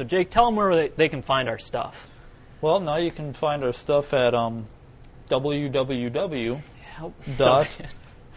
So 0.00 0.04
Jake, 0.04 0.30
tell 0.30 0.46
them 0.46 0.56
where 0.56 0.74
they, 0.74 0.88
they 0.88 1.10
can 1.10 1.20
find 1.20 1.46
our 1.46 1.58
stuff. 1.58 1.94
Well, 2.62 2.80
now 2.80 2.96
you 2.96 3.12
can 3.12 3.34
find 3.34 3.62
our 3.62 3.74
stuff 3.74 4.14
at 4.14 4.34
um, 4.34 4.66
www. 5.28 6.62
Dot. 7.36 7.68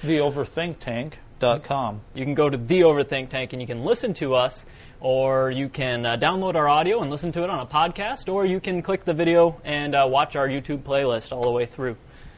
theoverthinktank.com. 0.03 2.01
You 2.13 2.25
can 2.25 2.33
go 2.33 2.49
to 2.49 2.57
the 2.57 2.81
Overthink 2.81 3.29
Tank 3.29 3.53
and 3.53 3.61
you 3.61 3.65
can 3.65 3.85
listen 3.85 4.13
to 4.15 4.35
us, 4.35 4.65
or 4.99 5.51
you 5.51 5.69
can 5.69 6.05
uh, 6.05 6.17
download 6.17 6.55
our 6.55 6.67
audio 6.67 7.01
and 7.01 7.09
listen 7.09 7.31
to 7.31 7.45
it 7.45 7.49
on 7.49 7.61
a 7.61 7.65
podcast, 7.65 8.27
or 8.27 8.45
you 8.45 8.59
can 8.59 8.81
click 8.81 9.05
the 9.05 9.13
video 9.13 9.61
and 9.63 9.95
uh, 9.95 10.05
watch 10.05 10.35
our 10.35 10.49
YouTube 10.49 10.83
playlist 10.83 11.31
all 11.31 11.43
the 11.43 11.51
way 11.51 11.65
through. 11.65 11.95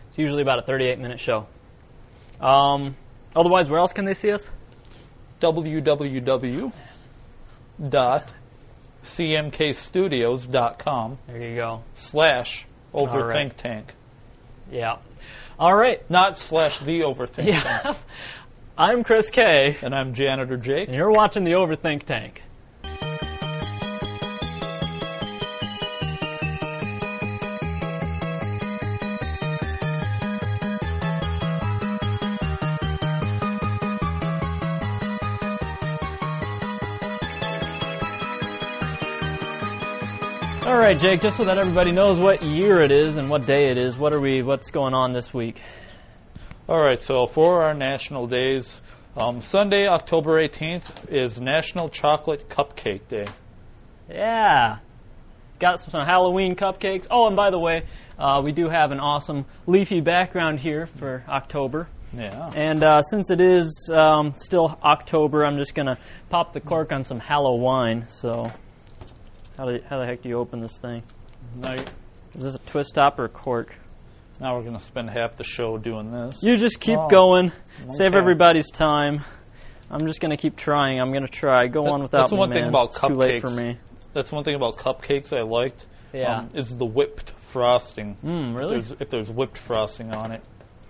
It's 0.09 0.19
usually 0.19 0.43
about 0.43 0.59
a 0.59 0.61
38 0.61 0.99
minute 0.99 1.19
show. 1.19 1.47
Um, 2.39 2.95
otherwise, 3.35 3.69
where 3.69 3.79
else 3.79 3.91
can 3.91 4.05
they 4.05 4.13
see 4.13 4.29
us? 4.29 4.47
www.cmkstudios.com 9.05 11.17
There 11.27 11.41
you 11.49 11.55
go. 11.55 11.83
slash 11.93 12.65
right. 12.93 13.03
overthink 13.05 13.55
tank. 13.57 13.93
Yeah. 14.71 14.97
All 15.59 15.75
right. 15.75 16.07
Not 16.09 16.37
slash 16.37 16.79
the 16.79 17.01
overthink 17.01 17.45
tank. 17.45 17.47
Yeah. 17.47 17.95
I'm 18.77 19.03
Chris 19.05 19.29
K, 19.29 19.77
And 19.81 19.95
I'm 19.95 20.13
janitor 20.13 20.57
Jake. 20.57 20.89
and 20.89 20.97
you're 20.97 21.11
watching 21.11 21.45
the 21.45 21.51
Overthink 21.51 22.03
Tank. 22.03 22.41
Right, 40.85 40.99
Jake. 40.99 41.19
Just 41.19 41.37
so 41.37 41.45
that 41.45 41.57
everybody 41.57 41.91
knows 41.91 42.19
what 42.19 42.43
year 42.43 42.79
it 42.83 42.91
is 42.91 43.17
and 43.17 43.27
what 43.27 43.47
day 43.47 43.71
it 43.71 43.77
is, 43.77 43.97
what 43.97 44.13
are 44.13 44.19
we? 44.19 44.43
What's 44.43 44.69
going 44.69 44.93
on 44.93 45.13
this 45.13 45.33
week? 45.33 45.59
All 46.69 46.79
right, 46.79 47.01
so 47.01 47.25
for 47.25 47.63
our 47.63 47.73
national 47.73 48.27
days, 48.27 48.81
um, 49.17 49.41
Sunday, 49.41 49.87
October 49.87 50.39
18th 50.47 51.11
is 51.11 51.41
National 51.41 51.89
Chocolate 51.89 52.49
Cupcake 52.49 53.07
Day. 53.07 53.25
Yeah. 54.07 54.77
Got 55.59 55.79
some, 55.79 55.89
some 55.89 56.05
Halloween 56.05 56.55
cupcakes. 56.55 57.07
Oh, 57.09 57.25
and 57.25 57.35
by 57.35 57.49
the 57.49 57.57
way, 57.57 57.87
uh, 58.19 58.43
we 58.45 58.51
do 58.51 58.69
have 58.69 58.91
an 58.91 58.99
awesome 58.99 59.47
leafy 59.65 60.01
background 60.01 60.59
here 60.59 60.85
for 60.85 61.23
October. 61.27 61.87
Yeah. 62.13 62.51
And 62.55 62.83
uh, 62.83 63.01
since 63.01 63.31
it 63.31 63.41
is 63.41 63.89
um, 63.91 64.35
still 64.37 64.77
October, 64.83 65.47
I'm 65.47 65.57
just 65.57 65.73
going 65.73 65.87
to 65.87 65.97
pop 66.29 66.53
the 66.53 66.61
cork 66.61 66.91
on 66.91 67.03
some 67.03 67.19
Halloween. 67.19 68.05
So, 68.07 68.51
how, 69.57 69.65
do, 69.65 69.79
how 69.89 69.99
the 69.99 70.05
heck 70.05 70.21
do 70.21 70.29
you 70.29 70.37
open 70.37 70.59
this 70.61 70.77
thing? 70.77 71.03
Now, 71.55 71.73
Is 71.73 72.43
this 72.43 72.55
a 72.55 72.59
twist 72.59 72.95
top 72.95 73.19
or 73.19 73.25
a 73.25 73.29
cork? 73.29 73.73
now 74.41 74.55
we're 74.55 74.63
going 74.63 74.73
to 74.77 74.83
spend 74.83 75.09
half 75.09 75.37
the 75.37 75.45
show 75.45 75.77
doing 75.77 76.11
this. 76.11 76.43
You 76.43 76.57
just 76.57 76.81
keep 76.81 76.97
Oh, 76.99 77.07
going. 77.07 77.53
Save 77.91 78.13
everybody's 78.15 78.69
time. 78.69 79.23
I'm 79.89 80.05
just 80.07 80.19
going 80.19 80.31
to 80.31 80.37
keep 80.37 80.57
trying. 80.57 80.99
I'm 80.99 81.11
going 81.11 81.25
to 81.25 81.31
try. 81.31 81.67
Go 81.67 81.85
on 81.85 82.01
without 82.01 82.21
that's 82.23 82.31
me, 82.33 82.39
one 82.39 82.51
thing 82.51 82.65
about 82.67 82.87
it's 82.87 82.99
too 82.99 83.13
late 83.13 83.41
for 83.41 83.49
me. 83.49 83.77
That's 84.13 84.31
one 84.33 84.43
thing 84.43 84.55
about 84.55 84.75
cupcakes 84.75 85.31
I 85.37 85.43
liked. 85.43 85.85
Yeah. 86.11 86.39
Um, 86.39 86.49
is 86.53 86.75
the 86.77 86.85
whipped 86.85 87.31
frosting. 87.51 88.17
Mm, 88.25 88.55
really? 88.57 88.77
If 88.77 88.87
there's, 88.89 89.01
if 89.01 89.09
there's 89.09 89.31
whipped 89.31 89.57
frosting 89.57 90.11
on 90.13 90.31
it, 90.31 90.41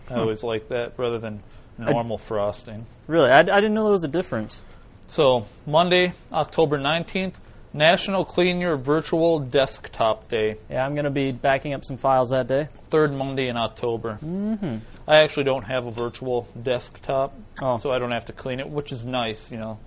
I 0.10 0.16
always 0.16 0.44
like 0.44 0.70
that 0.70 0.94
rather 0.98 1.20
than 1.20 1.44
normal 1.78 2.18
frosting. 2.18 2.86
Really? 3.08 3.30
I, 3.30 3.40
I 3.42 3.44
didn't 3.44 3.74
know 3.74 3.84
there 3.84 3.92
was 3.92 4.04
a 4.06 4.08
difference. 4.08 4.62
So 5.08 5.46
Monday, 5.68 6.14
October 6.32 6.80
19th, 6.80 7.34
National 7.76 8.24
Clean 8.24 8.58
Your 8.62 8.78
Virtual 8.78 9.40
Desktop 9.40 10.30
Day. 10.30 10.56
Yeah, 10.70 10.86
I'm 10.86 10.94
going 10.94 11.04
to 11.04 11.12
be 11.12 11.34
backing 11.34 11.74
up 11.74 11.84
some 11.84 11.98
files 11.98 12.30
that 12.30 12.48
day. 12.48 12.70
Third 12.90 13.12
Monday 13.12 13.50
in 13.50 13.58
October. 13.58 14.18
Mm-hmm. 14.24 14.78
I 15.06 15.18
actually 15.18 15.44
don't 15.44 15.64
have 15.64 15.86
a 15.86 15.92
virtual 15.92 16.48
desktop, 16.64 17.34
Oh. 17.62 17.78
so 17.78 17.92
I 17.92 18.00
don't 18.00 18.12
have 18.12 18.26
to 18.26 18.34
clean 18.34 18.62
it, 18.62 18.70
which 18.70 18.94
is 18.94 19.04
nice. 19.06 19.52
You 19.52 19.58
know, 19.58 19.80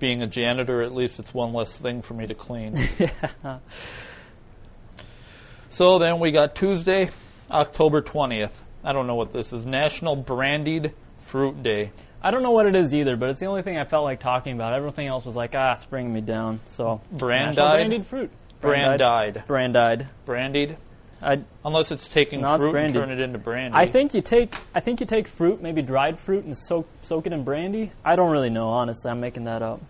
being 0.00 0.20
a 0.20 0.26
janitor, 0.26 0.82
at 0.82 0.92
least 0.92 1.20
it's 1.20 1.32
one 1.32 1.52
less 1.52 1.76
thing 1.76 2.02
for 2.02 2.14
me 2.14 2.26
to 2.26 2.34
clean. 2.34 2.74
yeah. 2.98 3.58
So 5.70 6.00
then 6.00 6.18
we 6.18 6.32
got 6.32 6.56
Tuesday, 6.56 7.10
October 7.52 8.02
20th. 8.02 8.50
I 8.82 8.92
don't 8.92 9.06
know 9.06 9.14
what 9.14 9.32
this 9.32 9.52
is. 9.52 9.64
National 9.64 10.16
Brandied 10.16 10.92
Fruit 11.26 11.62
Day. 11.62 11.92
I 12.22 12.30
don't 12.30 12.42
know 12.42 12.50
what 12.50 12.66
it 12.66 12.74
is 12.74 12.94
either, 12.94 13.16
but 13.16 13.30
it's 13.30 13.40
the 13.40 13.46
only 13.46 13.62
thing 13.62 13.78
I 13.78 13.84
felt 13.84 14.04
like 14.04 14.20
talking 14.20 14.54
about. 14.54 14.74
Everything 14.74 15.06
else 15.06 15.24
was 15.24 15.36
like, 15.36 15.54
ah, 15.54 15.74
it's 15.74 15.86
bringing 15.86 16.12
me 16.12 16.20
down. 16.20 16.60
So? 16.66 17.00
National 17.12 17.54
brandied 17.54 18.06
fruit. 18.06 18.30
Brandied. 18.60 19.44
Brandied. 19.46 20.08
Brandied. 20.24 20.76
I 21.20 21.42
Unless 21.64 21.90
it's 21.90 22.08
taking 22.08 22.42
No, 22.42 22.54
it's 22.54 22.64
fruit 22.64 22.76
and 22.76 22.94
turn 22.94 23.10
it 23.10 23.20
into 23.20 23.38
brandy. 23.38 23.76
I 23.76 23.90
think 23.90 24.14
you 24.14 24.22
take 24.22 24.54
I 24.74 24.80
think 24.80 25.00
you 25.00 25.06
take 25.06 25.26
fruit, 25.26 25.60
maybe 25.60 25.82
dried 25.82 26.18
fruit, 26.18 26.44
and 26.44 26.56
soak 26.56 26.88
soak 27.02 27.26
it 27.26 27.32
in 27.32 27.42
brandy. 27.44 27.90
I 28.04 28.14
don't 28.14 28.30
really 28.30 28.50
know, 28.50 28.68
honestly. 28.68 29.10
I'm 29.10 29.20
making 29.20 29.44
that 29.44 29.62
up. 29.62 29.80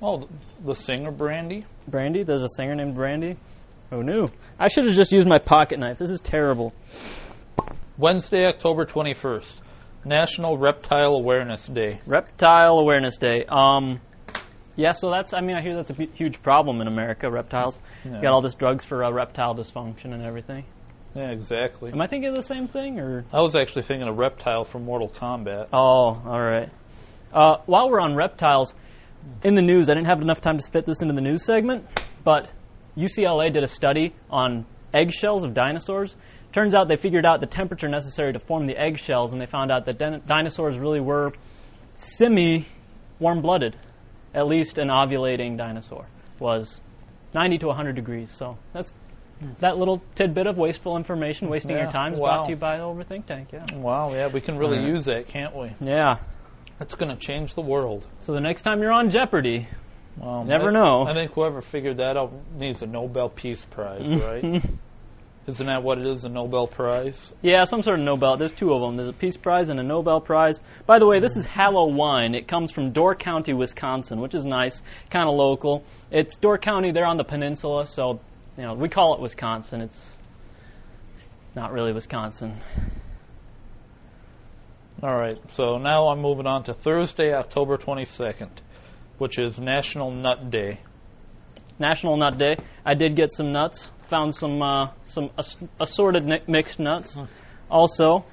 Oh, 0.00 0.28
the 0.64 0.74
singer 0.74 1.10
Brandy. 1.10 1.64
Brandy? 1.88 2.22
There's 2.22 2.42
a 2.42 2.48
singer 2.56 2.76
named 2.76 2.94
Brandy. 2.94 3.36
Who 3.90 4.04
knew? 4.04 4.28
I 4.58 4.68
should 4.68 4.84
have 4.86 4.94
just 4.94 5.12
used 5.12 5.26
my 5.26 5.38
pocket 5.38 5.78
knife. 5.80 5.98
This 5.98 6.10
is 6.10 6.20
terrible. 6.20 6.72
Wednesday, 7.96 8.46
October 8.46 8.86
21st. 8.86 9.56
National 10.04 10.56
Reptile 10.56 11.14
Awareness 11.14 11.66
Day. 11.66 11.98
Reptile 12.06 12.78
Awareness 12.78 13.18
Day. 13.18 13.44
Um, 13.48 14.00
yeah, 14.76 14.92
so 14.92 15.10
that's, 15.10 15.32
I 15.32 15.40
mean, 15.40 15.56
I 15.56 15.60
hear 15.62 15.74
that's 15.74 15.90
a 15.90 16.06
huge 16.14 16.40
problem 16.42 16.80
in 16.80 16.86
America, 16.86 17.30
reptiles. 17.30 17.78
Yeah. 18.04 18.22
Got 18.22 18.32
all 18.32 18.42
this 18.42 18.54
drugs 18.54 18.84
for 18.84 19.04
uh, 19.04 19.10
reptile 19.10 19.54
dysfunction 19.54 20.14
and 20.14 20.22
everything. 20.22 20.64
Yeah, 21.14 21.30
exactly. 21.30 21.90
Am 21.90 22.00
I 22.00 22.06
thinking 22.06 22.28
of 22.28 22.36
the 22.36 22.42
same 22.42 22.68
thing, 22.68 23.00
or? 23.00 23.24
I 23.32 23.40
was 23.40 23.56
actually 23.56 23.82
thinking 23.82 24.08
of 24.08 24.16
Reptile 24.16 24.64
from 24.64 24.84
Mortal 24.84 25.08
Kombat. 25.08 25.68
Oh, 25.72 26.22
all 26.24 26.40
right. 26.40 26.68
Uh, 27.32 27.56
while 27.66 27.90
we're 27.90 28.00
on 28.00 28.14
reptiles, 28.14 28.72
in 29.42 29.54
the 29.54 29.62
news, 29.62 29.88
I 29.90 29.94
didn't 29.94 30.06
have 30.06 30.20
enough 30.22 30.40
time 30.40 30.58
to 30.58 30.70
fit 30.70 30.86
this 30.86 31.02
into 31.02 31.14
the 31.14 31.20
news 31.20 31.44
segment, 31.44 31.86
but 32.24 32.52
UCLA 32.96 33.52
did 33.52 33.64
a 33.64 33.68
study 33.68 34.14
on 34.30 34.64
eggshells 34.94 35.44
of 35.44 35.54
dinosaurs. 35.54 36.14
Turns 36.52 36.74
out 36.74 36.88
they 36.88 36.96
figured 36.96 37.26
out 37.26 37.40
the 37.40 37.46
temperature 37.46 37.88
necessary 37.88 38.32
to 38.32 38.38
form 38.38 38.66
the 38.66 38.76
eggshells, 38.76 39.32
and 39.32 39.40
they 39.40 39.46
found 39.46 39.70
out 39.70 39.84
that 39.86 39.98
din- 39.98 40.22
dinosaurs 40.26 40.78
really 40.78 41.00
were 41.00 41.32
semi 41.96 42.66
warm 43.18 43.42
blooded. 43.42 43.76
At 44.34 44.46
least 44.46 44.78
an 44.78 44.88
ovulating 44.88 45.56
dinosaur 45.56 46.06
was 46.38 46.80
90 47.34 47.58
to 47.58 47.66
100 47.68 47.94
degrees. 47.96 48.30
So 48.32 48.56
that's 48.72 48.92
that 49.60 49.78
little 49.78 50.02
tidbit 50.14 50.46
of 50.46 50.56
wasteful 50.56 50.96
information, 50.96 51.48
wasting 51.48 51.72
Yeah, 51.76 51.84
your 51.84 51.92
time, 51.92 52.14
is 52.14 52.18
wow. 52.18 52.26
brought 52.38 52.44
to 52.46 52.50
you 52.50 52.56
by 52.56 52.76
the 52.78 52.82
Overthink 52.84 53.26
Tank. 53.26 53.48
Yeah. 53.52 53.64
Wow, 53.74 54.12
yeah, 54.12 54.26
we 54.28 54.40
can 54.40 54.58
really 54.58 54.78
Alright. 54.78 54.92
use 54.94 55.04
that, 55.06 55.28
can't 55.28 55.54
we? 55.54 55.72
Yeah. 55.80 56.18
That's 56.78 56.94
going 56.94 57.10
to 57.16 57.20
change 57.20 57.54
the 57.54 57.60
world. 57.62 58.06
So 58.20 58.32
the 58.32 58.40
next 58.40 58.62
time 58.62 58.80
you're 58.82 58.92
on 58.92 59.10
Jeopardy, 59.10 59.68
Um, 60.20 60.46
Never 60.48 60.68
I- 60.68 60.72
know. 60.72 61.04
I 61.06 61.14
think 61.14 61.32
whoever 61.32 61.62
figured 61.62 61.98
that 61.98 62.16
out 62.16 62.32
needs 62.56 62.82
a 62.82 62.86
Nobel 62.86 63.28
Peace 63.28 63.64
Prize, 63.64 64.12
right? 64.14 64.62
Isn't 65.48 65.66
that 65.66 65.82
what 65.82 65.96
it 65.96 66.06
is, 66.06 66.26
a 66.26 66.28
Nobel 66.28 66.66
Prize? 66.66 67.32
Yeah, 67.40 67.64
some 67.64 67.82
sort 67.82 67.98
of 67.98 68.04
Nobel. 68.04 68.36
There's 68.36 68.52
two 68.52 68.74
of 68.74 68.82
them. 68.82 68.98
There's 68.98 69.08
a 69.08 69.14
Peace 69.14 69.38
Prize 69.38 69.70
and 69.70 69.80
a 69.80 69.82
Nobel 69.82 70.20
Prize. 70.20 70.60
By 70.84 70.98
the 70.98 71.06
way, 71.06 71.20
this 71.20 71.36
is 71.36 71.46
Halloween. 71.46 72.34
It 72.34 72.46
comes 72.46 72.70
from 72.70 72.92
Door 72.92 73.14
County, 73.16 73.54
Wisconsin, 73.54 74.20
which 74.20 74.34
is 74.34 74.44
nice, 74.44 74.82
kind 75.10 75.26
of 75.26 75.34
local. 75.34 75.84
It's 76.10 76.36
Door 76.36 76.58
County. 76.58 76.92
They're 76.92 77.06
on 77.06 77.16
the 77.16 77.24
peninsula, 77.24 77.86
so 77.86 78.20
you 78.58 78.64
know 78.64 78.74
we 78.74 78.90
call 78.90 79.14
it 79.14 79.20
Wisconsin. 79.22 79.80
It's 79.80 80.18
not 81.56 81.72
really 81.72 81.94
Wisconsin. 81.94 82.60
All 85.02 85.16
right, 85.16 85.38
so 85.52 85.78
now 85.78 86.08
I'm 86.08 86.20
moving 86.20 86.46
on 86.46 86.64
to 86.64 86.74
Thursday, 86.74 87.32
October 87.32 87.78
22nd, 87.78 88.50
which 89.16 89.38
is 89.38 89.58
National 89.58 90.10
Nut 90.10 90.50
Day. 90.50 90.80
National 91.78 92.18
Nut 92.18 92.36
Day. 92.36 92.56
I 92.84 92.92
did 92.94 93.16
get 93.16 93.32
some 93.32 93.52
nuts. 93.52 93.90
Found 94.08 94.34
some 94.34 94.62
uh, 94.62 94.90
some 95.06 95.30
ass- 95.38 95.56
assorted 95.78 96.24
mixed 96.48 96.78
nuts. 96.78 97.18
Also, 97.70 98.24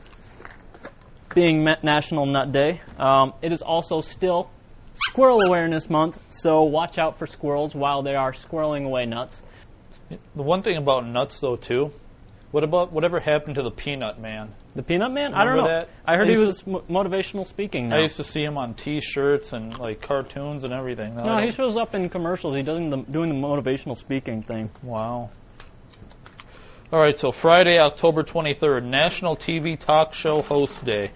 being 1.33 1.63
National 1.83 2.25
Nut 2.25 2.51
Day, 2.53 2.81
um, 2.97 3.33
it 3.41 3.51
is 3.51 3.61
also 3.61 3.99
still 4.01 4.49
Squirrel 4.95 5.41
Awareness 5.41 5.89
Month. 5.89 6.17
So 6.29 6.63
watch 6.63 6.97
out 6.97 7.19
for 7.19 7.27
squirrels 7.27 7.75
while 7.75 8.03
they 8.03 8.15
are 8.15 8.31
squirreling 8.31 8.85
away 8.85 9.05
nuts. 9.05 9.41
The 10.09 10.43
one 10.43 10.61
thing 10.61 10.77
about 10.77 11.05
nuts, 11.05 11.39
though, 11.39 11.55
too, 11.57 11.91
what 12.51 12.63
about 12.63 12.93
whatever 12.93 13.19
happened 13.19 13.55
to 13.55 13.63
the 13.63 13.71
Peanut 13.71 14.19
Man? 14.19 14.53
The 14.75 14.83
Peanut 14.83 15.11
Man? 15.11 15.33
I 15.33 15.43
don't 15.43 15.57
know. 15.57 15.67
That? 15.67 15.89
I 16.05 16.15
heard 16.15 16.29
I 16.29 16.33
he 16.33 16.37
was 16.37 16.65
mo- 16.65 16.83
motivational 16.89 17.47
speaking 17.47 17.89
now. 17.89 17.97
I 17.97 18.01
used 18.01 18.17
to 18.17 18.23
see 18.23 18.43
him 18.43 18.57
on 18.57 18.75
T-shirts 18.75 19.51
and 19.51 19.77
like 19.77 20.01
cartoons 20.01 20.63
and 20.63 20.71
everything. 20.71 21.15
Now 21.15 21.39
no, 21.39 21.45
he 21.45 21.51
shows 21.51 21.75
up 21.75 21.95
in 21.95 22.07
commercials. 22.07 22.55
He 22.55 22.61
doing 22.61 22.89
the 22.89 22.97
doing 22.97 23.29
the 23.29 23.35
motivational 23.35 23.97
speaking 23.97 24.43
thing. 24.43 24.69
Wow. 24.83 25.31
All 26.91 26.99
right, 26.99 27.17
so 27.17 27.31
Friday, 27.31 27.79
October 27.79 28.23
23rd, 28.23 28.83
National 28.83 29.35
TV 29.35 29.77
Talk 29.77 30.13
Show 30.13 30.41
Host 30.41 30.85
Day. 30.85 31.11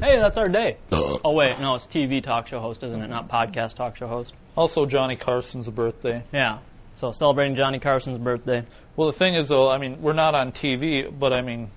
Hey, 0.00 0.18
that's 0.18 0.36
our 0.36 0.48
day. 0.48 0.76
oh 0.92 1.32
wait, 1.32 1.58
no, 1.60 1.74
it's 1.76 1.86
TV 1.86 2.22
talk 2.22 2.46
show 2.46 2.60
host, 2.60 2.82
isn't 2.82 3.02
it? 3.02 3.08
Not 3.08 3.28
podcast 3.28 3.74
talk 3.74 3.96
show 3.96 4.06
host. 4.06 4.32
Also, 4.56 4.86
Johnny 4.86 5.16
Carson's 5.16 5.68
birthday. 5.68 6.22
Yeah. 6.32 6.58
So 7.00 7.12
celebrating 7.12 7.56
Johnny 7.56 7.78
Carson's 7.80 8.18
birthday. 8.18 8.64
Well, 8.96 9.10
the 9.10 9.18
thing 9.18 9.34
is, 9.34 9.48
though, 9.48 9.68
I 9.68 9.78
mean, 9.78 10.00
we're 10.00 10.12
not 10.12 10.34
on 10.34 10.52
TV, 10.52 11.06
but 11.16 11.32
I 11.32 11.42
mean, 11.42 11.70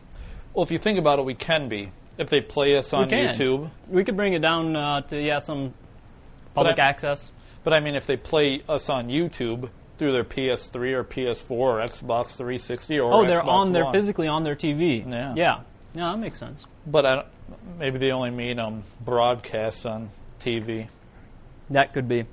well, 0.54 0.64
if 0.64 0.72
you 0.72 0.78
think 0.78 1.00
about 1.00 1.20
it, 1.20 1.26
we 1.26 1.34
can 1.36 1.70
be 1.70 1.92
if 2.18 2.30
they 2.30 2.42
play 2.42 2.78
us 2.78 2.94
on 2.94 3.10
can. 3.10 3.34
YouTube. 3.34 3.70
We 3.88 4.04
could 4.04 4.16
bring 4.16 4.34
it 4.34 4.42
down 4.42 4.76
uh, 4.76 5.02
to 5.02 5.20
yeah 5.22 5.40
some 5.40 5.74
public 6.54 6.80
I- 6.80 6.90
access. 6.90 7.30
But 7.64 7.74
I 7.74 7.80
mean, 7.80 7.96
if 7.96 8.06
they 8.06 8.18
play 8.18 8.62
us 8.68 8.90
on 8.90 9.08
YouTube 9.08 9.70
through 9.98 10.12
their 10.14 10.24
PS3 10.24 10.94
or 10.94 11.04
PS4 11.04 11.52
or 11.52 11.80
Xbox 11.80 12.32
360 12.36 13.00
or 13.00 13.14
Oh, 13.14 13.26
they're 13.28 13.42
Xbox 13.42 13.48
on. 13.48 13.72
They're 13.74 13.86
One. 13.86 13.94
physically 13.94 14.28
on 14.28 14.44
their 14.44 14.56
TV. 14.56 15.06
Yeah. 15.10 15.34
Yeah. 15.36 15.60
Yeah, 15.94 16.12
that 16.12 16.18
makes 16.18 16.40
sense. 16.40 16.66
But 16.88 17.06
I 17.06 17.24
maybe 17.78 18.00
they 18.00 18.12
only 18.12 18.32
mean 18.32 18.58
um, 18.60 18.84
broadcast 19.02 19.86
on 19.86 20.10
TV. 20.40 20.88
That 21.70 21.94
could 21.94 22.08
be 22.08 22.26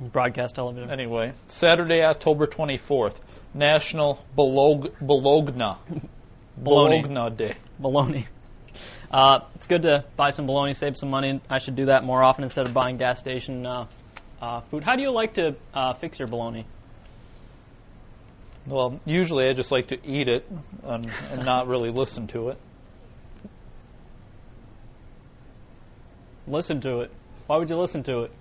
broadcast 0.00 0.54
television. 0.56 0.90
Anyway, 0.90 1.32
Saturday, 1.48 2.02
October 2.02 2.46
24th, 2.46 3.14
National 3.54 4.22
Bolog- 4.36 4.92
Bologna. 5.00 5.76
Bologna. 6.58 7.02
Bologna 7.02 7.36
Day. 7.36 7.54
bologna. 7.78 8.26
Uh, 9.10 9.40
it's 9.54 9.66
good 9.66 9.82
to 9.82 10.04
buy 10.16 10.30
some 10.30 10.46
bologna, 10.46 10.74
save 10.74 10.96
some 10.96 11.10
money. 11.10 11.40
I 11.48 11.58
should 11.58 11.74
do 11.74 11.86
that 11.86 12.04
more 12.04 12.22
often 12.22 12.44
instead 12.44 12.66
of 12.66 12.74
buying 12.74 12.96
gas 12.98 13.18
station 13.18 13.64
uh, 13.66 13.86
uh, 14.42 14.60
food. 14.70 14.84
How 14.84 14.94
do 14.94 15.02
you 15.02 15.10
like 15.10 15.34
to 15.34 15.56
uh, 15.74 15.94
fix 15.94 16.18
your 16.18 16.28
bologna? 16.28 16.66
Well, 18.66 19.00
usually 19.04 19.48
I 19.48 19.52
just 19.52 19.72
like 19.72 19.88
to 19.88 19.98
eat 20.06 20.28
it 20.28 20.46
and, 20.84 21.10
and 21.30 21.44
not 21.44 21.66
really 21.66 21.90
listen 21.90 22.26
to 22.28 22.50
it. 22.50 22.58
Listen 26.46 26.80
to 26.82 27.00
it. 27.00 27.10
Why 27.46 27.56
would 27.56 27.70
you 27.70 27.76
listen 27.76 28.02
to 28.04 28.22
it? 28.22 28.32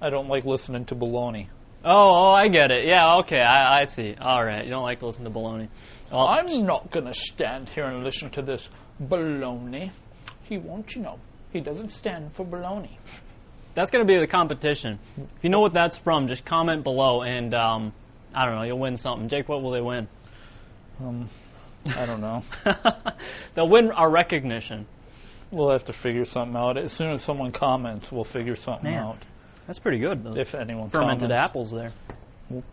I 0.00 0.10
don't 0.10 0.28
like 0.28 0.44
listening 0.44 0.84
to 0.86 0.94
baloney. 0.94 1.48
Oh, 1.84 1.90
oh, 1.90 2.30
I 2.32 2.48
get 2.48 2.70
it. 2.70 2.86
Yeah, 2.86 3.16
okay, 3.18 3.40
I, 3.40 3.80
I 3.80 3.84
see. 3.84 4.14
All 4.20 4.44
right, 4.44 4.64
you 4.64 4.70
don't 4.70 4.82
like 4.82 5.00
listening 5.00 5.32
to 5.32 5.38
baloney. 5.38 5.68
Well, 6.10 6.26
I'm 6.26 6.46
not 6.66 6.90
going 6.90 7.06
to 7.06 7.14
stand 7.14 7.68
here 7.68 7.84
and 7.84 8.04
listen 8.04 8.30
to 8.30 8.42
this 8.42 8.68
baloney. 9.02 9.90
He 10.42 10.58
won't, 10.58 10.94
you 10.94 11.02
know. 11.02 11.18
He 11.52 11.60
doesn't 11.60 11.90
stand 11.90 12.32
for 12.34 12.44
baloney. 12.44 12.96
that's 13.74 13.90
going 13.90 14.06
to 14.06 14.12
be 14.12 14.18
the 14.18 14.26
competition. 14.26 14.98
If 15.16 15.42
you 15.42 15.50
know 15.50 15.60
what 15.60 15.72
that's 15.72 15.96
from, 15.96 16.28
just 16.28 16.44
comment 16.44 16.82
below, 16.84 17.22
and 17.22 17.54
um, 17.54 17.92
I 18.34 18.46
don't 18.46 18.56
know, 18.56 18.62
you'll 18.62 18.78
win 18.78 18.96
something. 18.98 19.28
Jake, 19.28 19.48
what 19.48 19.62
will 19.62 19.70
they 19.70 19.80
win? 19.80 20.08
Um, 21.00 21.28
I 21.86 22.06
don't 22.06 22.20
know. 22.20 22.42
They'll 23.54 23.68
win 23.68 23.90
our 23.92 24.10
recognition. 24.10 24.86
we'll 25.50 25.70
have 25.70 25.84
to 25.86 25.92
figure 25.92 26.24
something 26.24 26.56
out. 26.56 26.76
As 26.76 26.92
soon 26.92 27.10
as 27.10 27.22
someone 27.22 27.52
comments, 27.52 28.10
we'll 28.12 28.24
figure 28.24 28.54
something 28.56 28.90
Man. 28.90 29.02
out. 29.02 29.18
That's 29.66 29.78
pretty 29.78 29.98
good. 29.98 30.24
Though. 30.24 30.36
If 30.36 30.54
anyone 30.54 30.90
Fermented 30.90 31.28
comments. 31.30 31.40
apples 31.42 31.70
there. 31.70 31.90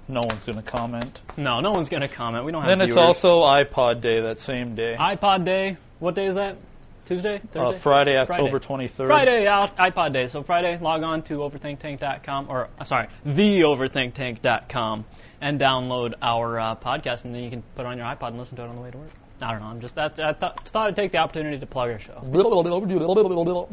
No 0.08 0.22
one's 0.22 0.46
going 0.46 0.58
to 0.58 0.64
comment. 0.64 1.22
No, 1.38 1.60
no 1.60 1.72
one's 1.72 1.90
going 1.90 2.02
to 2.02 2.08
comment. 2.08 2.46
We 2.46 2.52
don't 2.54 2.62
have 2.62 2.70
Then 2.72 2.82
it's 2.82 2.94
viewers. 2.96 3.08
also 3.24 3.42
iPod 3.44 4.02
Day 4.02 4.22
that 4.22 4.40
same 4.40 4.74
day. 4.76 4.96
iPod 4.98 5.44
Day. 5.46 5.78
What 6.00 6.16
day 6.16 6.28
is 6.28 6.36
that? 6.36 6.58
Tuesday? 7.06 7.36
Uh, 7.38 7.72
Thursday? 7.72 7.80
Friday, 7.80 8.18
October 8.18 8.60
23rd. 8.60 9.08
Friday, 9.08 9.46
iPod 9.46 10.14
Day. 10.14 10.28
So 10.28 10.44
Friday, 10.44 10.78
log 10.80 11.04
on 11.04 11.22
to 11.24 11.36
overthinktank.com, 11.36 12.48
or 12.50 12.70
uh, 12.80 12.86
sorry, 12.86 13.08
theoverthinktank.com, 13.26 15.06
and 15.42 15.60
download 15.60 16.14
our 16.22 16.60
uh, 16.60 16.76
podcast, 16.76 17.26
and 17.26 17.34
then 17.36 17.44
you 17.44 17.50
can 17.50 17.64
put 17.76 17.82
it 17.82 17.88
on 17.88 17.98
your 17.98 18.08
iPod 18.08 18.30
and 18.30 18.40
listen 18.40 18.56
to 18.58 18.64
it 18.64 18.68
on 18.68 18.76
the 18.76 18.82
way 18.82 18.92
to 18.92 18.98
work. 18.98 19.10
I 19.42 19.52
don't 19.52 19.62
know. 19.62 19.68
I'm 19.68 19.82
just 19.82 19.96
that 19.96 20.18
I 20.18 20.34
thought, 20.34 20.68
thought 20.70 20.88
I'd 20.88 20.96
take 20.96 21.12
the 21.12 21.18
opportunity 21.18 21.60
to 21.60 21.66
plug 21.66 21.92
our 21.92 22.00
show. 22.00 22.22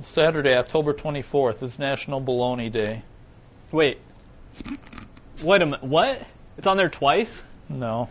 Saturday, 0.03 0.55
October 0.57 0.93
24th 0.93 1.63
is 1.63 1.79
National 1.79 2.21
Bologna 2.21 2.69
Day. 2.69 3.03
Wait, 3.71 3.99
wait 5.43 5.63
a 5.63 5.67
minute. 5.67 5.85
What? 5.85 6.27
It's 6.59 6.67
on 6.67 6.77
there 6.77 6.91
twice? 6.91 7.43
No. 7.69 8.09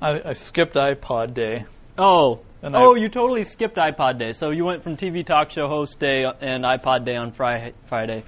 I, 0.00 0.30
I 0.30 0.32
skipped 0.32 0.74
iPod 0.74 1.34
Day. 1.34 1.66
Oh. 1.98 2.40
And 2.66 2.74
oh, 2.74 2.94
I- 2.96 2.98
you 2.98 3.08
totally 3.08 3.44
skipped 3.44 3.76
iPod 3.76 4.18
Day. 4.18 4.32
So 4.32 4.50
you 4.50 4.64
went 4.64 4.82
from 4.82 4.96
TV 4.96 5.24
talk 5.24 5.50
show 5.50 5.68
host 5.68 6.00
day 6.00 6.24
and 6.40 6.64
iPod 6.64 7.04
Day 7.04 7.14
on 7.14 7.30
Fri- 7.30 7.72
Friday 7.88 8.24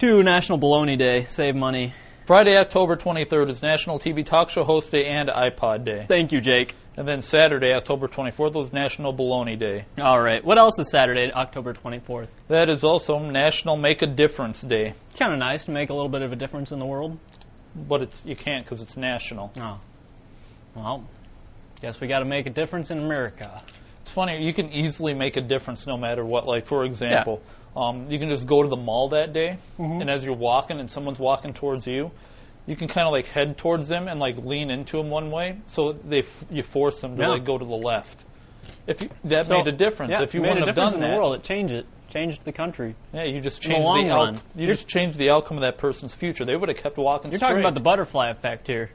to 0.00 0.22
National 0.24 0.58
Bologna 0.58 0.96
Day. 0.96 1.26
Save 1.28 1.54
money. 1.54 1.94
Friday, 2.26 2.56
October 2.56 2.96
23rd 2.96 3.48
is 3.50 3.62
National 3.62 4.00
TV 4.00 4.26
Talk 4.26 4.50
Show 4.50 4.64
Host 4.64 4.90
Day 4.90 5.04
and 5.06 5.28
iPod 5.28 5.84
Day. 5.84 6.06
Thank 6.08 6.32
you, 6.32 6.40
Jake. 6.40 6.74
And 6.96 7.06
then 7.06 7.22
Saturday, 7.22 7.72
October 7.72 8.08
24th 8.08 8.54
was 8.54 8.72
National 8.72 9.12
Bologna 9.12 9.54
Day. 9.54 9.84
All 10.00 10.20
right. 10.20 10.44
What 10.44 10.58
else 10.58 10.76
is 10.80 10.90
Saturday, 10.90 11.30
October 11.32 11.72
24th? 11.72 12.26
That 12.48 12.68
is 12.68 12.82
also 12.82 13.20
National 13.20 13.76
Make 13.76 14.02
a 14.02 14.08
Difference 14.08 14.62
Day. 14.62 14.94
It's 15.10 15.18
kind 15.20 15.32
of 15.32 15.38
nice 15.38 15.64
to 15.66 15.70
make 15.70 15.90
a 15.90 15.94
little 15.94 16.08
bit 16.10 16.22
of 16.22 16.32
a 16.32 16.36
difference 16.36 16.72
in 16.72 16.80
the 16.80 16.86
world. 16.86 17.16
But 17.76 18.02
it's 18.02 18.22
you 18.24 18.34
can't 18.34 18.64
because 18.64 18.82
it's 18.82 18.96
national. 18.96 19.52
Oh. 19.56 19.78
Well, 20.74 21.08
guess 21.86 22.00
we 22.00 22.08
got 22.08 22.18
to 22.18 22.24
make 22.24 22.46
a 22.46 22.50
difference 22.50 22.90
in 22.90 22.98
America. 22.98 23.62
It's 24.02 24.10
funny, 24.10 24.44
you 24.44 24.52
can 24.52 24.70
easily 24.72 25.14
make 25.14 25.36
a 25.36 25.40
difference 25.40 25.86
no 25.86 25.96
matter 25.96 26.24
what. 26.24 26.46
Like, 26.46 26.66
for 26.66 26.84
example, 26.84 27.40
um, 27.76 28.10
you 28.10 28.18
can 28.18 28.28
just 28.28 28.46
go 28.46 28.62
to 28.62 28.68
the 28.68 28.76
mall 28.76 29.10
that 29.10 29.32
day, 29.32 29.58
and 29.78 30.10
as 30.10 30.24
you're 30.24 30.34
walking 30.34 30.80
and 30.80 30.90
someone's 30.90 31.18
walking 31.20 31.52
towards 31.54 31.86
you, 31.86 32.10
you 32.66 32.74
can 32.74 32.88
kind 32.88 33.06
of 33.06 33.12
like 33.12 33.26
head 33.28 33.56
towards 33.56 33.86
them 33.88 34.08
and 34.08 34.18
like 34.18 34.36
lean 34.38 34.70
into 34.70 34.96
them 34.96 35.10
one 35.10 35.30
way, 35.30 35.58
so 35.68 35.92
they 35.92 36.20
f- 36.20 36.44
you 36.50 36.64
force 36.64 37.00
them 37.00 37.16
to 37.16 37.22
Yeah. 37.22 37.28
like 37.28 37.44
go 37.44 37.56
to 37.56 37.64
the 37.64 37.76
left. 37.76 38.24
If 38.88 39.02
you, 39.02 39.10
that 39.24 39.46
So- 39.46 39.52
made 39.58 39.68
a 39.68 39.72
difference, 39.72 40.10
Yeah, 40.10 40.22
if 40.22 40.34
you 40.34 40.40
wouldn't 40.40 40.62
a 40.62 40.66
have 40.66 40.74
done 40.74 40.94
in 40.94 41.00
that, 41.00 41.10
the 41.12 41.16
world, 41.16 41.36
it 41.36 41.44
changed 41.44 41.72
it. 41.72 41.86
Changed 42.12 42.44
the 42.44 42.52
country. 42.52 42.94
yeah, 43.12 43.24
you 43.24 43.40
just 43.40 43.62
the 43.62 43.68
changed 43.68 43.86
the 43.86 44.08
run. 44.14 44.34
out- 44.36 44.42
you 44.56 44.66
just 44.66 44.88
changed 44.88 45.18
the 45.18 45.30
outcome 45.30 45.56
of 45.58 45.60
that 45.62 45.76
person's 45.78 46.14
future. 46.14 46.44
They 46.44 46.56
would 46.56 46.68
have 46.68 46.78
kept 46.78 46.96
walking. 46.96 47.30
You're 47.30 47.38
straight. 47.38 47.48
talking 47.50 47.62
about 47.62 47.74
the 47.74 47.80
butterfly 47.80 48.30
effect 48.30 48.66
here. 48.66 48.90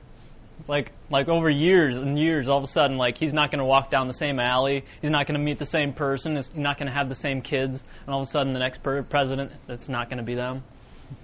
It's 0.61 0.69
like 0.69 0.91
like 1.09 1.27
over 1.27 1.49
years 1.49 1.95
and 1.95 2.17
years, 2.19 2.47
all 2.47 2.59
of 2.59 2.63
a 2.63 2.67
sudden, 2.67 2.95
like 2.97 3.17
he's 3.17 3.33
not 3.33 3.49
going 3.49 3.59
to 3.59 3.65
walk 3.65 3.89
down 3.89 4.07
the 4.07 4.13
same 4.13 4.39
alley. 4.39 4.85
He's 5.01 5.09
not 5.09 5.25
going 5.25 5.39
to 5.39 5.43
meet 5.43 5.57
the 5.57 5.65
same 5.65 5.91
person. 5.91 6.35
He's 6.35 6.51
not 6.53 6.77
going 6.77 6.85
to 6.85 6.93
have 6.93 7.09
the 7.09 7.15
same 7.15 7.41
kids. 7.41 7.83
And 8.05 8.13
all 8.13 8.21
of 8.21 8.27
a 8.27 8.31
sudden, 8.31 8.53
the 8.53 8.59
next 8.59 8.83
per- 8.83 9.01
president, 9.01 9.51
that's 9.65 9.89
not 9.89 10.07
going 10.07 10.19
to 10.19 10.23
be 10.23 10.35
them. 10.35 10.63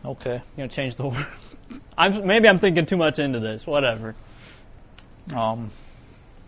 okay. 0.03 0.41
You're 0.57 0.67
going 0.67 0.69
to 0.69 0.75
change 0.75 0.95
the 0.95 1.03
world. 1.03 1.25
I'm 1.97 2.25
maybe 2.25 2.47
I'm 2.47 2.57
thinking 2.57 2.87
too 2.87 2.97
much 2.97 3.19
into 3.19 3.39
this. 3.39 3.67
Whatever. 3.67 4.15
Um, 5.35 5.69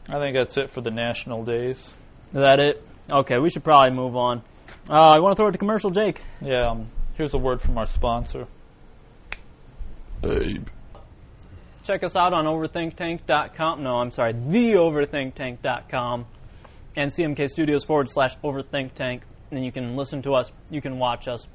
I 0.08 0.18
think 0.18 0.36
that's 0.36 0.58
it 0.58 0.72
for 0.72 0.82
the 0.82 0.92
national 0.92 1.46
days. 1.46 1.94
Is 2.30 2.34
that 2.34 2.60
it? 2.60 2.84
Okay, 3.12 3.38
we 3.38 3.52
should 3.52 3.64
probably 3.64 3.96
move 3.96 4.16
on. 4.16 4.42
Uh, 4.90 4.94
I 4.94 5.20
want 5.20 5.34
to 5.34 5.36
throw 5.36 5.48
it 5.48 5.52
to 5.52 5.60
commercial, 5.60 5.92
Jake. 5.92 6.22
Yeah. 6.42 6.72
Um, 6.72 6.88
here's 7.14 7.36
a 7.36 7.38
word 7.38 7.62
from 7.62 7.78
our 7.78 7.86
sponsor. 7.86 8.48
Check 11.90 12.04
us 12.04 12.16
out 12.16 12.34
on 12.34 12.46
overthinktank.com. 12.46 13.82
No, 13.82 13.96
I'm 13.96 14.12
sorry, 14.12 14.36
theoverthinktank.com 14.36 16.28
and 16.96 17.12
CMK 17.12 17.50
Studios 17.50 17.84
forward 17.84 18.08
slash 18.12 18.38
overthinktank. 18.44 19.22
And 19.50 19.66
you 19.66 19.72
can 19.72 19.96
listen 19.96 20.22
to 20.22 20.36
us, 20.36 20.52
you 20.70 20.82
can 20.84 21.00
watch 21.00 21.28
us. 21.28 21.48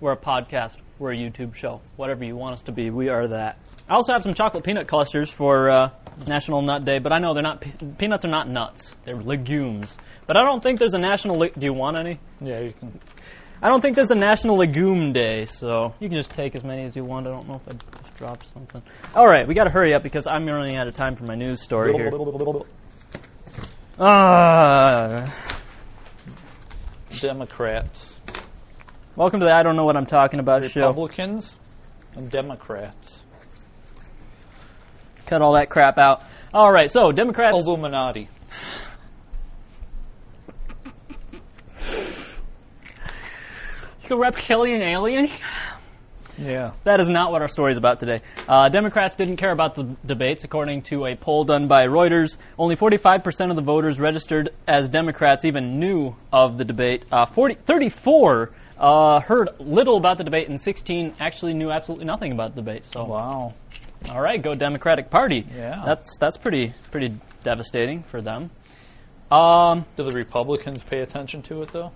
We're 0.00 0.12
a 0.12 0.16
podcast, 0.16 0.76
we're 0.98 1.12
a 1.12 1.16
YouTube 1.18 1.54
show. 1.54 1.82
Whatever 1.96 2.24
you 2.24 2.36
want 2.36 2.54
us 2.54 2.62
to 2.62 2.72
be, 2.72 2.88
we 2.88 3.10
are 3.10 3.28
that. 3.28 3.58
I 3.86 3.92
also 3.92 4.14
have 4.14 4.22
some 4.22 4.32
chocolate 4.32 4.64
peanut 4.64 4.88
clusters 4.88 5.30
for 5.30 5.68
uh, 5.68 5.90
National 6.26 6.62
Nut 6.62 6.86
Day, 6.86 6.98
but 6.98 7.12
I 7.12 7.18
know 7.18 7.34
they're 7.34 7.42
not 7.42 7.60
pe- 7.60 7.72
peanuts 7.98 8.24
are 8.24 8.28
not 8.28 8.48
nuts; 8.48 8.92
they're 9.04 9.20
legumes. 9.20 9.94
But 10.26 10.38
I 10.38 10.44
don't 10.44 10.62
think 10.62 10.78
there's 10.78 10.94
a 10.94 10.98
national. 10.98 11.36
Le- 11.36 11.50
Do 11.50 11.66
you 11.66 11.74
want 11.74 11.98
any? 11.98 12.18
Yeah, 12.40 12.60
you 12.60 12.72
can. 12.72 12.98
I 13.62 13.68
don't 13.68 13.80
think 13.80 13.96
there's 13.96 14.10
a 14.10 14.14
National 14.16 14.58
Legume 14.58 15.12
Day, 15.14 15.46
so 15.46 15.94
you 15.98 16.08
can 16.08 16.18
just 16.18 16.30
take 16.30 16.54
as 16.54 16.62
many 16.62 16.84
as 16.84 16.94
you 16.94 17.04
want. 17.04 17.26
I 17.26 17.30
don't 17.30 17.48
know 17.48 17.60
if 17.66 17.74
I 17.74 18.18
dropped 18.18 18.52
something. 18.52 18.82
All 19.14 19.26
right, 19.26 19.48
we 19.48 19.54
got 19.54 19.64
to 19.64 19.70
hurry 19.70 19.94
up 19.94 20.02
because 20.02 20.26
I'm 20.26 20.46
running 20.46 20.76
out 20.76 20.86
of 20.86 20.92
time 20.92 21.16
for 21.16 21.24
my 21.24 21.34
news 21.34 21.62
story 21.62 21.94
here. 21.94 22.12
Uh, 23.98 25.30
Democrats, 27.18 28.16
welcome 29.16 29.40
to 29.40 29.46
the 29.46 29.52
I 29.52 29.62
don't 29.62 29.76
know 29.76 29.84
what 29.84 29.96
I'm 29.96 30.04
talking 30.04 30.38
about 30.38 30.62
show. 30.66 30.88
Republicans, 30.88 31.56
and 32.14 32.30
Democrats. 32.30 33.24
Cut 35.24 35.40
all 35.40 35.54
that 35.54 35.70
crap 35.70 35.96
out. 35.96 36.22
All 36.52 36.70
right, 36.70 36.90
so 36.90 37.10
Democrats. 37.10 37.56
Illuminati. 37.56 38.28
The 44.08 44.16
reptilian 44.16 44.82
alien. 44.82 45.28
Yeah. 46.38 46.72
That 46.84 47.00
is 47.00 47.08
not 47.08 47.32
what 47.32 47.40
our 47.42 47.48
story 47.48 47.72
is 47.72 47.78
about 47.78 47.98
today. 47.98 48.20
Uh, 48.46 48.68
Democrats 48.68 49.14
didn't 49.14 49.36
care 49.38 49.52
about 49.52 49.74
the 49.74 49.96
debates, 50.04 50.44
according 50.44 50.82
to 50.82 51.06
a 51.06 51.16
poll 51.16 51.44
done 51.44 51.66
by 51.66 51.86
Reuters. 51.86 52.36
Only 52.58 52.76
45% 52.76 53.50
of 53.50 53.56
the 53.56 53.62
voters 53.62 53.98
registered 53.98 54.50
as 54.68 54.88
Democrats 54.88 55.44
even 55.44 55.80
knew 55.80 56.14
of 56.32 56.58
the 56.58 56.64
debate. 56.64 57.04
Uh, 57.10 57.24
40, 57.26 57.54
34 57.66 58.50
uh, 58.78 59.20
heard 59.20 59.48
little 59.58 59.96
about 59.96 60.18
the 60.18 60.24
debate, 60.24 60.48
and 60.50 60.60
16 60.60 61.14
actually 61.18 61.54
knew 61.54 61.70
absolutely 61.70 62.04
nothing 62.04 62.32
about 62.32 62.54
the 62.54 62.60
debate. 62.60 62.84
So, 62.84 63.04
Wow. 63.06 63.54
all 64.10 64.20
right, 64.20 64.40
go 64.42 64.54
Democratic 64.54 65.08
Party. 65.10 65.46
Yeah. 65.56 65.82
that's 65.86 66.18
that's 66.18 66.36
pretty 66.36 66.74
pretty 66.90 67.18
devastating 67.44 68.02
for 68.02 68.20
them. 68.20 68.50
Um, 69.30 69.86
Do 69.96 70.04
the 70.04 70.12
Republicans 70.12 70.82
pay 70.84 71.00
attention 71.00 71.42
to 71.44 71.62
it 71.62 71.72
though? 71.72 71.92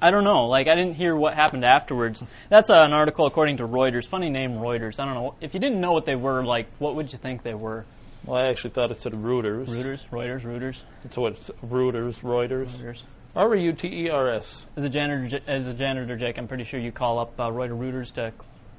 I 0.00 0.10
don't 0.10 0.24
know. 0.24 0.46
Like 0.46 0.68
I 0.68 0.74
didn't 0.74 0.94
hear 0.94 1.16
what 1.16 1.34
happened 1.34 1.64
afterwards. 1.64 2.22
That's 2.50 2.70
uh, 2.70 2.74
an 2.74 2.92
article 2.92 3.26
according 3.26 3.58
to 3.58 3.64
Reuters. 3.66 4.06
Funny 4.06 4.30
name, 4.30 4.52
Reuters. 4.52 4.98
I 4.98 5.04
don't 5.04 5.14
know. 5.14 5.34
If 5.40 5.54
you 5.54 5.60
didn't 5.60 5.80
know 5.80 5.92
what 5.92 6.06
they 6.06 6.16
were, 6.16 6.44
like, 6.44 6.66
what 6.78 6.94
would 6.96 7.12
you 7.12 7.18
think 7.18 7.42
they 7.42 7.54
were? 7.54 7.84
Well, 8.24 8.36
I 8.36 8.48
actually 8.48 8.70
thought 8.70 8.90
it 8.90 9.00
said 9.00 9.12
Reuters. 9.12 9.66
Reuters, 9.66 10.00
Reuters, 10.10 10.42
Reuters. 10.42 10.76
That's 11.02 11.16
what 11.16 11.32
it's 11.32 11.50
Reuters, 11.64 12.22
Reuters. 12.22 12.68
Reuters. 12.68 13.02
R 13.36 13.54
U 13.54 13.72
T 13.72 13.88
E 13.88 14.10
R 14.10 14.30
S. 14.30 14.66
As 14.76 14.84
a 14.84 14.88
janitor, 14.88 15.40
as 15.48 15.66
a 15.66 15.74
janitor, 15.74 16.16
Jake, 16.16 16.38
I'm 16.38 16.46
pretty 16.46 16.64
sure 16.64 16.78
you 16.78 16.92
call 16.92 17.18
up 17.18 17.38
uh, 17.38 17.50
Reuter 17.50 17.74
Reuters 17.74 18.12
to 18.14 18.32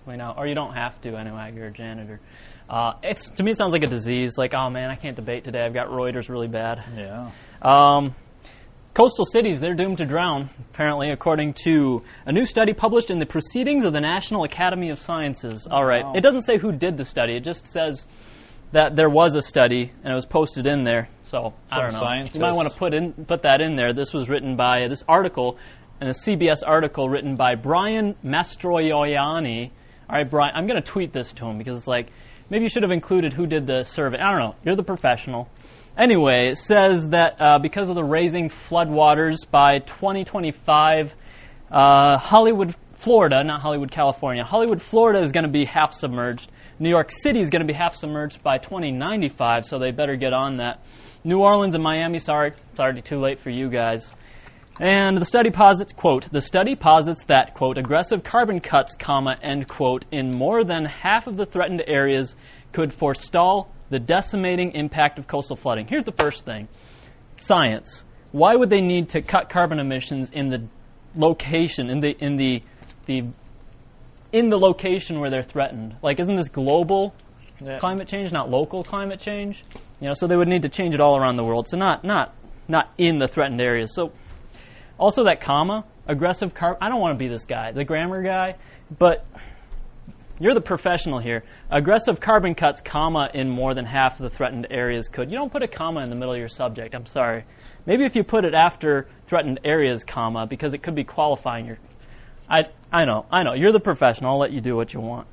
clean 0.05 0.21
out, 0.21 0.37
or 0.37 0.47
you 0.47 0.55
don't 0.55 0.73
have 0.73 0.99
to 1.01 1.15
anyway. 1.17 1.51
You're 1.53 1.67
a 1.67 1.71
janitor. 1.71 2.21
Uh, 2.69 2.93
it's 3.03 3.29
to 3.31 3.43
me, 3.43 3.51
it 3.51 3.57
sounds 3.57 3.73
like 3.73 3.83
a 3.83 3.87
disease. 3.87 4.37
Like, 4.37 4.53
oh 4.53 4.69
man, 4.69 4.89
I 4.89 4.95
can't 4.95 5.15
debate 5.15 5.43
today. 5.43 5.61
I've 5.61 5.73
got 5.73 5.87
Reuters 5.87 6.29
really 6.29 6.47
bad. 6.47 6.83
Yeah. 6.95 7.31
Um, 7.61 8.15
coastal 8.95 9.25
cities, 9.25 9.59
they're 9.59 9.75
doomed 9.75 9.97
to 9.97 10.05
drown, 10.05 10.49
apparently, 10.71 11.11
according 11.11 11.53
to 11.65 12.01
a 12.25 12.31
new 12.31 12.45
study 12.45 12.73
published 12.73 13.11
in 13.11 13.19
the 13.19 13.25
Proceedings 13.25 13.83
of 13.83 13.93
the 13.93 13.99
National 13.99 14.43
Academy 14.45 14.89
of 14.89 14.99
Sciences. 14.99 15.67
All 15.69 15.85
right. 15.85 16.03
Wow. 16.03 16.13
It 16.15 16.21
doesn't 16.21 16.41
say 16.41 16.57
who 16.57 16.71
did 16.71 16.97
the 16.97 17.05
study, 17.05 17.35
it 17.35 17.43
just 17.43 17.67
says 17.67 18.07
that 18.71 18.95
there 18.95 19.09
was 19.09 19.35
a 19.35 19.41
study 19.41 19.91
and 20.03 20.11
it 20.11 20.15
was 20.15 20.25
posted 20.25 20.65
in 20.65 20.83
there. 20.83 21.09
So, 21.25 21.53
I 21.69 21.75
From 21.75 21.83
don't 21.83 21.93
know. 21.93 21.99
scientists. 21.99 22.35
You 22.35 22.41
might 22.41 22.53
want 22.53 22.71
to 22.71 22.77
put, 22.77 22.93
in, 22.93 23.13
put 23.13 23.43
that 23.43 23.61
in 23.61 23.75
there. 23.75 23.93
This 23.93 24.13
was 24.13 24.29
written 24.29 24.55
by 24.55 24.87
this 24.87 25.03
article, 25.07 25.57
and 25.99 26.09
a 26.09 26.13
CBS 26.13 26.59
article 26.65 27.09
written 27.09 27.35
by 27.35 27.55
Brian 27.55 28.15
Mastroianni. 28.23 29.71
All 30.09 30.15
right, 30.15 30.29
Brian, 30.29 30.55
I'm 30.55 30.67
going 30.67 30.81
to 30.81 30.87
tweet 30.87 31.13
this 31.13 31.33
to 31.33 31.45
him 31.45 31.57
because 31.57 31.77
it's 31.77 31.87
like, 31.87 32.11
maybe 32.49 32.63
you 32.63 32.69
should 32.69 32.83
have 32.83 32.91
included 32.91 33.33
who 33.33 33.45
did 33.47 33.65
the 33.67 33.83
survey. 33.83 34.19
I 34.19 34.31
don't 34.31 34.39
know. 34.39 34.55
You're 34.63 34.75
the 34.75 34.83
professional. 34.83 35.49
Anyway, 35.97 36.49
it 36.49 36.57
says 36.57 37.09
that 37.09 37.39
uh, 37.39 37.57
because 37.57 37.87
of 37.87 37.95
the 37.95 38.03
raising 38.03 38.49
floodwaters 38.49 39.49
by 39.49 39.79
2025, 39.79 41.13
uh, 41.71 42.17
Hollywood, 42.17 42.75
Florida, 42.95 43.41
not 43.45 43.61
Hollywood, 43.61 43.91
California, 43.91 44.43
Hollywood, 44.43 44.81
Florida 44.81 45.21
is 45.21 45.31
going 45.31 45.45
to 45.45 45.49
be 45.49 45.63
half 45.63 45.93
submerged. 45.93 46.51
New 46.79 46.89
York 46.89 47.11
City 47.11 47.39
is 47.39 47.49
going 47.49 47.61
to 47.61 47.65
be 47.65 47.73
half 47.73 47.95
submerged 47.95 48.43
by 48.43 48.57
2095, 48.57 49.65
so 49.65 49.79
they 49.79 49.91
better 49.91 50.17
get 50.17 50.33
on 50.33 50.57
that. 50.57 50.83
New 51.23 51.39
Orleans 51.39 51.75
and 51.75 51.83
Miami, 51.83 52.19
sorry, 52.19 52.51
it's 52.71 52.79
already 52.79 53.01
too 53.01 53.21
late 53.21 53.39
for 53.39 53.49
you 53.49 53.69
guys. 53.69 54.13
And 54.81 55.17
the 55.17 55.25
study 55.25 55.49
posits, 55.49 55.93
quote, 55.93 56.29
the 56.29 56.41
study 56.41 56.75
posits 56.75 57.23
that, 57.29 57.53
quote, 57.53 57.77
aggressive 57.77 58.21
carbon 58.21 58.59
cuts, 58.59 58.95
comma, 58.95 59.37
end 59.41 59.69
quote, 59.69 60.03
in 60.11 60.35
more 60.35 60.65
than 60.65 60.83
half 60.83 61.27
of 61.27 61.37
the 61.37 61.45
threatened 61.45 61.81
areas 61.87 62.35
could 62.73 62.93
forestall 62.93 63.71
the 63.89 63.99
decimating 63.99 64.71
impact 64.73 65.19
of 65.19 65.27
coastal 65.27 65.55
flooding. 65.55 65.87
Here's 65.87 66.05
the 66.05 66.11
first 66.11 66.45
thing. 66.45 66.67
Science. 67.37 68.03
Why 68.31 68.55
would 68.55 68.69
they 68.69 68.81
need 68.81 69.09
to 69.09 69.21
cut 69.21 69.49
carbon 69.49 69.79
emissions 69.79 70.29
in 70.31 70.49
the 70.49 70.67
location, 71.15 71.89
in 71.89 71.99
the, 72.01 72.11
in 72.19 72.35
the, 72.37 72.61
the, 73.05 73.23
in 74.33 74.49
the 74.49 74.57
location 74.57 75.19
where 75.19 75.29
they're 75.29 75.43
threatened? 75.43 75.95
Like, 76.01 76.19
isn't 76.19 76.35
this 76.35 76.49
global 76.49 77.13
Yeah. 77.61 77.79
climate 77.79 78.07
change, 78.09 78.31
not 78.33 78.49
local 78.49 78.83
climate 78.83 79.19
change. 79.21 79.63
You 80.01 80.09
know, 80.09 80.13
so 80.13 80.27
they 80.27 80.35
would 80.35 80.49
need 80.49 80.63
to 80.63 80.69
change 80.69 80.93
it 80.93 80.99
all 80.99 81.15
around 81.17 81.37
the 81.37 81.43
world. 81.45 81.69
So 81.69 81.77
not 81.77 82.03
not 82.03 82.33
not 82.67 82.91
in 82.97 83.17
the 83.19 83.27
threatened 83.29 83.61
areas. 83.61 83.93
So 83.95 84.11
also 84.97 85.23
that 85.23 85.39
comma, 85.39 85.85
aggressive 86.05 86.53
car. 86.53 86.77
I 86.81 86.89
don't 86.89 86.99
want 86.99 87.13
to 87.13 87.17
be 87.17 87.29
this 87.29 87.45
guy, 87.45 87.71
the 87.71 87.85
grammar 87.85 88.21
guy, 88.23 88.55
but 88.99 89.25
you're 90.39 90.53
the 90.53 90.61
professional 90.61 91.19
here. 91.19 91.43
Aggressive 91.69 92.19
carbon 92.19 92.55
cuts, 92.55 92.81
comma, 92.81 93.29
in 93.33 93.49
more 93.49 93.73
than 93.73 93.85
half 93.85 94.19
of 94.19 94.29
the 94.29 94.35
threatened 94.35 94.67
areas 94.69 95.07
could. 95.07 95.31
You 95.31 95.37
don't 95.37 95.51
put 95.51 95.63
a 95.63 95.67
comma 95.67 96.01
in 96.01 96.09
the 96.09 96.15
middle 96.15 96.33
of 96.33 96.39
your 96.39 96.49
subject. 96.49 96.93
I'm 96.93 97.05
sorry. 97.05 97.45
Maybe 97.85 98.03
if 98.05 98.15
you 98.15 98.23
put 98.23 98.45
it 98.45 98.53
after 98.53 99.07
threatened 99.27 99.59
areas, 99.63 100.03
comma, 100.03 100.45
because 100.47 100.73
it 100.73 100.83
could 100.83 100.95
be 100.95 101.03
qualifying 101.03 101.65
your. 101.65 101.77
I 102.49 102.65
I 102.91 103.05
know 103.05 103.25
I 103.31 103.43
know. 103.43 103.53
You're 103.53 103.71
the 103.71 103.79
professional. 103.79 104.31
I'll 104.31 104.39
let 104.39 104.51
you 104.51 104.61
do 104.61 104.75
what 104.75 104.93
you 104.93 104.99
want. 104.99 105.27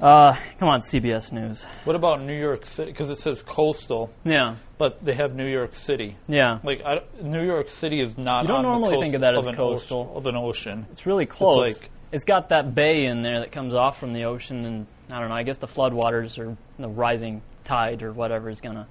Uh, 0.00 0.36
come 0.58 0.68
on, 0.68 0.80
CBS 0.80 1.30
News. 1.30 1.64
What 1.84 1.94
about 1.94 2.20
New 2.22 2.36
York 2.36 2.66
City? 2.66 2.90
Because 2.90 3.08
it 3.08 3.18
says 3.18 3.40
coastal, 3.40 4.10
Yeah, 4.24 4.56
but 4.76 5.04
they 5.04 5.14
have 5.14 5.36
New 5.36 5.46
York 5.46 5.76
City. 5.76 6.16
yeah. 6.26 6.58
Like 6.64 6.82
I, 6.84 7.02
New 7.22 7.44
York 7.46 7.68
City 7.68 8.00
is 8.00 8.18
not. 8.18 8.42
You 8.42 8.48
don't 8.48 8.56
on 8.56 8.62
the 8.64 8.68
normally 8.70 8.94
coast 8.96 9.02
think 9.04 9.14
of 9.14 9.20
that 9.20 9.36
as 9.38 9.46
an 9.46 9.54
coastal. 9.54 10.00
ocean- 10.10 10.16
of 10.16 10.26
an 10.26 10.36
ocean. 10.36 10.86
It's 10.90 11.06
really 11.06 11.26
close. 11.26 11.56
like- 11.78 11.90
it's 12.12 12.24
got 12.24 12.50
that 12.50 12.74
bay 12.74 13.06
in 13.06 13.22
there 13.22 13.40
that 13.40 13.52
comes 13.52 13.74
off 13.74 13.98
from 13.98 14.12
the 14.12 14.24
ocean, 14.24 14.64
and 14.64 14.86
I 15.10 15.18
don't 15.18 15.30
know. 15.30 15.34
I 15.34 15.42
guess 15.42 15.58
the 15.58 15.66
floodwaters 15.66 16.38
or 16.38 16.56
the 16.78 16.88
rising 16.88 17.42
tide 17.64 18.02
or 18.02 18.12
whatever 18.12 18.50
is 18.50 18.60
going 18.60 18.76
to 18.76 18.86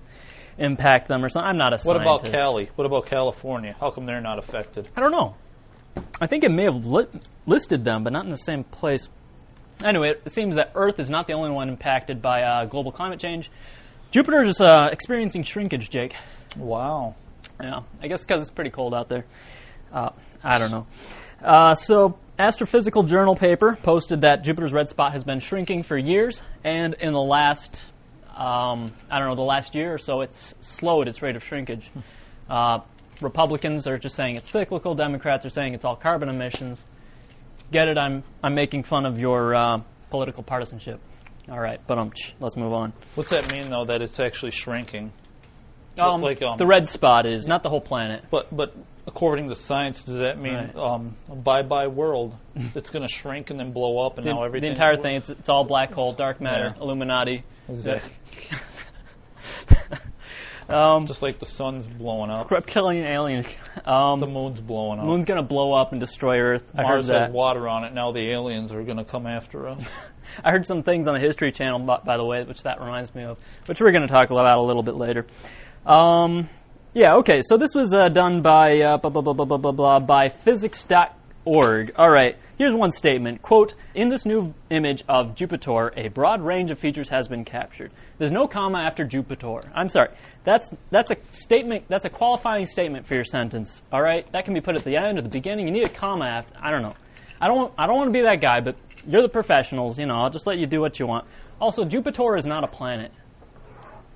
impact 0.58 1.08
them 1.08 1.24
or 1.24 1.30
something. 1.30 1.48
I'm 1.48 1.58
not 1.58 1.74
a 1.74 1.78
What 1.84 1.96
about. 1.96 2.26
Cali? 2.26 2.70
What 2.76 2.86
about 2.86 3.06
California? 3.06 3.76
How 3.80 3.92
come 3.92 4.06
they're 4.06 4.22
not 4.22 4.40
affected? 4.40 4.90
I 4.96 5.00
don't 5.02 5.12
know. 5.12 5.36
I 6.20 6.28
think 6.28 6.44
it 6.44 6.52
may 6.52 6.64
have 6.64 6.86
li- 6.86 7.08
listed 7.46 7.84
them, 7.84 8.04
but 8.04 8.14
not 8.14 8.26
in 8.26 8.32
the 8.32 8.38
same 8.38 8.64
place. 8.64 9.08
Anyway, 9.84 10.14
it 10.26 10.32
seems 10.32 10.56
that 10.56 10.72
Earth 10.76 11.00
is 11.00 11.10
not 11.10 11.28
the 11.28 11.34
only 11.34 11.50
one 11.50 11.68
impacted 11.70 12.22
by 12.22 12.44
uh, 12.44 12.66
global 12.66 12.92
climate 12.92 13.20
change. 13.20 13.50
Jupiter 14.12 14.44
is 14.44 14.60
uh, 14.62 14.90
experiencing 14.92 15.44
shrinkage, 15.44 15.90
Jake. 15.90 16.14
Wow. 16.56 17.16
Yeah, 17.62 17.82
I 18.02 18.08
guess 18.08 18.26
because 18.26 18.42
it's 18.42 18.52
pretty 18.52 18.70
cold 18.70 18.94
out 18.94 19.10
there. 19.10 19.26
Uh, 19.92 20.10
I 20.44 20.58
don't 20.58 20.72
know. 20.72 20.88
Uh, 21.44 21.76
so, 21.76 22.18
Astrophysical 22.42 23.08
Journal 23.08 23.36
paper 23.36 23.78
posted 23.84 24.22
that 24.22 24.44
Jupiter's 24.44 24.74
red 24.74 24.90
spot 24.90 25.14
has 25.14 25.24
been 25.24 25.40
shrinking 25.40 25.84
for 25.84 25.96
years, 25.96 26.42
and 26.64 26.96
in 26.96 27.14
the 27.14 27.22
last, 27.22 27.84
um, 28.36 28.94
I 29.12 29.20
don't 29.20 29.30
know, 29.30 29.36
the 29.36 29.44
last 29.44 29.76
year 29.76 29.94
or 29.94 30.00
so, 30.00 30.22
it's 30.22 30.56
slowed 30.62 31.08
its 31.08 31.22
rate 31.22 31.36
of 31.36 31.44
shrinkage. 31.44 31.88
Uh, 32.50 32.80
Republicans 33.22 33.86
are 33.86 34.00
just 34.00 34.16
saying 34.16 34.38
it's 34.38 34.50
cyclical. 34.50 34.96
Democrats 34.96 35.46
are 35.46 35.52
saying 35.52 35.76
it's 35.76 35.86
all 35.86 35.96
carbon 35.96 36.30
emissions. 36.30 36.84
Get 37.72 37.88
it? 37.88 37.98
I'm 37.98 38.24
I'm 38.44 38.56
making 38.56 38.84
fun 38.84 39.06
of 39.06 39.20
your 39.20 39.54
uh, 39.54 39.82
political 40.10 40.42
partisanship. 40.42 41.00
All 41.48 41.60
right, 41.60 41.80
but 41.88 42.00
um, 42.00 42.12
let's 42.40 42.58
move 42.58 42.74
on. 42.74 42.92
What's 43.14 43.30
that 43.30 43.52
mean 43.52 43.70
though? 43.70 43.86
That 43.86 44.02
it's 44.02 44.20
actually 44.20 44.52
shrinking? 44.52 45.14
Um, 45.98 46.22
like, 46.22 46.42
um, 46.42 46.58
the 46.58 46.66
red 46.66 46.88
spot 46.88 47.26
is 47.26 47.46
not 47.48 47.64
the 47.64 47.70
whole 47.70 47.82
planet. 47.82 48.24
But 48.32 48.56
but 48.56 48.74
according 49.08 49.50
to 49.50 49.56
science, 49.56 50.04
does 50.04 50.20
that 50.20 50.40
mean 50.40 50.54
Right. 50.56 50.76
um, 50.76 51.16
bye 51.28 51.64
bye 51.64 51.88
world? 51.88 52.36
it's 52.76 52.90
going 52.90 53.08
to 53.08 53.14
shrink 53.14 53.50
and 53.50 53.60
then 53.60 53.72
blow 53.72 54.06
up, 54.06 54.18
and 54.18 54.26
the, 54.28 54.32
now 54.34 54.44
everything. 54.44 54.68
the 54.70 54.72
entire 54.74 54.98
thing. 54.98 55.16
It's, 55.18 55.30
it's 55.30 55.50
all 55.50 55.64
black 55.64 55.92
hole, 55.94 56.14
dark 56.14 56.40
matter, 56.42 56.74
Yeah. 56.76 56.82
Illuminati. 56.84 57.44
Exactly. 57.70 58.12
Um, 60.70 61.06
Just 61.06 61.22
like 61.22 61.38
the 61.38 61.46
sun's 61.46 61.86
blowing 61.86 62.32
up, 62.32 62.50
reptilian 62.50 63.06
alien. 63.06 63.46
Um, 63.84 64.22
the 64.22 64.28
moon's 64.28 64.62
blowing 64.62 65.00
up. 65.00 65.06
moon's 65.06 65.26
gonna 65.26 65.44
blow 65.44 65.74
up 65.74 65.92
and 65.92 66.00
destroy 66.00 66.40
Earth. 66.40 66.64
I 66.78 66.84
Mars 66.84 67.10
has 67.10 67.30
water 67.30 67.68
on 67.68 67.84
it. 67.84 67.94
Now 67.94 68.14
the 68.14 68.22
aliens 68.30 68.72
are 68.72 68.82
going 68.84 68.96
to 68.98 69.04
come 69.04 69.28
after 69.28 69.68
us. 69.68 69.84
I 70.46 70.52
heard 70.52 70.66
some 70.66 70.84
things 70.84 71.10
on 71.10 71.16
the 71.16 71.20
History 71.20 71.52
Channel, 71.52 71.80
by, 71.80 71.98
by 72.06 72.16
the 72.16 72.24
way, 72.24 72.42
which 72.46 72.64
that 72.64 72.80
reminds 72.80 73.14
me 73.14 73.24
of, 73.24 73.38
which 73.66 73.82
we're 73.82 73.92
going 73.92 74.08
to 74.08 74.08
talk 74.08 74.30
about 74.30 74.58
a 74.58 74.62
little 74.62 74.84
bit 74.84 74.96
later. 74.96 75.26
Um, 75.86 76.50
yeah, 76.94 77.16
okay. 77.18 77.42
So 77.44 77.58
this 77.58 77.74
was 77.74 77.94
uh, 77.94 78.10
done 78.10 78.42
by 78.42 78.82
uh, 78.82 78.98
blah, 78.98 79.10
blah, 79.10 79.22
blah, 79.22 79.34
blah, 79.34 79.46
blah, 79.46 79.58
blah, 79.58 79.72
blah, 79.72 80.00
by 80.00 80.28
physics.org. 80.28 81.94
All 81.98 82.10
right. 82.10 82.38
Here's 82.58 82.74
one 82.74 82.92
statement. 82.92 83.42
Quote, 83.42 83.74
in 83.96 84.10
this 84.10 84.24
new 84.24 84.54
image 84.70 85.04
of 85.10 85.36
Jupiter, 85.36 85.92
a 85.98 86.10
broad 86.10 86.42
range 86.42 86.70
of 86.70 86.78
features 86.78 87.10
has 87.10 87.28
been 87.28 87.44
captured. 87.44 87.92
There's 88.20 88.32
no 88.32 88.48
comma 88.48 88.80
after 88.80 89.04
Jupiter. 89.04 89.62
I'm 89.74 89.90
sorry. 89.90 90.10
That's, 90.44 90.70
that's 90.92 91.10
a 91.10 91.16
statement, 91.32 91.86
that's 91.88 92.06
a 92.06 92.10
qualifying 92.10 92.68
statement 92.68 93.08
for 93.08 93.16
your 93.16 93.24
sentence. 93.24 93.82
All 93.92 94.02
right? 94.02 94.32
That 94.32 94.46
can 94.46 94.54
be 94.54 94.62
put 94.62 94.76
at 94.76 94.84
the 94.84 94.96
end 94.96 95.18
or 95.18 95.24
the 95.24 95.30
beginning. 95.30 95.66
You 95.66 95.74
need 95.74 95.88
a 95.88 95.90
comma 95.90 96.26
after, 96.26 96.54
I 96.62 96.70
don't 96.70 96.84
know. 96.84 96.94
I 97.40 97.48
don't, 97.48 97.74
I 97.80 97.88
don't 97.88 97.96
want 97.96 98.10
to 98.10 98.14
be 98.14 98.22
that 98.22 98.42
guy, 98.42 98.60
but 98.60 98.76
you're 99.08 99.24
the 99.24 99.30
professionals, 99.30 99.98
you 99.98 100.06
know, 100.06 100.16
I'll 100.16 100.30
just 100.30 100.46
let 100.46 100.60
you 100.60 100.68
do 100.68 100.80
what 100.80 101.00
you 101.00 101.08
want. 101.08 101.26
Also, 101.60 101.84
Jupiter 101.84 102.38
is 102.38 102.46
not 102.46 102.64
a 102.64 102.68
planet. 102.68 103.12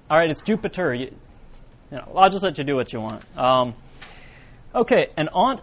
All 0.07 0.17
right, 0.17 0.29
it's 0.29 0.43
Jupiter. 0.43 0.93
You, 0.93 1.15
you 1.91 1.97
know, 1.97 2.11
I'll 2.15 2.29
just 2.29 2.43
let 2.43 2.57
you 2.57 2.63
do 2.63 2.75
what 2.75 2.91
you 2.93 2.99
want. 2.99 3.23
Um, 3.37 3.73
okay, 4.73 5.07
an 5.17 5.29
aunt. 5.29 5.61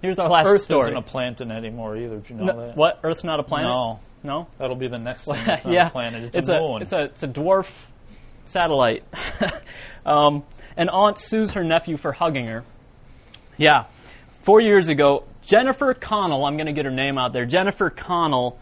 Here's 0.00 0.18
our 0.18 0.28
last 0.28 0.46
Earth 0.48 0.62
story. 0.62 0.82
isn't 0.82 0.96
a 0.96 1.02
planet 1.02 1.40
anymore 1.40 1.96
either. 1.96 2.16
Did 2.16 2.30
you 2.30 2.36
know 2.36 2.44
No, 2.46 2.66
that? 2.66 2.76
what? 2.76 3.00
Earth's 3.04 3.22
not 3.24 3.38
a 3.38 3.42
planet? 3.44 3.68
No, 3.68 4.00
No. 4.24 4.46
that'll 4.58 4.76
be 4.76 4.88
the 4.88 4.98
next 4.98 5.24
thing. 5.26 5.36
It's 5.46 5.64
not 5.64 5.72
yeah, 5.72 5.86
a 5.86 5.90
planet. 5.90 6.24
It's, 6.24 6.36
it's 6.36 6.48
a 6.48 6.54
a, 6.54 6.76
it's 6.80 6.92
a 6.92 7.02
it's 7.04 7.22
a 7.22 7.28
dwarf 7.28 7.68
satellite. 8.46 9.04
um, 10.06 10.42
an 10.76 10.88
aunt 10.88 11.18
sues 11.18 11.52
her 11.52 11.62
nephew 11.64 11.96
for 11.96 12.12
hugging 12.12 12.46
her. 12.46 12.64
Yeah, 13.56 13.84
four 14.42 14.60
years 14.60 14.88
ago, 14.88 15.24
Jennifer 15.42 15.94
Connell. 15.94 16.44
I'm 16.46 16.56
going 16.56 16.66
to 16.66 16.72
get 16.72 16.84
her 16.84 16.90
name 16.90 17.18
out 17.18 17.32
there. 17.32 17.46
Jennifer 17.46 17.90
Connell. 17.90 18.58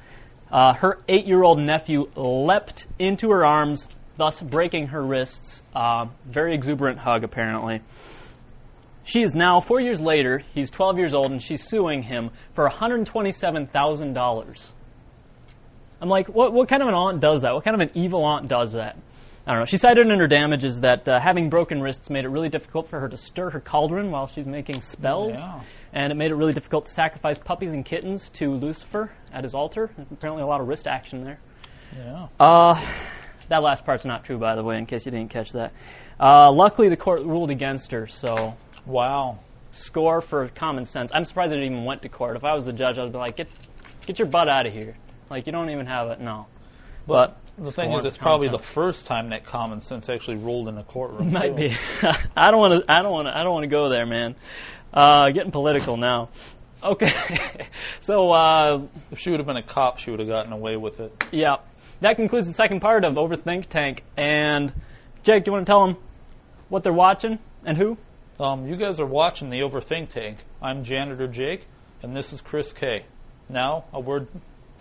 Uh, 0.53 0.75
her 0.75 0.99
eight-year-old 1.09 1.61
nephew 1.61 2.11
leapt 2.17 2.89
into 2.99 3.31
her 3.31 3.47
arms, 3.47 3.87
thus 4.21 4.41
breaking 4.43 4.89
her 4.89 5.03
wrists. 5.03 5.63
Uh, 5.75 6.07
very 6.27 6.55
exuberant 6.55 6.99
hug, 6.99 7.25
apparently. 7.25 7.81
She 9.03 9.23
is 9.23 9.35
now, 9.35 9.61
four 9.61 9.81
years 9.81 10.01
later, 10.01 10.43
he's 10.55 10.71
12 10.71 10.99
years 10.99 11.15
old, 11.15 11.33
and 11.33 11.43
she's 11.43 11.67
suing 11.67 12.03
him 12.03 12.31
for 12.55 12.69
$127,000. 12.69 14.69
I'm 16.03 16.09
like, 16.09 16.29
what, 16.29 16.53
what 16.53 16.69
kind 16.69 16.83
of 16.83 16.89
an 16.89 16.95
aunt 16.95 17.21
does 17.21 17.43
that? 17.43 17.55
What 17.55 17.65
kind 17.65 17.81
of 17.81 17.89
an 17.89 17.97
evil 17.97 18.25
aunt 18.25 18.49
does 18.49 18.73
that? 18.73 18.97
I 19.47 19.53
don't 19.53 19.61
know. 19.61 19.67
She 19.67 19.79
cited 19.79 20.07
in 20.07 20.19
her 20.19 20.27
damages 20.29 20.81
that 20.81 21.09
uh, 21.09 21.19
having 21.19 21.49
broken 21.49 21.81
wrists 21.83 22.11
made 22.11 22.25
it 22.25 22.29
really 22.29 22.51
difficult 22.51 22.89
for 22.89 23.01
her 23.01 23.09
to 23.09 23.17
stir 23.17 23.51
her 23.51 23.61
cauldron 23.61 24.11
while 24.11 24.27
she's 24.27 24.47
making 24.47 24.83
spells, 24.83 25.33
Yeah. 25.33 25.63
and 25.95 26.13
it 26.13 26.15
made 26.15 26.31
it 26.31 26.35
really 26.35 26.53
difficult 26.53 26.87
to 26.87 26.93
sacrifice 26.93 27.39
puppies 27.39 27.73
and 27.73 27.85
kittens 27.85 28.29
to 28.35 28.53
Lucifer 28.55 29.11
at 29.33 29.45
his 29.45 29.55
altar. 29.55 29.91
Apparently 30.13 30.43
a 30.43 30.47
lot 30.47 30.61
of 30.61 30.69
wrist 30.69 30.87
action 30.87 31.25
there. 31.25 31.39
Yeah. 31.97 32.29
Uh, 32.39 32.75
that 33.51 33.63
last 33.63 33.85
part's 33.85 34.05
not 34.07 34.25
true, 34.25 34.39
by 34.39 34.55
the 34.57 34.65
way, 34.65 34.79
in 34.79 34.87
case 34.87 35.05
you 35.05 35.13
didn't 35.13 35.31
catch 35.31 35.53
that. 35.53 35.73
Uh, 36.19 36.51
luckily, 36.51 36.89
the 36.89 36.97
court 36.97 37.23
ruled 37.23 37.51
against 37.51 37.91
her, 37.91 38.07
so 38.07 38.57
Wow. 38.87 39.39
score 39.73 40.21
for 40.21 40.49
common 40.49 40.87
sense. 40.87 41.11
I'm 41.15 41.25
surprised 41.25 41.53
it 41.53 41.63
even 41.63 41.85
went 41.85 42.03
to 42.03 42.09
court. 42.09 42.37
If 42.37 42.45
I 42.45 42.55
was 42.55 42.65
the 42.65 42.73
judge, 42.73 42.99
I'd 42.99 43.13
be 43.13 43.19
like, 43.19 43.37
get, 43.37 43.49
get 44.07 44.19
your 44.19 44.29
butt 44.29 44.49
out 44.49 44.67
of 44.67 44.73
here. 44.73 44.97
Like, 45.29 45.47
you 45.47 45.53
don't 45.53 45.71
even 45.71 45.87
have 45.87 46.09
it. 46.09 46.21
No. 46.21 46.47
But 47.07 47.37
The 47.59 47.73
thing 47.73 47.93
is, 47.93 48.05
it's 48.05 48.17
probably 48.19 48.49
common 48.49 48.61
the 48.61 48.67
first 48.67 49.07
time 49.07 49.31
that 49.31 49.45
common 49.45 49.81
sense 49.81 50.09
actually 50.09 50.37
ruled 50.39 50.69
in 50.69 50.77
a 50.79 50.85
courtroom. 50.85 51.33
might 51.33 51.57
too. 51.57 51.69
be. 51.71 51.77
I 52.37 52.51
don't 52.51 52.61
want 52.61 52.85
to. 52.85 52.93
I 52.93 53.03
don't 53.03 53.13
want 53.13 53.27
to. 53.29 53.37
I 53.37 53.43
don't 53.43 53.53
want 53.53 53.65
to 53.65 53.69
go 53.69 53.89
there, 53.89 54.07
man. 54.07 54.35
Uh, 54.93 55.31
getting 55.31 55.51
political 55.53 55.97
now. 55.97 56.29
Okay. 56.83 57.13
so 58.01 58.31
uh, 58.33 58.83
If 59.11 59.19
she 59.19 59.31
would 59.31 59.41
have 59.41 59.47
been 59.47 59.57
a 59.57 59.63
cop, 59.63 59.99
she 59.99 60.11
would 60.11 60.21
have 60.21 60.29
gotten 60.29 60.53
away 60.53 60.77
with 60.77 61.01
it. 61.01 61.25
yeah, 61.33 61.57
that 62.01 62.17
concludes 62.17 62.49
the 62.49 62.55
second 62.55 62.81
part 62.81 63.05
of 63.05 63.15
Overthink 63.15 63.69
Tank. 63.69 64.03
And 64.17 64.73
Jake, 65.23 65.45
do 65.45 65.51
you 65.51 65.53
want 65.53 65.67
to 65.67 65.71
tell 65.71 65.87
them 65.87 65.97
what 66.69 66.83
they're 66.83 66.93
watching 66.93 67.39
and 67.65 67.77
who? 67.77 67.97
Um, 68.39 68.67
you 68.67 68.77
guys 68.77 69.01
are 69.01 69.07
watching 69.07 69.51
the 69.51 69.61
Overthink 69.61 70.09
Tank. 70.09 70.39
I'm 70.63 70.85
Janitor 70.85 71.29
Jake, 71.29 71.67
and 72.03 72.17
this 72.17 72.33
is 72.33 72.41
Chris 72.41 72.73
K. 72.73 73.05
Now, 73.49 73.85
a 73.93 74.01
word 74.01 74.29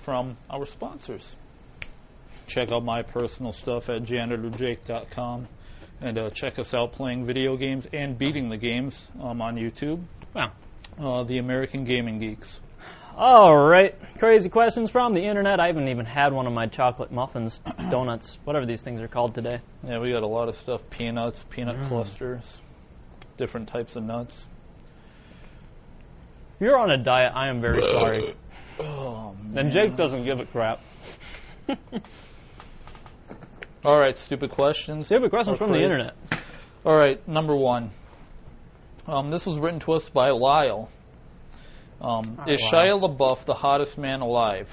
from 0.04 0.38
our 0.50 0.66
sponsors. 0.66 1.36
Check 2.48 2.72
out 2.72 2.84
my 2.84 3.02
personal 3.02 3.52
stuff 3.52 3.90
at 3.90 4.04
janitorjake.com, 4.04 5.48
and 6.02 6.18
uh, 6.18 6.30
check 6.30 6.58
us 6.58 6.74
out 6.74 6.94
playing 6.94 7.26
video 7.26 7.58
games 7.58 7.86
and 7.92 8.18
beating 8.18 8.50
the 8.50 8.58
games 8.58 9.10
um, 9.22 9.42
on 9.42 9.56
YouTube. 9.56 10.02
Wow. 10.34 10.54
Uh, 10.98 11.24
the 11.24 11.38
American 11.38 11.84
Gaming 11.84 12.20
Geeks. 12.20 12.62
All 13.20 13.54
right. 13.58 13.96
Crazy 14.18 14.48
questions 14.48 14.90
from 14.90 15.14
the 15.14 15.22
internet. 15.22 15.60
I 15.60 15.68
haven't 15.68 15.90
even 15.90 16.06
had 16.06 16.32
one 16.32 16.48
of 16.48 16.54
my 16.54 16.68
chocolate 16.68 17.12
muffins, 17.12 17.60
donuts, 17.92 18.38
whatever 18.46 18.66
these 18.66 18.82
things 18.82 19.02
are 19.02 19.10
called 19.10 19.36
today. 19.36 19.60
Yeah, 19.86 20.00
we 20.00 20.10
got 20.12 20.24
a 20.24 20.28
lot 20.28 20.48
of 20.48 20.56
stuff: 20.58 20.80
peanuts, 20.90 21.44
peanut 21.50 21.76
Mm. 21.82 21.88
clusters, 21.90 22.62
different 23.36 23.68
types 23.68 23.98
of 23.98 24.04
nuts. 24.04 24.48
If 26.56 26.62
you're 26.62 26.78
on 26.78 26.92
a 26.92 26.98
diet, 26.98 27.34
I 27.36 27.50
am 27.50 27.60
very 27.60 27.82
sorry. 27.92 28.34
Oh, 28.80 29.36
And 29.54 29.74
Jake 29.74 29.98
doesn't 29.98 30.24
give 30.24 30.40
a 30.40 30.46
crap. 30.46 30.80
All 33.84 34.00
right, 34.00 34.18
stupid 34.18 34.52
questions. 34.52 35.08
Stupid 35.08 35.30
questions 35.30 35.58
from 35.58 35.74
the 35.74 35.82
internet. 35.84 36.16
All 36.86 36.96
right, 36.96 37.26
number 37.28 37.54
one. 37.56 37.92
Um, 39.08 39.28
this 39.28 39.46
was 39.46 39.60
written 39.60 39.82
to 39.82 39.92
us 39.94 40.08
by 40.08 40.30
Lyle. 40.30 40.90
Um, 42.02 42.38
All 42.40 42.50
is 42.50 42.62
right, 42.72 42.88
Shia 42.88 43.00
LaBeouf 43.18 43.46
the 43.46 43.54
hottest 43.54 43.98
man 43.98 44.22
alive? 44.22 44.70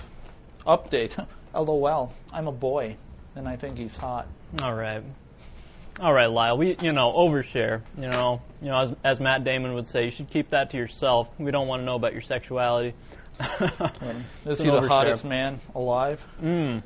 Update. 0.67 1.27
LOL. 1.55 2.13
I'm 2.33 2.47
a 2.49 2.53
boy, 2.53 2.97
and 3.35 3.49
I 3.49 3.57
think 3.57 3.79
he's 3.79 3.97
hot. 3.97 4.27
All 4.63 4.75
right. 4.75 5.03
All 5.99 6.13
right, 6.13 6.27
Lyle. 6.31 6.59
We, 6.59 6.77
you 6.83 6.93
know, 6.93 7.13
overshare. 7.13 7.81
You 7.99 8.09
know, 8.09 8.43
you 8.61 8.69
know, 8.69 8.79
as, 8.81 8.91
as 9.03 9.21
Matt 9.21 9.45
Damon 9.45 9.73
would 9.75 9.89
say, 9.89 10.05
you 10.05 10.11
should 10.11 10.29
keep 10.29 10.51
that 10.51 10.71
to 10.73 10.77
yourself. 10.77 11.29
We 11.39 11.51
don't 11.51 11.67
want 11.69 11.81
to 11.81 11.85
know 11.87 11.95
about 11.97 12.13
your 12.13 12.21
sexuality. 12.23 12.95
Is 13.41 14.59
he 14.59 14.65
the 14.67 14.73
overshare. 14.73 14.89
hottest 14.89 15.25
man 15.25 15.61
alive? 15.75 16.21
mm, 16.43 16.83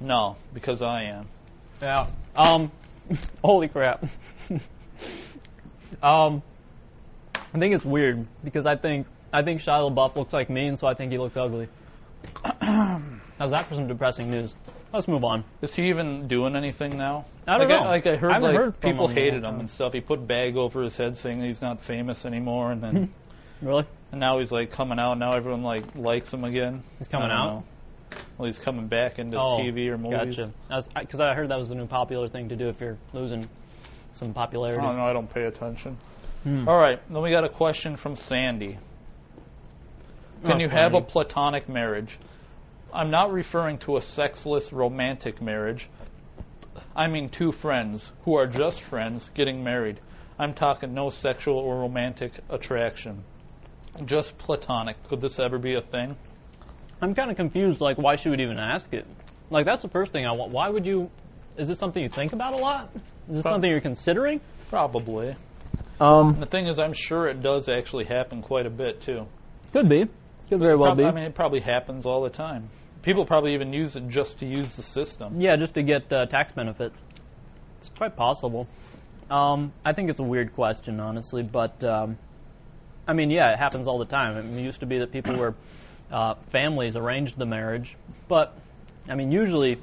No, 0.00 0.36
because 0.52 0.82
I 0.82 1.04
am. 1.04 1.28
yeah. 1.82 2.08
Um, 2.36 2.70
holy 3.42 3.68
crap. 3.68 4.04
um, 6.02 6.42
I 7.54 7.58
think 7.58 7.74
it's 7.74 7.84
weird 7.84 8.26
because 8.44 8.66
I 8.66 8.76
think 8.76 9.06
I 9.32 9.42
think 9.42 9.60
Shia 9.60 9.92
LaBeouf 9.92 10.16
looks 10.16 10.32
like 10.32 10.48
me, 10.50 10.66
and 10.66 10.78
so 10.78 10.86
I 10.86 10.94
think 10.94 11.12
he 11.12 11.18
looks 11.18 11.36
ugly. 11.36 11.68
How's 12.60 13.50
that 13.50 13.68
for 13.68 13.74
some 13.74 13.86
depressing 13.86 14.30
news? 14.30 14.54
Let's 14.92 15.08
move 15.08 15.24
on. 15.24 15.44
Is 15.60 15.74
he 15.74 15.88
even 15.88 16.26
doing 16.28 16.56
anything 16.56 16.96
now? 16.96 17.26
I 17.46 17.58
don't 17.58 17.68
like, 17.68 17.68
know. 17.68 17.84
I, 17.84 17.88
like 17.88 18.06
I 18.06 18.16
heard, 18.16 18.32
I 18.32 18.38
like 18.38 18.56
heard 18.56 18.80
people 18.80 19.08
him 19.08 19.16
hated 19.16 19.44
him 19.44 19.60
and 19.60 19.68
stuff. 19.68 19.92
He 19.92 20.00
put 20.00 20.26
bag 20.26 20.56
over 20.56 20.82
his 20.82 20.96
head 20.96 21.18
saying 21.18 21.42
he's 21.42 21.60
not 21.60 21.82
famous 21.82 22.24
anymore, 22.24 22.72
and 22.72 22.82
then 22.82 23.12
Really? 23.62 23.84
and 24.12 24.20
now 24.20 24.38
he's 24.38 24.52
like 24.52 24.70
coming 24.70 24.98
out. 24.98 25.18
Now 25.18 25.32
everyone 25.32 25.62
like 25.62 25.84
likes 25.94 26.32
him 26.32 26.44
again. 26.44 26.82
He's 26.98 27.08
coming 27.08 27.30
out? 27.30 27.46
know. 27.46 27.64
Well, 28.38 28.46
he's 28.46 28.58
coming 28.58 28.86
back 28.86 29.18
into 29.18 29.38
Oh, 29.38 29.58
TV 29.58 29.88
or 29.88 29.98
movies. 29.98 30.36
Gotcha. 30.68 30.88
Because 30.98 31.20
I 31.20 31.34
heard 31.34 31.50
that 31.50 31.58
was 31.58 31.68
the 31.68 31.74
new 31.74 31.86
popular 31.86 32.28
thing 32.28 32.48
to 32.48 32.56
do 32.56 32.68
if 32.68 32.80
you're 32.80 32.98
losing 33.12 33.48
some 34.12 34.32
popularity. 34.32 34.78
I 34.80 34.82
don't 34.84 34.96
know. 34.96 35.04
I 35.04 35.12
don't 35.12 35.28
pay 35.28 35.44
attention. 35.44 35.98
Hmm. 36.42 36.68
All 36.68 36.78
right. 36.78 37.00
Then 37.10 37.22
we 37.22 37.30
got 37.30 37.44
a 37.44 37.48
question 37.48 37.96
from 37.96 38.16
Sandy. 38.16 38.78
Can 40.46 40.56
Oh, 40.56 40.60
you 40.60 40.68
have 40.68 40.94
a 40.94 41.00
platonic 41.00 41.68
marriage? 41.68 42.18
I'm 42.92 43.10
not 43.10 43.32
referring 43.32 43.78
to 43.78 43.96
a 43.96 44.00
sexless 44.00 44.72
romantic 44.72 45.42
marriage. 45.42 45.88
I 46.94 47.08
mean 47.08 47.28
two 47.28 47.52
friends 47.52 48.12
who 48.24 48.34
are 48.36 48.46
just 48.46 48.82
friends 48.82 49.30
getting 49.34 49.62
married. 49.64 50.00
I'm 50.38 50.54
talking 50.54 50.94
no 50.94 51.10
sexual 51.10 51.58
or 51.58 51.80
romantic 51.80 52.32
attraction. 52.48 53.24
Just 54.04 54.36
platonic. 54.38 54.96
Could 55.08 55.20
this 55.20 55.38
ever 55.38 55.58
be 55.58 55.74
a 55.74 55.80
thing? 55.80 56.16
I'm 57.00 57.14
kind 57.14 57.30
of 57.30 57.36
confused. 57.36 57.80
Like, 57.80 57.98
why 57.98 58.16
she 58.16 58.28
would 58.28 58.40
even 58.40 58.58
ask 58.58 58.92
it? 58.92 59.06
Like, 59.50 59.64
that's 59.66 59.82
the 59.82 59.88
first 59.88 60.12
thing 60.12 60.26
I 60.26 60.32
want. 60.32 60.52
Why 60.52 60.68
would 60.68 60.84
you? 60.86 61.10
Is 61.56 61.68
this 61.68 61.78
something 61.78 62.02
you 62.02 62.08
think 62.10 62.32
about 62.32 62.54
a 62.54 62.58
lot? 62.58 62.90
Is 63.28 63.36
this 63.36 63.42
Prob- 63.42 63.54
something 63.54 63.70
you're 63.70 63.80
considering? 63.80 64.40
Probably. 64.68 65.34
Um, 66.00 66.38
The 66.38 66.46
thing 66.46 66.66
is, 66.66 66.78
I'm 66.78 66.92
sure 66.92 67.26
it 67.26 67.42
does 67.42 67.68
actually 67.68 68.04
happen 68.04 68.42
quite 68.42 68.66
a 68.66 68.70
bit 68.70 69.00
too. 69.00 69.26
could 69.72 69.88
be. 69.88 70.06
Could 70.48 70.60
very 70.60 70.76
well 70.76 70.90
Prob- 70.90 70.98
be. 70.98 71.04
I 71.04 71.10
mean, 71.10 71.24
it 71.24 71.34
probably 71.34 71.60
happens 71.60 72.06
all 72.06 72.22
the 72.22 72.30
time. 72.30 72.70
People 73.02 73.24
probably 73.24 73.54
even 73.54 73.72
use 73.72 73.96
it 73.96 74.08
just 74.08 74.38
to 74.40 74.46
use 74.46 74.74
the 74.76 74.82
system. 74.82 75.40
yeah, 75.40 75.56
just 75.56 75.74
to 75.74 75.82
get 75.82 76.12
uh, 76.12 76.26
tax 76.26 76.52
benefits. 76.52 76.98
It's 77.78 77.88
quite 77.96 78.16
possible. 78.16 78.66
Um, 79.30 79.72
I 79.84 79.92
think 79.92 80.10
it's 80.10 80.20
a 80.20 80.24
weird 80.24 80.54
question, 80.54 81.00
honestly, 81.00 81.42
but 81.42 81.82
um, 81.84 82.18
I 83.06 83.12
mean, 83.12 83.30
yeah, 83.30 83.52
it 83.52 83.58
happens 83.58 83.86
all 83.86 83.98
the 83.98 84.04
time. 84.04 84.36
It 84.36 84.60
used 84.60 84.80
to 84.80 84.86
be 84.86 84.98
that 84.98 85.12
people 85.12 85.36
were 85.36 85.54
uh, 86.10 86.34
families 86.50 86.96
arranged 86.96 87.38
the 87.38 87.46
marriage, 87.46 87.96
but 88.28 88.56
I 89.08 89.14
mean, 89.14 89.30
usually, 89.32 89.78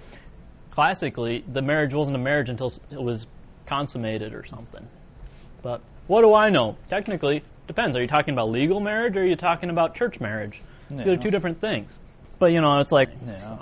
classically, 0.71 1.43
the 1.47 1.61
marriage 1.61 1.93
wasn't 1.93 2.15
a 2.15 2.19
marriage 2.19 2.49
until 2.49 2.73
it 2.91 3.01
was 3.01 3.25
consummated 3.65 4.33
or 4.33 4.45
something. 4.45 4.85
But 5.61 5.81
what 6.07 6.21
do 6.21 6.33
I 6.33 6.49
know? 6.49 6.77
Technically, 6.89 7.43
depends. 7.67 7.95
Are 7.97 8.01
you 8.01 8.07
talking 8.07 8.33
about 8.33 8.49
legal 8.49 8.79
marriage 8.79 9.15
or 9.15 9.21
are 9.21 9.25
you 9.25 9.35
talking 9.35 9.69
about 9.69 9.95
church 9.95 10.19
marriage? 10.19 10.61
These 10.89 11.07
are 11.07 11.17
two 11.17 11.31
different 11.31 11.59
things. 11.59 11.91
But 12.39 12.47
you 12.47 12.61
know, 12.61 12.79
it's 12.79 12.91
like 12.91 13.09
Yeah. 13.25 13.57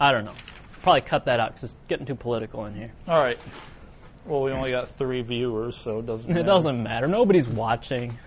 I 0.00 0.12
don't 0.12 0.24
know. 0.24 0.34
Probably 0.82 1.00
cut 1.02 1.24
that 1.26 1.40
out 1.40 1.54
because 1.54 1.70
it's 1.70 1.80
getting 1.88 2.04
too 2.04 2.14
political 2.14 2.66
in 2.66 2.74
here. 2.74 2.92
All 3.08 3.18
right. 3.18 3.38
Well, 4.26 4.42
we 4.42 4.50
only 4.52 4.70
got 4.70 4.88
three 4.96 5.22
viewers, 5.22 5.76
so 5.76 5.98
it 6.00 6.06
doesn't. 6.06 6.30
It 6.30 6.34
matter. 6.34 6.46
doesn't 6.46 6.82
matter. 6.82 7.06
Nobody's 7.06 7.48
watching. 7.48 8.18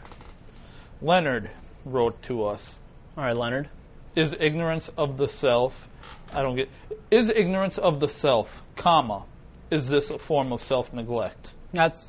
Leonard 1.01 1.49
wrote 1.85 2.21
to 2.23 2.45
us. 2.45 2.79
All 3.17 3.23
right, 3.23 3.35
Leonard. 3.35 3.69
Is 4.15 4.33
ignorance 4.39 4.89
of 4.97 5.17
the 5.17 5.27
self? 5.27 5.87
I 6.33 6.41
don't 6.41 6.55
get. 6.55 6.69
Is 7.11 7.29
ignorance 7.29 7.77
of 7.77 7.99
the 7.99 8.07
self, 8.09 8.49
comma, 8.75 9.23
is 9.71 9.87
this 9.87 10.09
a 10.09 10.17
form 10.17 10.51
of 10.51 10.61
self-neglect? 10.61 11.51
That's 11.73 12.07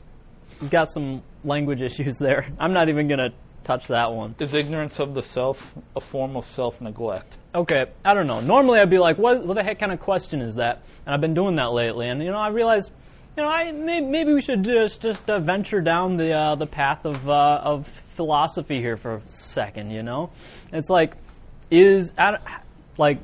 you've 0.61 0.71
got 0.71 0.90
some 0.90 1.23
language 1.44 1.81
issues 1.88 2.16
there. 2.18 2.47
I'm 2.59 2.73
not 2.73 2.88
even 2.88 3.09
gonna 3.09 3.31
touch 3.64 3.88
that 3.88 4.12
one. 4.12 4.35
Is 4.38 4.55
ignorance 4.55 4.99
of 4.99 5.14
the 5.14 5.23
self 5.23 5.75
a 5.94 6.01
form 6.01 6.37
of 6.37 6.44
self-neglect? 6.47 7.37
Okay, 7.55 7.87
I 8.05 8.14
don't 8.14 8.27
know. 8.27 8.40
Normally, 8.40 8.81
I'd 8.81 8.90
be 8.90 8.99
like, 8.99 9.18
"What? 9.18 9.44
What 9.47 9.55
the 9.55 9.62
heck 9.62 9.79
kind 9.79 9.92
of 9.92 10.01
question 10.01 10.40
is 10.40 10.55
that?" 10.57 10.83
And 11.05 11.14
I've 11.14 11.21
been 11.21 11.35
doing 11.35 11.57
that 11.57 11.73
lately, 11.73 12.09
and 12.09 12.23
you 12.23 12.31
know, 12.31 12.38
I 12.38 12.49
realized, 12.49 12.90
you 13.37 13.42
know, 13.42 13.49
I 13.49 13.73
maybe, 13.73 14.07
maybe 14.07 14.33
we 14.33 14.40
should 14.40 14.64
just 14.64 15.03
just 15.03 15.29
uh, 15.29 15.40
venture 15.40 15.81
down 15.81 16.16
the 16.16 16.33
uh, 16.33 16.55
the 16.55 16.66
path 16.66 17.05
of 17.05 17.29
uh, 17.29 17.61
of 17.62 17.88
philosophy 18.16 18.81
here 18.81 18.97
for 18.97 19.16
a 19.16 19.29
second. 19.29 19.90
You 19.90 20.03
know, 20.03 20.31
it's 20.73 20.90
like, 20.90 21.14
is 21.71 22.12
I 22.18 22.38
like 22.97 23.18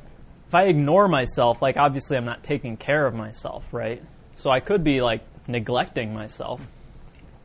if 0.48 0.54
I 0.54 0.64
ignore 0.64 1.08
myself, 1.08 1.62
like 1.62 1.76
obviously 1.76 2.16
I'm 2.16 2.24
not 2.24 2.42
taking 2.42 2.76
care 2.76 3.06
of 3.06 3.14
myself, 3.14 3.66
right? 3.72 4.02
So 4.36 4.50
I 4.50 4.60
could 4.60 4.84
be 4.84 5.00
like 5.00 5.22
neglecting 5.48 6.12
myself. 6.12 6.60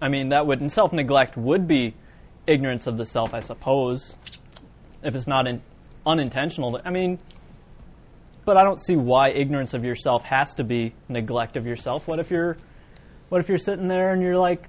I 0.01 0.07
mean, 0.09 0.29
that 0.29 0.47
would 0.47 0.71
self 0.71 0.93
neglect 0.93 1.37
would 1.37 1.67
be 1.67 1.95
ignorance 2.47 2.87
of 2.87 2.97
the 2.97 3.05
self, 3.05 3.33
I 3.33 3.41
suppose, 3.41 4.15
if 5.03 5.15
it's 5.15 5.27
not 5.27 5.47
in, 5.47 5.61
unintentional. 6.05 6.79
I 6.83 6.89
mean, 6.89 7.19
but 8.45 8.57
I 8.57 8.63
don't 8.63 8.79
see 8.81 8.95
why 8.95 9.29
ignorance 9.29 9.73
of 9.73 9.83
yourself 9.83 10.23
has 10.23 10.55
to 10.55 10.63
be 10.63 10.93
neglect 11.07 11.57
of 11.57 11.65
yourself. 11.65 12.07
What 12.07 12.19
if 12.19 12.31
you're, 12.31 12.57
what 13.29 13.41
if 13.41 13.49
you're 13.49 13.57
sitting 13.59 13.87
there 13.87 14.11
and 14.11 14.21
you're 14.21 14.37
like, 14.37 14.67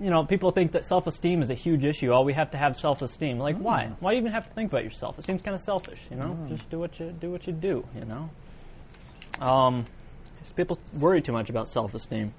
you 0.00 0.10
know, 0.10 0.24
people 0.24 0.52
think 0.52 0.72
that 0.72 0.84
self-esteem 0.84 1.42
is 1.42 1.50
a 1.50 1.54
huge 1.54 1.84
issue. 1.84 2.12
All 2.12 2.24
we 2.24 2.34
have 2.34 2.52
to 2.52 2.58
have 2.58 2.78
self-esteem. 2.78 3.38
Like, 3.38 3.56
why? 3.56 3.90
Why 3.98 4.12
do 4.12 4.16
you 4.16 4.20
even 4.22 4.32
have 4.32 4.46
to 4.46 4.54
think 4.54 4.70
about 4.70 4.84
yourself? 4.84 5.18
It 5.18 5.26
seems 5.26 5.42
kind 5.42 5.56
of 5.56 5.60
selfish, 5.60 5.98
you 6.08 6.16
know. 6.16 6.38
Just 6.48 6.70
do 6.70 6.78
what 6.78 7.00
you 7.00 7.10
do 7.10 7.32
what 7.32 7.46
you 7.48 7.52
do, 7.52 7.84
you 7.96 8.04
know. 8.04 8.30
Um, 9.44 9.86
People 10.56 10.78
worry 10.98 11.20
too 11.20 11.32
much 11.32 11.50
about 11.50 11.68
self-esteem. 11.68 12.32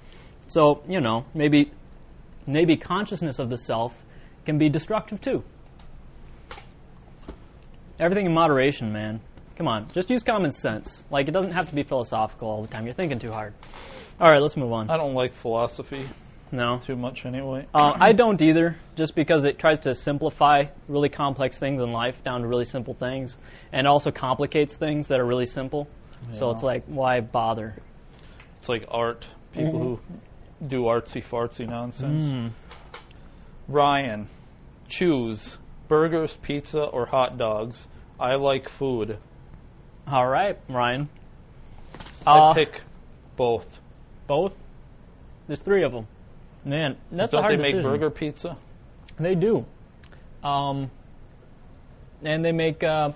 So 0.48 0.84
you 0.88 1.00
know, 1.02 1.26
maybe 1.34 1.72
maybe 2.50 2.76
consciousness 2.76 3.40
of 3.40 3.50
the 3.50 3.58
self 3.58 3.96
can 4.46 4.58
be 4.58 4.70
destructive 4.70 5.22
too. 5.22 5.44
Everything 8.00 8.26
in 8.26 8.34
moderation, 8.34 8.92
man. 8.94 9.20
Come 9.58 9.68
on, 9.68 9.90
just 9.94 10.10
use 10.10 10.24
common 10.24 10.52
sense. 10.52 11.04
Like 11.12 11.28
it 11.28 11.32
doesn't 11.32 11.52
have 11.52 11.70
to 11.70 11.76
be 11.76 11.84
philosophical 11.84 12.48
all 12.50 12.62
the 12.62 12.68
time. 12.70 12.86
You're 12.86 12.94
thinking 12.94 13.20
too 13.20 13.32
hard. 13.32 13.54
All 14.20 14.30
right, 14.32 14.42
let's 14.42 14.56
move 14.56 14.72
on. 14.72 14.90
I 14.90 14.98
don't 14.98 15.14
like 15.14 15.34
philosophy 15.34 16.08
No, 16.52 16.80
too 16.80 16.96
much 16.96 17.26
anyway. 17.26 17.68
uh, 17.74 17.94
I 18.00 18.14
don't 18.14 18.42
either. 18.42 18.76
Just 18.96 19.16
because 19.16 19.44
it 19.44 19.60
tries 19.60 19.80
to 19.82 19.94
simplify 19.96 20.66
really 20.88 21.10
complex 21.10 21.58
things 21.58 21.82
in 21.82 21.92
life 21.92 22.16
down 22.24 22.42
to 22.42 22.48
really 22.48 22.66
simple 22.66 22.94
things, 22.94 23.38
and 23.74 23.86
also 23.86 24.12
complicates 24.12 24.76
things 24.76 25.08
that 25.10 25.20
are 25.20 25.26
really 25.26 25.46
simple. 25.46 25.88
So 26.34 26.52
it's 26.52 26.64
like, 26.64 26.84
why 26.88 27.22
bother? 27.22 27.76
It's 28.60 28.68
like 28.68 28.86
art. 28.90 29.26
People 29.54 29.80
who 29.80 30.00
do 30.66 30.84
artsy 30.84 31.24
fartsy 31.24 31.68
nonsense. 31.68 32.26
Mm. 32.26 32.52
Ryan, 33.68 34.28
choose 34.88 35.58
burgers, 35.88 36.38
pizza, 36.42 36.84
or 36.84 37.06
hot 37.06 37.38
dogs. 37.38 37.88
I 38.20 38.36
like 38.36 38.70
food. 38.70 39.18
All 40.08 40.28
right, 40.28 40.58
Ryan. 40.68 41.08
I 42.26 42.38
Uh, 42.38 42.54
pick 42.54 42.82
both. 43.38 43.80
both. 44.28 44.54
There's 45.48 45.62
three 45.62 45.84
of 45.84 45.92
them. 45.92 46.08
Man, 46.66 46.98
that's 47.12 47.30
a 47.30 47.38
Don't 47.38 47.44
hard 47.44 47.54
they 47.54 47.58
make 47.62 47.72
decision. 47.74 47.92
burger 47.92 48.10
pizza? 48.10 48.58
They 49.20 49.36
do. 49.36 49.66
Um, 50.44 50.92
and 52.24 52.44
they 52.44 52.52
make, 52.52 52.84
uh, 52.84 53.12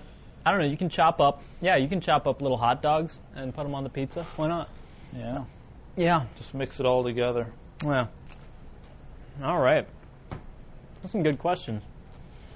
I 0.46 0.50
don't 0.50 0.60
know, 0.60 0.66
you 0.66 0.76
can 0.76 0.88
chop 0.88 1.20
up, 1.20 1.42
yeah, 1.60 1.76
you 1.76 1.88
can 1.88 2.00
chop 2.00 2.26
up 2.26 2.40
little 2.42 2.56
hot 2.56 2.80
dogs 2.82 3.18
and 3.36 3.54
put 3.54 3.64
them 3.64 3.74
on 3.74 3.84
the 3.84 3.90
pizza. 3.90 4.24
Why 4.36 4.48
not? 4.48 4.68
Yeah. 5.14 5.44
Yeah. 5.96 6.24
Just 6.36 6.54
mix 6.54 6.80
it 6.80 6.86
all 6.86 7.04
together. 7.04 7.46
Yeah. 7.84 8.06
All 9.42 9.58
right. 9.58 9.86
That's 11.02 11.12
some 11.12 11.22
good 11.22 11.38
questions. 11.38 11.82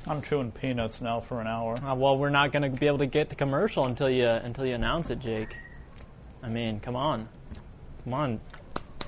I'm 0.06 0.22
chewing 0.22 0.50
peanuts 0.52 1.00
now 1.00 1.20
for 1.20 1.40
an 1.40 1.46
hour. 1.46 1.76
Uh, 1.84 1.94
well, 1.94 2.16
we're 2.16 2.30
not 2.30 2.50
going 2.50 2.62
to 2.62 2.70
be 2.70 2.86
able 2.86 2.98
to 2.98 3.06
get 3.06 3.28
to 3.30 3.36
commercial 3.36 3.84
until 3.84 4.08
you 4.08 4.26
until 4.26 4.64
you 4.64 4.74
announce 4.74 5.10
it, 5.10 5.20
Jake. 5.20 5.54
I 6.42 6.48
mean, 6.48 6.80
come 6.80 6.96
on, 6.96 7.28
come 8.04 8.14
on, 8.14 8.40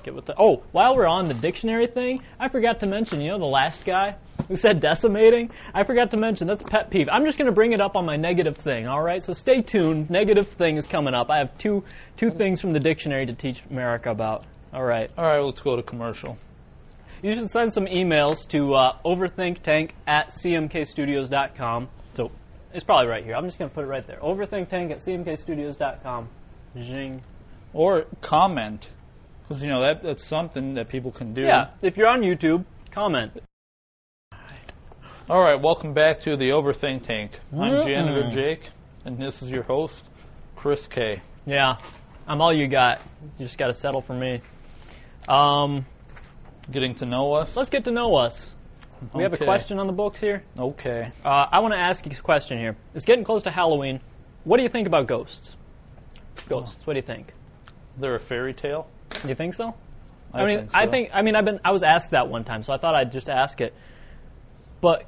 get 0.03 0.13
with 0.13 0.25
the. 0.25 0.35
Oh, 0.37 0.61
while 0.73 0.95
we're 0.95 1.07
on 1.07 1.27
the 1.27 1.33
dictionary 1.33 1.87
thing, 1.87 2.21
I 2.39 2.49
forgot 2.49 2.79
to 2.81 2.85
mention. 2.85 3.19
You 3.19 3.31
know, 3.31 3.39
the 3.39 3.45
last 3.45 3.83
guy 3.83 4.15
who 4.51 4.57
said 4.67 4.81
decimating. 4.81 5.49
I 5.73 5.83
forgot 5.83 6.11
to 6.11 6.17
mention 6.17 6.47
that's 6.47 6.61
a 6.61 6.65
pet 6.65 6.91
peeve. 6.91 7.07
I'm 7.11 7.25
just 7.25 7.37
going 7.37 7.47
to 7.47 7.51
bring 7.51 7.71
it 7.73 7.81
up 7.81 7.95
on 7.95 8.05
my 8.05 8.17
negative 8.17 8.57
thing. 8.57 8.87
All 8.87 9.01
right, 9.01 9.23
so 9.23 9.33
stay 9.33 9.61
tuned. 9.61 10.09
Negative 10.09 10.47
thing 10.47 10.77
is 10.77 10.85
coming 10.85 11.13
up. 11.13 11.29
I 11.29 11.39
have 11.39 11.57
two 11.57 11.83
two 12.17 12.29
things 12.29 12.61
from 12.61 12.73
the 12.73 12.79
dictionary 12.79 13.25
to 13.25 13.33
teach 13.33 13.63
America 13.71 14.11
about. 14.11 14.45
All 14.73 14.83
right. 14.83 15.09
All 15.17 15.25
right, 15.25 15.39
let's 15.39 15.61
go 15.61 15.75
to 15.75 15.83
commercial. 15.83 16.37
You 17.23 17.35
should 17.35 17.49
send 17.51 17.73
some 17.73 17.85
emails 17.85 18.47
to 18.49 18.73
uh, 18.73 18.97
overthinktank 19.05 19.91
at 20.07 20.29
cmkstudios.com. 20.29 21.89
So 22.15 22.31
it's 22.73 22.83
probably 22.83 23.07
right 23.09 23.23
here. 23.23 23.35
I'm 23.35 23.45
just 23.45 23.59
going 23.59 23.69
to 23.69 23.75
put 23.75 23.83
it 23.83 23.87
right 23.87 24.05
there. 24.05 24.17
Overthinktank 24.17 24.91
at 24.91 24.97
cmkstudios.com. 24.99 26.29
Zing. 26.81 27.21
Or 27.73 28.05
comment. 28.21 28.89
Because, 29.43 29.61
you 29.61 29.69
know, 29.69 29.81
that, 29.81 30.01
that's 30.01 30.25
something 30.25 30.75
that 30.75 30.89
people 30.89 31.11
can 31.11 31.33
do. 31.33 31.41
Yeah, 31.41 31.71
if 31.81 31.97
you're 31.97 32.07
on 32.07 32.21
YouTube, 32.21 32.65
comment. 32.91 33.33
All 35.29 35.41
right, 35.41 35.55
welcome 35.61 35.93
back 35.93 36.19
to 36.21 36.35
the 36.35 36.49
Overthink 36.49 37.03
Tank. 37.03 37.39
I'm 37.57 37.85
Janitor 37.85 38.29
Jake, 38.31 38.69
and 39.05 39.17
this 39.17 39.41
is 39.41 39.49
your 39.49 39.63
host, 39.63 40.05
Chris 40.55 40.87
K. 40.87 41.21
Yeah, 41.45 41.77
I'm 42.27 42.41
all 42.41 42.53
you 42.53 42.67
got. 42.67 43.01
You 43.37 43.45
just 43.45 43.57
got 43.57 43.67
to 43.67 43.73
settle 43.73 44.01
for 44.01 44.13
me. 44.13 44.41
Um, 45.29 45.85
Getting 46.71 46.95
to 46.95 47.05
know 47.05 47.33
us? 47.33 47.55
let's 47.55 47.69
get 47.69 47.83
to 47.85 47.91
know 47.91 48.15
us. 48.15 48.53
We 49.13 49.23
have 49.23 49.31
a 49.33 49.35
Okay. 49.35 49.45
question 49.45 49.79
on 49.79 49.87
the 49.87 49.93
books 49.93 50.19
here. 50.19 50.43
Okay. 50.59 51.11
Uh, 51.25 51.47
I 51.51 51.59
want 51.59 51.73
to 51.73 51.79
ask 51.79 52.05
you 52.05 52.11
a 52.11 52.21
question 52.21 52.59
here. 52.59 52.75
It's 52.93 53.05
getting 53.05 53.23
close 53.23 53.43
to 53.43 53.51
Halloween. 53.51 53.99
What 54.43 54.57
do 54.57 54.63
you 54.63 54.69
think 54.69 54.85
about 54.87 55.07
ghosts? 55.07 55.55
Ghosts. 56.47 56.85
What 56.85 56.93
do 56.93 56.97
you 56.97 57.05
think? 57.05 57.29
Is 57.95 58.01
there 58.01 58.15
a 58.15 58.19
fairy 58.19 58.53
tale? 58.53 58.87
Do 59.21 59.27
you 59.29 59.35
think 59.35 59.53
so? 59.55 59.73
I, 60.33 60.45
mean, 60.45 60.57
think 60.59 60.71
so. 60.71 60.77
I 60.77 60.87
think. 60.87 61.09
I 61.13 61.21
mean, 61.23 61.35
I've 61.35 61.45
been. 61.45 61.59
I 61.65 61.71
was 61.71 61.83
asked 61.83 62.11
that 62.11 62.27
one 62.29 62.43
time, 62.43 62.63
so 62.63 62.73
I 62.73 62.77
thought 62.77 62.95
I'd 62.95 63.11
just 63.11 63.29
ask 63.29 63.59
it. 63.61 63.73
But 64.81 65.05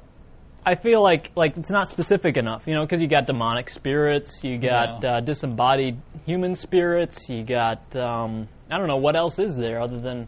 I 0.64 0.76
feel 0.76 1.02
like 1.02 1.30
like 1.36 1.56
it's 1.56 1.70
not 1.70 1.88
specific 1.88 2.36
enough, 2.36 2.66
you 2.66 2.74
know, 2.74 2.82
because 2.84 3.00
you 3.00 3.08
got 3.08 3.26
demonic 3.26 3.68
spirits, 3.68 4.42
you 4.42 4.56
got 4.58 5.02
Yeah. 5.02 5.16
uh, 5.16 5.20
disembodied 5.20 6.00
human 6.24 6.54
spirits, 6.54 7.28
you 7.28 7.42
got 7.44 7.94
um, 7.96 8.48
I 8.70 8.78
don't 8.78 8.88
know 8.88 8.96
what 8.96 9.14
else 9.16 9.38
is 9.38 9.56
there 9.56 9.80
other 9.80 9.98
than 10.00 10.26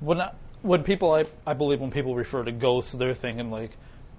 When, 0.00 0.20
I, 0.20 0.32
when 0.62 0.82
people, 0.82 1.12
I, 1.14 1.24
I 1.46 1.54
believe 1.54 1.80
when 1.80 1.90
people 1.90 2.14
refer 2.14 2.42
to 2.44 2.52
ghosts, 2.52 2.92
they're 2.92 3.14
thinking 3.14 3.50
like 3.50 3.70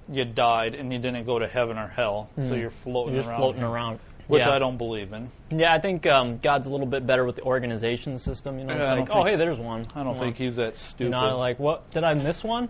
you 0.09 0.25
died 0.25 0.75
and 0.75 0.91
you 0.91 0.99
didn't 0.99 1.25
go 1.25 1.39
to 1.39 1.47
heaven 1.47 1.77
or 1.77 1.87
hell, 1.87 2.29
so 2.47 2.55
you're 2.55 2.69
floating 2.69 3.13
Hmm. 3.15 3.19
you're 3.21 3.29
around. 3.29 3.37
floating 3.39 3.61
here, 3.61 3.69
around. 3.69 3.99
Which 4.27 4.45
yeah. 4.45 4.51
I 4.53 4.59
don't 4.59 4.77
believe 4.77 5.11
in. 5.11 5.29
Yeah, 5.51 5.73
I 5.73 5.79
think 5.79 6.05
um, 6.07 6.37
God's 6.37 6.67
a 6.67 6.69
little 6.69 6.85
bit 6.87 7.05
better 7.05 7.25
with 7.25 7.35
the 7.35 7.41
organization 7.43 8.17
system. 8.19 8.57
You 8.57 8.63
know, 8.65 8.73
Yeah, 8.75 8.93
like, 8.93 9.09
oh, 9.11 9.23
hey, 9.25 9.35
there's 9.35 9.59
one. 9.59 9.85
I 9.95 10.03
don't 10.03 10.13
Come 10.13 10.19
think 10.23 10.37
he's 10.37 10.55
that 10.55 10.77
stupid. 10.77 11.03
You 11.03 11.09
know, 11.09 11.37
like 11.37 11.59
what? 11.59 11.91
Did 11.91 12.05
I 12.05 12.13
miss 12.13 12.41
one? 12.41 12.69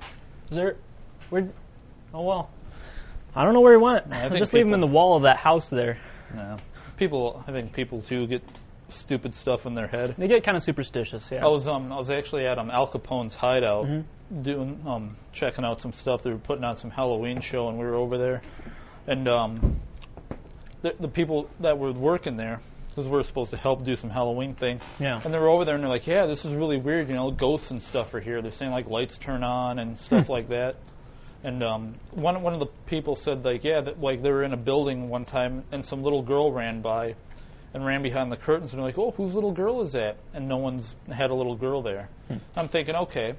There? 0.56 0.76
Where? 1.30 1.50
Oh 2.14 2.22
well. 2.24 2.50
I 3.36 3.44
don't 3.44 3.54
know 3.54 3.62
where 3.62 3.74
he 3.74 3.84
went. 3.84 4.12
I 4.14 4.30
just 4.38 4.54
leave 4.54 4.68
him 4.68 4.74
in 4.74 4.82
the 4.82 4.88
wall 4.88 5.16
of 5.16 5.24
that 5.24 5.38
house 5.38 5.70
there. 5.70 5.98
no. 6.34 6.58
People, 6.98 7.44
I 7.48 7.52
think 7.52 7.74
people 7.74 8.04
too 8.04 8.28
get 8.28 8.44
stupid 8.90 9.34
stuff 9.34 9.66
in 9.66 9.74
their 9.74 9.88
head. 9.88 10.14
They 10.18 10.28
get 10.28 10.44
kind 10.44 10.56
of 10.56 10.62
superstitious. 10.62 11.28
Yeah. 11.32 11.44
I 11.44 11.48
was 11.50 11.68
um 11.68 11.92
I 11.92 11.98
was 11.98 12.12
actually 12.12 12.46
at 12.46 12.60
um 12.60 12.70
Al 12.70 12.88
Capone's 12.88 13.34
hideout 13.36 13.86
Mm-hmm. 13.88 14.42
doing 14.44 14.84
um 14.86 15.16
checking 15.32 15.66
out 15.66 15.82
some 15.82 15.92
stuff. 15.94 16.22
They 16.22 16.30
were 16.32 16.38
putting 16.38 16.64
on 16.64 16.78
some 16.78 16.92
Halloween 16.92 17.42
show, 17.42 17.68
and 17.70 17.80
we 17.80 17.86
were 17.86 17.96
over 17.96 18.20
there, 18.20 18.42
and 19.08 19.28
um 19.28 19.80
the 20.84 20.94
the 21.00 21.08
people 21.08 21.50
that 21.62 21.78
were 21.80 21.92
working 21.92 22.38
there 22.38 22.60
because 22.94 23.08
we 23.08 23.14
were 23.14 23.24
supposed 23.24 23.52
to 23.52 23.58
help 23.58 23.84
do 23.84 23.96
some 23.96 24.10
Halloween 24.10 24.54
thing. 24.54 24.80
Yeah. 25.00 25.20
And 25.24 25.34
they're 25.34 25.48
over 25.48 25.66
there, 25.66 25.76
and 25.76 25.84
they're 25.84 25.90
like, 25.90 26.08
"Yeah, 26.08 26.26
this 26.26 26.46
is 26.46 26.54
really 26.54 26.78
weird. 26.78 27.10
You 27.10 27.16
know, 27.16 27.32
ghosts 27.32 27.72
and 27.72 27.82
stuff 27.82 28.14
are 28.14 28.20
here. 28.20 28.42
They're 28.42 28.52
saying 28.52 28.72
like 28.72 28.88
lights 28.88 29.18
turn 29.18 29.44
on 29.44 29.80
and 29.80 29.98
stuff 30.00 30.30
like 30.30 30.50
that." 30.50 30.76
And 31.44 31.64
um, 31.64 31.96
one 32.12 32.42
one 32.42 32.54
of 32.54 32.60
the 32.60 32.68
people 32.86 33.16
said 33.16 33.44
like, 33.44 33.64
"Yeah, 33.64 33.82
that, 33.82 34.00
like 34.00 34.22
they 34.22 34.32
were 34.32 34.44
in 34.44 34.54
a 34.54 34.58
building 34.58 35.10
one 35.10 35.26
time, 35.26 35.64
and 35.72 35.84
some 35.86 36.04
little 36.04 36.22
girl 36.22 36.52
ran 36.52 36.82
by." 36.82 37.16
and 37.74 37.84
ran 37.84 38.04
behind 38.04 38.32
the 38.32 38.38
curtains 38.38 38.72
and 38.72 38.80
they're 38.80 38.86
like, 38.86 39.00
"Oh, 39.00 39.10
whose 39.18 39.34
little 39.34 39.52
girl 39.52 39.82
is 39.82 39.94
that?" 39.94 40.18
And 40.36 40.48
no 40.48 40.58
one's 40.58 40.96
had 41.12 41.32
a 41.32 41.34
little 41.34 41.56
girl 41.56 41.82
there. 41.82 42.08
I'm 42.56 42.68
thinking, 42.68 42.94
okay, 42.96 43.34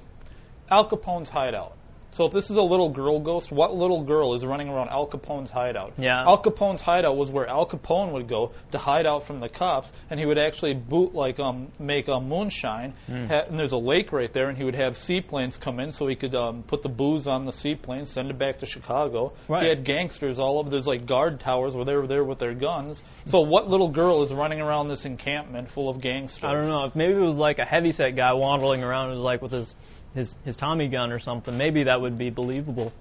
Al 0.69 0.85
Capone's 0.89 1.29
hideout. 1.29 1.77
So 2.11 2.25
if 2.25 2.31
this 2.31 2.49
is 2.49 2.55
a 2.55 2.61
little 2.61 2.89
girl 2.89 3.19
ghost, 3.19 3.51
what 3.51 3.75
little 3.75 4.03
girl 4.03 4.35
is 4.35 4.45
running 4.45 4.69
around 4.69 4.87
Al 4.89 5.05
Capone's 5.05 5.49
hideout? 5.49 5.93
Yeah. 5.97 6.23
Al 6.25 6.41
Capone's 6.41 6.79
hideout 6.79 7.17
was 7.17 7.29
where 7.29 7.45
Al 7.45 7.65
Capone 7.65 8.13
would 8.13 8.29
go 8.29 8.51
to 8.71 8.77
hide 8.77 9.05
out 9.05 9.27
from 9.27 9.41
the 9.41 9.49
cops, 9.49 9.91
and 10.09 10.17
he 10.19 10.25
would 10.25 10.37
actually 10.37 10.73
boot 10.73 11.13
like 11.13 11.39
um 11.39 11.67
make 11.77 12.07
a 12.07 12.19
moonshine. 12.21 12.93
Hmm. 13.07 13.25
Ha- 13.25 13.43
and 13.49 13.59
there's 13.59 13.73
a 13.73 13.77
lake 13.77 14.13
right 14.13 14.31
there, 14.31 14.47
and 14.47 14.57
he 14.57 14.63
would 14.63 14.75
have 14.75 14.95
seaplanes 14.95 15.57
come 15.57 15.79
in 15.79 15.91
so 15.91 16.07
he 16.07 16.15
could 16.15 16.33
um, 16.35 16.63
put 16.63 16.83
the 16.83 16.89
booze 16.89 17.27
on 17.27 17.43
the 17.45 17.51
seaplanes, 17.51 18.09
send 18.09 18.29
it 18.29 18.37
back 18.37 18.59
to 18.59 18.65
Chicago. 18.65 19.33
Right. 19.49 19.63
He 19.63 19.69
had 19.69 19.83
gangsters 19.83 20.39
all 20.39 20.59
over. 20.59 20.69
There's 20.69 20.87
like 20.87 21.05
guard 21.05 21.41
towers 21.41 21.75
where 21.75 21.85
they 21.85 21.95
were 21.95 22.07
there 22.07 22.23
with 22.23 22.39
their 22.39 22.53
guns. 22.53 23.01
So 23.25 23.41
what 23.41 23.67
little 23.69 23.89
girl 23.89 24.23
is 24.23 24.33
running 24.33 24.61
around 24.61 24.87
this 24.87 25.03
encampment 25.05 25.69
full 25.69 25.89
of 25.89 25.99
gangsters? 25.99 26.45
I 26.45 26.53
don't 26.53 26.67
know. 26.69 26.89
Maybe 26.95 27.13
it 27.13 27.19
was 27.19 27.35
like 27.37 27.59
a 27.59 27.65
heavyset 27.65 28.15
guy 28.15 28.31
wandering 28.33 28.83
around, 28.83 29.17
like 29.19 29.41
with 29.41 29.51
his, 29.51 29.75
his 30.15 30.33
his 30.43 30.55
Tommy 30.55 30.87
gun 30.87 31.11
or 31.11 31.19
something. 31.19 31.55
Maybe 31.57 31.83
that 31.83 32.01
would 32.01 32.17
be 32.17 32.29
believable. 32.31 32.91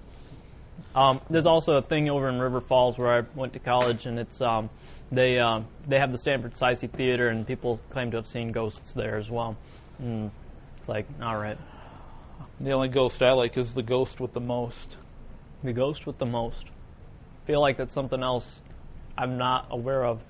Um, 0.95 1.21
there's 1.31 1.47
also 1.47 1.75
a 1.77 1.83
thing 1.83 2.11
over 2.11 2.29
in 2.29 2.39
River 2.41 2.61
Falls 2.61 2.99
where 2.99 3.11
I 3.19 3.23
went 3.35 3.53
to 3.55 3.59
college, 3.61 4.07
and 4.07 4.19
it's 4.19 4.41
um, 4.41 4.69
they 5.11 5.39
um, 5.39 5.67
they 5.89 5.99
have 5.99 6.13
the 6.13 6.19
Stanford 6.19 6.55
Sicey 6.55 6.91
Theater, 6.91 7.29
and 7.29 7.47
people 7.47 7.81
claim 7.91 8.11
to 8.11 8.17
have 8.19 8.27
seen 8.27 8.53
ghosts 8.53 8.93
there 8.93 9.17
as 9.17 9.31
well. 9.31 9.57
Mm. 10.03 10.31
It's 10.81 10.89
like, 10.89 11.07
all 11.23 11.37
right, 11.39 11.57
The 12.61 12.73
only 12.73 12.89
ghost 12.89 13.23
I 13.23 13.33
like 13.33 13.57
is 13.57 13.73
the 13.73 13.83
ghost 13.83 14.21
with 14.21 14.35
the 14.35 14.41
most. 14.41 14.97
the 15.63 15.73
ghost 15.73 16.05
with 16.07 16.19
the 16.19 16.27
most. 16.27 16.65
Feel 17.47 17.61
like 17.61 17.77
that's 17.79 17.95
something 17.95 18.23
else 18.23 18.61
I'm 19.17 19.39
not 19.39 19.69
aware 19.71 20.05
of. 20.05 20.21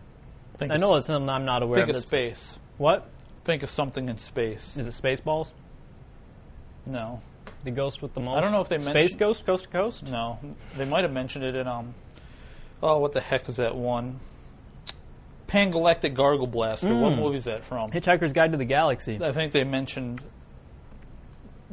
Think 0.58 0.70
I 0.70 0.76
know 0.76 0.94
it's 0.96 1.06
something 1.08 1.28
I'm 1.28 1.44
not 1.44 1.62
aware 1.62 1.80
Think 1.80 1.90
of. 1.90 1.96
of 1.96 2.02
space. 2.02 2.58
What 2.78 3.08
Think 3.44 3.62
of 3.64 3.70
something 3.70 4.08
in 4.08 4.16
space. 4.18 4.76
is 4.76 4.86
it? 4.86 5.02
Spaceballs? 5.02 5.48
No, 6.86 7.20
The 7.64 7.70
ghost 7.70 8.02
with 8.02 8.12
the 8.14 8.20
most. 8.20 8.36
I 8.36 8.40
don't 8.40 8.52
know 8.52 8.60
if 8.60 8.68
they 8.68 8.76
mentioned 8.78 9.08
Space 9.10 9.16
Ghost, 9.16 9.46
Coast 9.46 9.64
to 9.64 9.70
Coast. 9.70 10.02
no. 10.02 10.38
They 10.76 10.84
might 10.84 11.02
have 11.02 11.12
mentioned 11.12 11.44
it 11.44 11.54
in 11.56 11.66
um. 11.66 11.94
Oh, 12.82 12.98
what 12.98 13.12
the 13.12 13.20
heck 13.20 13.48
is 13.48 13.56
that 13.56 13.74
one? 13.74 14.20
Pangalactic 15.48 16.14
Gargle 16.14 16.46
Blaster. 16.46 16.94
What 16.94 17.12
Mm. 17.12 17.18
movie 17.18 17.36
is 17.38 17.44
that 17.44 17.64
from? 17.64 17.90
Hitchhiker's 17.90 18.32
Guide 18.32 18.52
to 18.52 18.58
the 18.58 18.64
Galaxy. 18.64 19.18
I 19.22 19.32
think 19.32 19.52
they 19.52 19.64
mentioned 19.64 20.20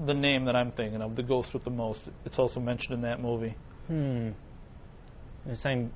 the 0.05 0.13
name 0.13 0.45
that 0.45 0.55
I'm 0.55 0.71
thinking 0.71 1.01
of, 1.01 1.15
the 1.15 1.23
ghost 1.23 1.53
with 1.53 1.63
the 1.63 1.69
most. 1.71 2.09
It's 2.25 2.39
also 2.39 2.59
mentioned 2.59 2.93
in 2.95 3.01
that 3.01 3.19
movie. 3.19 3.55
Hmm. 3.87 4.29
You're 5.45 5.55
saying 5.55 5.91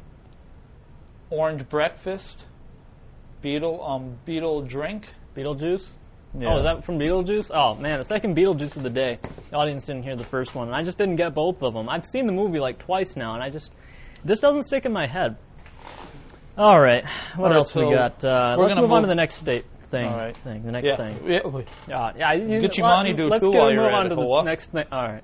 Orange 1.29 1.67
Breakfast, 1.69 2.45
Beetle, 3.41 3.83
um, 3.83 4.17
Beetle 4.25 4.63
drink. 4.63 5.13
Beetlejuice. 5.35 5.87
Yeah. 6.37 6.53
Oh, 6.53 6.57
is 6.57 6.63
that 6.63 6.83
from 6.85 6.99
Beetlejuice? 6.99 7.49
Oh 7.53 7.75
man, 7.75 7.99
the 7.99 8.05
second 8.05 8.35
Beetlejuice 8.35 8.75
of 8.75 8.83
the 8.83 8.89
day. 8.89 9.19
The 9.49 9.55
audience 9.55 9.85
didn't 9.85 10.03
hear 10.03 10.15
the 10.15 10.25
first 10.25 10.53
one, 10.53 10.67
and 10.67 10.75
I 10.75 10.83
just 10.83 10.97
didn't 10.97 11.15
get 11.15 11.33
both 11.33 11.61
of 11.63 11.73
them. 11.73 11.87
I've 11.87 12.05
seen 12.05 12.25
the 12.25 12.33
movie 12.33 12.59
like 12.59 12.79
twice 12.79 13.15
now, 13.15 13.35
and 13.35 13.43
I 13.43 13.49
just 13.49 13.71
this 14.23 14.39
doesn't 14.39 14.63
stick 14.63 14.85
in 14.85 14.91
my 14.91 15.07
head. 15.07 15.37
All 16.57 16.79
right, 16.79 17.03
what 17.35 17.45
All 17.45 17.49
right, 17.51 17.55
else 17.57 17.75
we 17.75 17.83
got? 17.83 18.23
Uh, 18.23 18.55
we're 18.57 18.63
let's 18.63 18.75
gonna 18.75 18.81
move, 18.87 18.91
on 18.91 19.01
to 19.03 19.07
the 19.07 19.15
next 19.15 19.35
state 19.35 19.65
thing. 19.91 20.07
All 20.07 20.17
right. 20.17 20.35
Thing. 20.37 20.63
The 20.63 20.71
next 20.71 20.85
Yeah. 20.87 20.95
thing. 20.97 21.19
yeah. 21.25 21.39
Uh, 21.97 22.13
yeah, 22.17 22.33
you, 22.33 22.59
Get 22.59 22.77
your 22.77 22.87
money 22.87 23.13
due, 23.13 23.27
Let's 23.27 23.43
too, 23.43 23.51
go 23.51 23.59
while 23.59 23.71
you're 23.71 23.83
move 23.83 23.91
at 23.91 23.93
on 23.93 24.05
it. 24.07 24.09
to 24.09 24.15
the 24.15 24.41
next 24.43 24.71
thing. 24.71 24.85
All 24.91 25.03
right. 25.03 25.23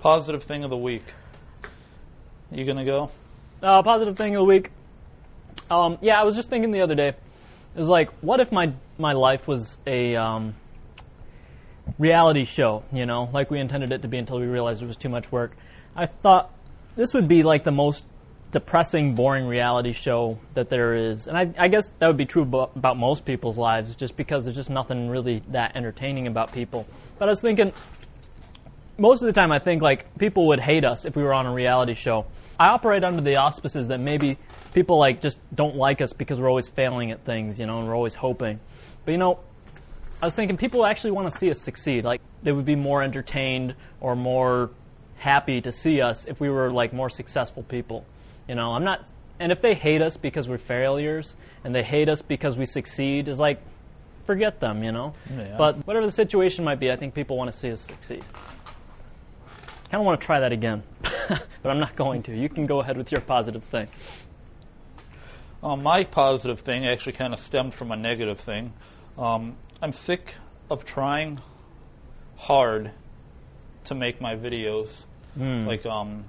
Positive 0.00 0.42
thing 0.42 0.64
of 0.64 0.70
the 0.70 0.76
week. 0.76 1.04
You 2.50 2.64
gonna 2.66 2.84
go? 2.84 3.10
Uh, 3.62 3.82
positive 3.82 4.16
thing 4.16 4.36
of 4.36 4.40
the 4.40 4.44
week. 4.44 4.70
Um, 5.70 5.98
yeah, 6.02 6.20
I 6.20 6.24
was 6.24 6.36
just 6.36 6.50
thinking 6.50 6.70
the 6.72 6.82
other 6.82 6.94
day. 6.94 7.14
It 7.74 7.78
was 7.78 7.88
like, 7.88 8.10
what 8.20 8.40
if 8.40 8.52
my 8.52 8.72
my 8.98 9.12
life 9.12 9.48
was 9.48 9.76
a 9.86 10.14
um, 10.14 10.54
reality 11.98 12.44
show? 12.44 12.84
You 12.92 13.04
know, 13.04 13.28
like 13.32 13.50
we 13.50 13.58
intended 13.58 13.90
it 13.90 14.02
to 14.02 14.08
be 14.08 14.18
until 14.18 14.38
we 14.38 14.46
realized 14.46 14.82
it 14.82 14.86
was 14.86 14.96
too 14.96 15.08
much 15.08 15.32
work. 15.32 15.56
I 15.96 16.06
thought 16.06 16.52
this 16.94 17.14
would 17.14 17.26
be 17.26 17.42
like 17.42 17.64
the 17.64 17.72
most 17.72 18.04
depressing, 18.52 19.16
boring 19.16 19.46
reality 19.46 19.92
show 19.92 20.38
that 20.54 20.70
there 20.70 20.94
is, 20.94 21.26
and 21.26 21.36
I, 21.36 21.52
I 21.58 21.66
guess 21.66 21.88
that 21.98 22.06
would 22.06 22.16
be 22.16 22.26
true 22.26 22.42
about, 22.42 22.70
about 22.76 22.96
most 22.96 23.24
people's 23.24 23.58
lives, 23.58 23.96
just 23.96 24.16
because 24.16 24.44
there's 24.44 24.54
just 24.54 24.70
nothing 24.70 25.08
really 25.10 25.42
that 25.48 25.74
entertaining 25.74 26.28
about 26.28 26.52
people. 26.52 26.86
But 27.18 27.26
I 27.26 27.30
was 27.32 27.40
thinking, 27.40 27.72
most 28.96 29.22
of 29.22 29.26
the 29.26 29.32
time 29.32 29.50
I 29.50 29.58
think 29.58 29.82
like 29.82 30.16
people 30.18 30.46
would 30.46 30.60
hate 30.60 30.84
us 30.84 31.04
if 31.04 31.16
we 31.16 31.24
were 31.24 31.34
on 31.34 31.46
a 31.46 31.52
reality 31.52 31.94
show. 31.94 32.26
I 32.60 32.68
operate 32.68 33.02
under 33.02 33.22
the 33.22 33.36
auspices 33.36 33.88
that 33.88 33.98
maybe 33.98 34.38
people 34.74 34.98
like 34.98 35.22
just 35.22 35.38
don't 35.54 35.76
like 35.76 36.00
us 36.00 36.12
because 36.12 36.38
we're 36.38 36.48
always 36.48 36.68
failing 36.68 37.12
at 37.12 37.24
things, 37.24 37.58
you 37.58 37.66
know, 37.66 37.78
and 37.78 37.88
we're 37.88 37.96
always 37.96 38.14
hoping. 38.14 38.60
But 39.04 39.12
you 39.12 39.18
know, 39.18 39.40
I 40.22 40.26
was 40.26 40.34
thinking 40.34 40.56
people 40.56 40.84
actually 40.84 41.12
want 41.12 41.32
to 41.32 41.38
see 41.38 41.50
us 41.50 41.60
succeed. 41.60 42.04
Like 42.04 42.20
they 42.42 42.52
would 42.52 42.66
be 42.66 42.76
more 42.76 43.02
entertained 43.02 43.74
or 44.00 44.16
more 44.16 44.70
happy 45.16 45.60
to 45.60 45.72
see 45.72 46.00
us 46.00 46.26
if 46.26 46.40
we 46.40 46.50
were 46.50 46.70
like 46.70 46.92
more 46.92 47.08
successful 47.08 47.62
people. 47.62 48.04
You 48.48 48.56
know, 48.56 48.72
I'm 48.72 48.84
not 48.84 49.08
and 49.40 49.50
if 49.50 49.62
they 49.62 49.74
hate 49.74 50.02
us 50.02 50.16
because 50.16 50.48
we're 50.48 50.58
failures 50.58 51.34
and 51.64 51.74
they 51.74 51.82
hate 51.82 52.08
us 52.08 52.20
because 52.20 52.56
we 52.56 52.66
succeed 52.66 53.28
is 53.28 53.38
like 53.38 53.60
forget 54.26 54.60
them, 54.60 54.82
you 54.82 54.92
know. 54.92 55.14
Yeah. 55.30 55.56
But 55.56 55.86
whatever 55.86 56.06
the 56.06 56.12
situation 56.12 56.64
might 56.64 56.80
be, 56.80 56.90
I 56.90 56.96
think 56.96 57.14
people 57.14 57.36
want 57.36 57.52
to 57.52 57.58
see 57.58 57.70
us 57.70 57.82
succeed. 57.82 58.24
I 59.46 59.88
kind 59.90 60.00
of 60.00 60.06
want 60.06 60.20
to 60.20 60.26
try 60.26 60.40
that 60.40 60.52
again, 60.52 60.82
but 61.28 61.46
I'm 61.70 61.78
not 61.78 61.94
going 61.94 62.22
to. 62.24 62.36
You 62.36 62.48
can 62.48 62.66
go 62.66 62.80
ahead 62.80 62.96
with 62.96 63.12
your 63.12 63.20
positive 63.20 63.62
thing. 63.64 63.88
Um, 65.64 65.82
my 65.82 66.04
positive 66.04 66.60
thing 66.60 66.86
actually 66.86 67.14
kind 67.14 67.32
of 67.32 67.40
stemmed 67.40 67.72
from 67.72 67.90
a 67.90 67.96
negative 67.96 68.38
thing. 68.38 68.74
Um, 69.16 69.56
I'm 69.80 69.94
sick 69.94 70.34
of 70.70 70.84
trying 70.84 71.40
hard 72.36 72.90
to 73.84 73.94
make 73.94 74.20
my 74.20 74.36
videos. 74.36 75.04
Hmm. 75.38 75.66
Like 75.66 75.86
um, 75.86 76.26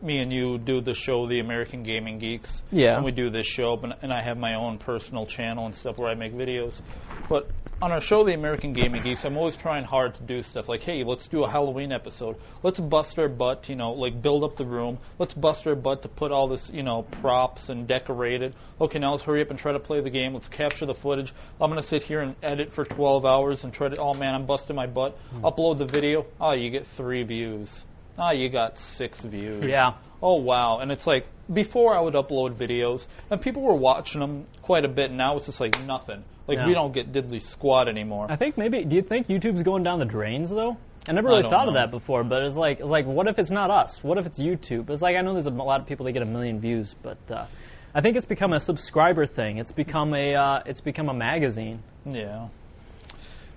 me 0.00 0.18
and 0.18 0.32
you 0.32 0.56
do 0.56 0.80
the 0.80 0.94
show, 0.94 1.28
The 1.28 1.40
American 1.40 1.82
Gaming 1.82 2.18
Geeks. 2.18 2.62
Yeah. 2.72 2.96
And 2.96 3.04
we 3.04 3.12
do 3.12 3.28
this 3.28 3.46
show, 3.46 3.76
but, 3.76 4.02
and 4.02 4.10
I 4.10 4.22
have 4.22 4.38
my 4.38 4.54
own 4.54 4.78
personal 4.78 5.26
channel 5.26 5.66
and 5.66 5.74
stuff 5.74 5.98
where 5.98 6.08
I 6.08 6.14
make 6.14 6.32
videos. 6.32 6.80
But 7.28 7.50
on 7.80 7.92
our 7.92 8.00
show, 8.00 8.24
The 8.24 8.34
American 8.34 8.72
Gaming 8.72 9.02
Geeks, 9.02 9.24
I'm 9.24 9.36
always 9.36 9.56
trying 9.56 9.84
hard 9.84 10.14
to 10.16 10.22
do 10.22 10.42
stuff 10.42 10.68
like, 10.68 10.82
hey, 10.82 11.04
let's 11.04 11.28
do 11.28 11.44
a 11.44 11.48
Halloween 11.48 11.92
episode. 11.92 12.36
Let's 12.64 12.80
bust 12.80 13.18
our 13.20 13.28
butt, 13.28 13.68
you 13.68 13.76
know, 13.76 13.92
like 13.92 14.20
build 14.20 14.42
up 14.42 14.56
the 14.56 14.64
room. 14.64 14.98
Let's 15.18 15.32
bust 15.32 15.66
our 15.66 15.76
butt 15.76 16.02
to 16.02 16.08
put 16.08 16.32
all 16.32 16.48
this, 16.48 16.70
you 16.70 16.82
know, 16.82 17.02
props 17.02 17.68
and 17.68 17.86
decorate 17.86 18.42
it. 18.42 18.54
Okay, 18.80 18.98
now 18.98 19.12
let's 19.12 19.22
hurry 19.22 19.42
up 19.42 19.50
and 19.50 19.58
try 19.58 19.72
to 19.72 19.78
play 19.78 20.00
the 20.00 20.10
game. 20.10 20.34
Let's 20.34 20.48
capture 20.48 20.86
the 20.86 20.94
footage. 20.94 21.32
I'm 21.60 21.70
going 21.70 21.80
to 21.80 21.86
sit 21.86 22.02
here 22.02 22.20
and 22.20 22.34
edit 22.42 22.72
for 22.72 22.84
12 22.84 23.24
hours 23.24 23.62
and 23.62 23.72
try 23.72 23.88
to, 23.88 24.00
oh 24.00 24.14
man, 24.14 24.34
I'm 24.34 24.46
busting 24.46 24.74
my 24.74 24.86
butt. 24.86 25.16
Hmm. 25.30 25.44
Upload 25.44 25.78
the 25.78 25.86
video. 25.86 26.26
Oh, 26.40 26.52
you 26.52 26.70
get 26.70 26.86
three 26.86 27.22
views. 27.22 27.84
Oh, 28.18 28.32
you 28.32 28.48
got 28.48 28.76
six 28.76 29.20
views. 29.20 29.64
Yeah. 29.64 29.94
Oh 30.20 30.40
wow! 30.40 30.80
And 30.80 30.90
it's 30.90 31.06
like 31.06 31.26
before 31.52 31.96
I 31.96 32.00
would 32.00 32.14
upload 32.14 32.56
videos, 32.56 33.06
and 33.30 33.40
people 33.40 33.62
were 33.62 33.76
watching 33.76 34.20
them 34.20 34.48
quite 34.62 34.84
a 34.84 34.88
bit. 34.88 35.12
Now 35.12 35.36
it's 35.36 35.46
just 35.46 35.60
like 35.60 35.80
nothing. 35.84 36.24
Like 36.48 36.66
we 36.66 36.74
don't 36.74 36.92
get 36.92 37.12
diddly 37.12 37.42
squat 37.42 37.88
anymore. 37.88 38.26
I 38.30 38.36
think 38.36 38.56
maybe. 38.56 38.84
Do 38.84 38.96
you 38.96 39.02
think 39.02 39.28
YouTube's 39.28 39.62
going 39.62 39.82
down 39.82 39.98
the 39.98 40.06
drains 40.06 40.50
though? 40.50 40.76
I 41.08 41.12
never 41.12 41.28
really 41.28 41.42
don't 41.42 41.50
thought 41.50 41.68
of 41.68 41.74
that 41.74 41.90
before, 41.90 42.22
but 42.22 42.42
it's 42.42 42.56
like, 42.56 42.80
it's 42.80 42.88
like, 42.88 43.06
what 43.06 43.26
if 43.28 43.38
it's 43.38 43.50
not 43.50 43.70
us? 43.70 44.02
What 44.04 44.18
if 44.18 44.26
it's 44.26 44.38
YouTube? 44.38 44.90
It's 44.90 45.00
like 45.00 45.16
I 45.16 45.22
know 45.22 45.32
there's 45.32 45.46
a 45.46 45.50
lot 45.50 45.80
of 45.80 45.86
people 45.86 46.04
that 46.04 46.12
get 46.12 46.22
a 46.22 46.26
million 46.26 46.60
views, 46.60 46.94
but 47.02 47.18
uh, 47.30 47.46
I 47.94 48.02
think 48.02 48.16
it's 48.16 48.26
become 48.26 48.52
a 48.52 48.60
subscriber 48.60 49.24
thing. 49.24 49.56
It's 49.56 49.72
become 49.72 50.12
a, 50.12 50.34
uh, 50.34 50.62
it's 50.66 50.82
become 50.82 51.08
a 51.08 51.14
magazine. 51.14 51.82
yeah. 52.04 52.48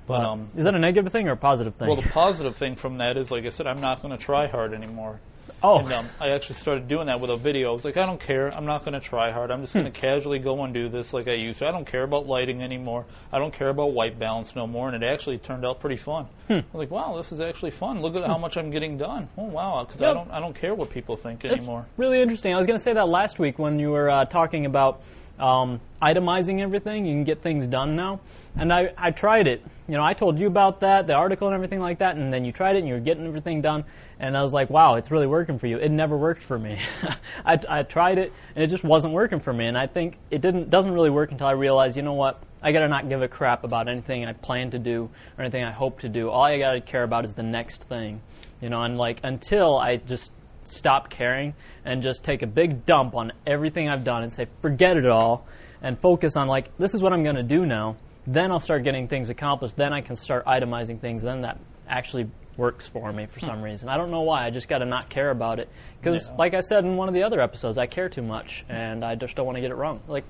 But 0.08 0.26
um, 0.26 0.50
Is 0.58 0.64
that 0.64 0.74
a 0.74 0.80
negative 0.80 1.12
thing 1.12 1.28
or 1.28 1.34
a 1.34 1.38
positive 1.38 1.76
thing? 1.76 1.88
well, 1.88 2.02
the 2.02 2.10
positive 2.14 2.58
thing 2.58 2.76
from 2.76 2.98
that 2.98 3.18
is, 3.18 3.32
like 3.32 3.46
I 3.46 3.50
said, 3.50 3.68
I'm 3.68 3.82
not 3.82 4.02
going 4.02 4.18
to 4.18 4.24
try 4.24 4.48
hard 4.48 4.74
anymore. 4.74 5.20
Oh, 5.64 5.80
And 5.80 5.92
um, 5.94 6.10
I 6.20 6.30
actually 6.30 6.56
started 6.56 6.88
doing 6.88 7.08
that 7.08 7.20
with 7.20 7.30
a 7.30 7.38
video. 7.38 7.70
I 7.70 7.74
was 7.74 7.86
like, 7.86 7.98
I 7.98 8.06
don't 8.06 8.20
care. 8.20 8.48
I'm 8.54 8.66
not 8.66 8.82
going 8.86 8.94
to 8.94 9.00
try 9.00 9.32
hard. 9.32 9.52
I'm 9.52 9.62
just 9.62 9.74
Hmm. 9.74 9.80
going 9.82 9.92
to 9.92 10.00
casually 10.00 10.40
go 10.40 10.64
and 10.64 10.74
do 10.74 10.90
this 10.90 11.14
like 11.14 11.28
I 11.28 11.34
used 11.34 11.60
to. 11.60 11.68
I 11.68 11.72
don't 11.72 11.86
care 11.86 12.04
about 12.04 12.28
lighting 12.28 12.62
anymore. 12.62 13.06
I 13.32 13.40
don't 13.40 13.54
care 13.54 13.70
about 13.70 13.94
white 13.94 14.18
balance 14.20 14.56
no 14.56 14.66
more. 14.68 14.90
And 14.90 15.04
it 15.04 15.06
actually 15.06 15.38
turned 15.38 15.66
out 15.66 15.80
pretty 15.80 15.98
fun. 15.98 16.26
Hmm. 16.48 16.54
I 16.54 16.58
was 16.58 16.66
like, 16.74 16.92
wow, 16.92 17.16
this 17.18 17.32
is 17.32 17.40
actually 17.40 17.72
fun. 17.72 18.02
Look 18.02 18.16
at 18.16 18.26
how 18.26 18.38
much 18.38 18.58
I'm 18.58 18.72
getting 18.72 18.98
done. 18.98 19.28
Oh 19.38 19.44
wow, 19.46 19.86
because 19.86 20.02
I 20.02 20.14
don't 20.14 20.30
I 20.32 20.40
don't 20.40 20.56
care 20.56 20.74
what 20.76 20.90
people 20.90 21.16
think 21.18 21.42
That's 21.42 21.56
anymore. 21.56 21.86
really 21.98 22.22
interesting. 22.22 22.54
I 22.54 22.58
was 22.58 22.68
going 22.68 22.78
to 22.80 22.84
say 22.84 22.94
that 22.94 23.08
last 23.08 23.40
week 23.40 23.60
when 23.60 23.80
you 23.80 23.92
were 23.92 24.10
uh, 24.10 24.26
talking 24.26 24.66
about 24.66 25.02
um, 25.40 25.80
itemizing 26.02 26.60
everything. 26.62 27.06
You 27.06 27.14
can 27.14 27.24
get 27.24 27.42
things 27.42 27.66
done 27.68 27.96
now, 27.96 28.20
and 28.58 28.72
I, 28.72 28.94
I 28.98 29.12
tried 29.12 29.48
it. 29.48 29.64
You 29.88 29.98
know, 29.98 30.04
I 30.04 30.14
told 30.14 30.40
you 30.40 30.48
about 30.48 30.82
that, 30.82 31.08
the 31.08 31.14
article 31.14 31.48
and 31.48 31.56
everything 31.56 31.80
like 31.80 32.00
that, 32.00 32.16
and 32.16 32.32
then 32.32 32.46
you 32.46 32.52
tried 32.52 32.76
it 32.76 32.80
and 32.80 32.88
you 32.88 32.94
were 32.94 33.00
getting 33.00 33.26
everything 33.26 33.62
done, 33.62 33.84
and 34.20 34.38
I 34.38 34.42
was 34.42 34.54
like, 34.54 34.70
wow, 34.70 34.96
it's 34.96 35.12
really 35.12 35.28
working 35.28 35.60
for 35.60 35.68
you. 35.68 35.78
It 35.78 35.90
never 35.90 36.18
worked 36.18 36.44
for 36.44 36.58
me. 36.58 36.80
I, 37.46 37.60
I 37.68 37.84
tried 37.84 38.18
it 38.18 38.32
and 38.56 38.64
it 38.64 38.68
just 38.68 38.84
wasn't 38.84 39.14
working 39.14 39.40
for 39.40 39.52
me, 39.52 39.66
and 39.66 39.78
I 39.78 39.88
think 39.88 40.18
it 40.30 40.42
didn't 40.42 40.70
doesn't 40.70 40.92
really 40.92 41.10
work 41.10 41.32
until 41.32 41.48
I 41.48 41.52
realized, 41.52 41.98
you 41.98 42.04
know 42.04 42.14
what? 42.14 42.42
I 42.62 42.72
gotta 42.72 42.88
not 42.88 43.10
give 43.10 43.22
a 43.22 43.28
crap 43.28 43.64
about 43.64 43.88
anything 43.88 44.26
I 44.26 44.34
plan 44.34 44.72
to 44.72 44.80
do 44.80 45.10
or 45.38 45.44
anything 45.44 45.64
I 45.64 45.72
hope 45.72 46.02
to 46.02 46.10
do. 46.10 46.30
All 46.30 46.44
I 46.44 46.60
gotta 46.60 46.82
care 46.82 47.04
about 47.04 47.26
is 47.26 47.34
the 47.34 47.44
next 47.44 47.84
thing, 47.84 48.22
you 48.62 48.70
know. 48.70 48.84
And 48.84 48.98
like 48.98 49.20
until 49.24 49.78
I 49.78 49.98
just 49.98 50.32
stop 50.66 51.10
caring 51.10 51.56
and 51.84 52.04
just 52.04 52.24
take 52.24 52.44
a 52.44 52.48
big 52.48 52.86
dump 52.86 53.16
on 53.16 53.32
everything 53.48 53.90
I've 53.90 54.04
done 54.04 54.24
and 54.24 54.32
say, 54.32 54.48
forget 54.62 54.96
it 54.96 55.08
all, 55.08 55.46
and 55.82 56.00
focus 56.00 56.36
on 56.36 56.48
like 56.48 56.78
this 56.78 56.94
is 56.94 57.02
what 57.02 57.14
I'm 57.14 57.24
gonna 57.24 57.44
do 57.44 57.66
now. 57.66 57.98
Then 58.28 58.52
I'll 58.52 58.60
start 58.60 58.84
getting 58.84 59.08
things 59.08 59.30
accomplished. 59.30 59.76
Then 59.76 59.94
I 59.94 60.02
can 60.02 60.16
start 60.16 60.46
itemizing 60.46 61.00
things. 61.00 61.24
Then 61.24 61.42
that 61.42 61.60
actually 61.88 62.30
works 62.58 62.86
for 62.86 63.12
me 63.12 63.26
for 63.26 63.40
hmm. 63.40 63.48
some 63.48 63.62
reason. 63.62 63.90
I 63.90 63.98
don't 63.98 64.12
know 64.12 64.22
why. 64.22 64.46
I 64.46 64.50
just 64.50 64.68
got 64.68 64.80
to 64.80 64.86
not 64.86 65.10
care 65.10 65.32
about 65.32 65.60
it 65.60 65.70
because, 66.00 66.28
Yeah. 66.28 66.36
like 66.36 66.54
I 66.54 66.60
said 66.60 66.86
in 66.86 66.98
one 66.98 67.08
of 67.08 67.14
the 67.14 67.24
other 67.24 67.42
episodes, 67.42 67.78
I 67.78 67.88
care 67.88 68.10
too 68.10 68.22
much 68.22 68.66
and 68.70 69.04
I 69.04 69.16
just 69.16 69.36
don't 69.36 69.46
want 69.46 69.58
to 69.58 69.62
get 69.62 69.72
it 69.72 69.76
wrong. 69.76 70.02
Like, 70.08 70.26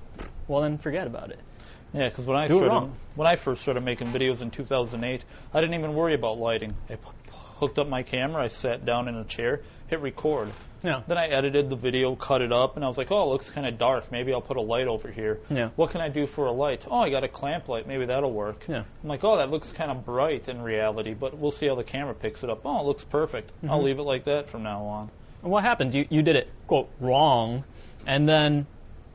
well, 0.48 0.62
then 0.62 0.78
forget 0.78 1.06
about 1.06 1.30
it. 1.30 1.40
Yeah, 1.92 2.08
because 2.08 2.24
when 2.24 2.38
I 2.38 2.48
Do 2.48 2.56
started 2.56 2.90
when 3.16 3.28
I 3.28 3.36
first 3.36 3.60
started 3.60 3.84
making 3.84 4.08
videos 4.08 4.40
in 4.40 4.50
2008, 4.50 5.24
I 5.52 5.60
didn't 5.60 5.74
even 5.74 5.94
worry 5.94 6.14
about 6.14 6.38
lighting. 6.38 6.74
I 6.88 6.94
p- 6.94 7.02
hooked 7.58 7.78
up 7.78 7.86
my 7.86 8.02
camera, 8.02 8.42
I 8.42 8.48
sat 8.48 8.86
down 8.86 9.08
in 9.08 9.14
a 9.14 9.24
chair, 9.24 9.60
hit 9.92 10.00
record. 10.00 10.50
Yeah. 10.82 11.02
Then 11.06 11.16
I 11.16 11.28
edited 11.28 11.70
the 11.70 11.76
video, 11.76 12.16
cut 12.16 12.42
it 12.42 12.50
up, 12.50 12.74
and 12.74 12.84
I 12.84 12.88
was 12.88 12.98
like, 12.98 13.12
oh, 13.12 13.22
it 13.22 13.26
looks 13.26 13.50
kind 13.50 13.66
of 13.68 13.78
dark. 13.78 14.10
Maybe 14.10 14.32
I'll 14.32 14.40
put 14.40 14.56
a 14.56 14.60
light 14.60 14.88
over 14.88 15.08
here. 15.12 15.38
Yeah. 15.48 15.68
What 15.76 15.90
can 15.90 16.00
I 16.00 16.08
do 16.08 16.26
for 16.26 16.46
a 16.46 16.50
light? 16.52 16.84
Oh, 16.90 16.98
I 16.98 17.10
got 17.10 17.22
a 17.22 17.28
clamp 17.28 17.68
light. 17.68 17.86
Maybe 17.86 18.04
that'll 18.06 18.32
work. 18.32 18.64
Yeah. 18.68 18.82
I'm 19.02 19.08
like, 19.08 19.22
oh, 19.22 19.36
that 19.36 19.50
looks 19.50 19.70
kind 19.70 19.92
of 19.92 20.04
bright 20.04 20.48
in 20.48 20.60
reality, 20.60 21.14
but 21.14 21.38
we'll 21.38 21.52
see 21.52 21.68
how 21.68 21.76
the 21.76 21.84
camera 21.84 22.14
picks 22.14 22.42
it 22.42 22.50
up. 22.50 22.62
Oh, 22.64 22.80
it 22.80 22.86
looks 22.86 23.04
perfect. 23.04 23.50
Mm-hmm. 23.58 23.70
I'll 23.70 23.82
leave 23.82 23.98
it 24.00 24.02
like 24.02 24.24
that 24.24 24.48
from 24.50 24.64
now 24.64 24.82
on. 24.82 25.10
And 25.42 25.52
what 25.52 25.62
happens? 25.62 25.94
You 25.94 26.06
you 26.10 26.22
did 26.22 26.34
it 26.36 26.48
quote 26.66 26.88
wrong, 27.00 27.62
and 28.06 28.28
then 28.28 28.66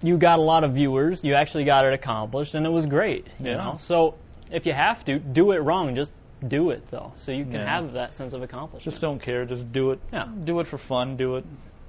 you 0.01 0.17
got 0.17 0.39
a 0.39 0.41
lot 0.41 0.63
of 0.63 0.73
viewers. 0.73 1.23
You 1.23 1.33
actually 1.33 1.63
got 1.65 1.83
it 1.85 1.93
accomplished, 1.93 2.53
and 2.53 2.65
it 2.65 2.69
was 2.69 2.85
great. 2.85 3.27
You 3.39 3.47
Yeah. 3.51 3.57
know, 3.57 3.77
so 3.81 4.15
if 4.51 4.65
you 4.65 4.71
have 4.73 5.03
to 5.05 5.19
do 5.19 5.51
it 5.51 5.57
wrong, 5.57 5.95
just 5.95 6.11
do 6.45 6.69
it 6.71 6.89
though, 6.91 7.13
so 7.15 7.31
you 7.31 7.43
can 7.45 7.53
Yeah. 7.53 7.65
have 7.65 7.93
that 7.93 8.13
sense 8.13 8.33
of 8.33 8.41
accomplishment. 8.43 8.83
Just 8.83 9.01
don't 9.01 9.19
care. 9.21 9.45
Just 9.45 9.71
do 9.71 9.91
it. 9.91 9.99
Yeah. 10.11 10.27
Do 10.43 10.59
it 10.59 10.67
for 10.67 10.77
fun. 10.77 11.17
Do 11.17 11.35
it. 11.37 11.45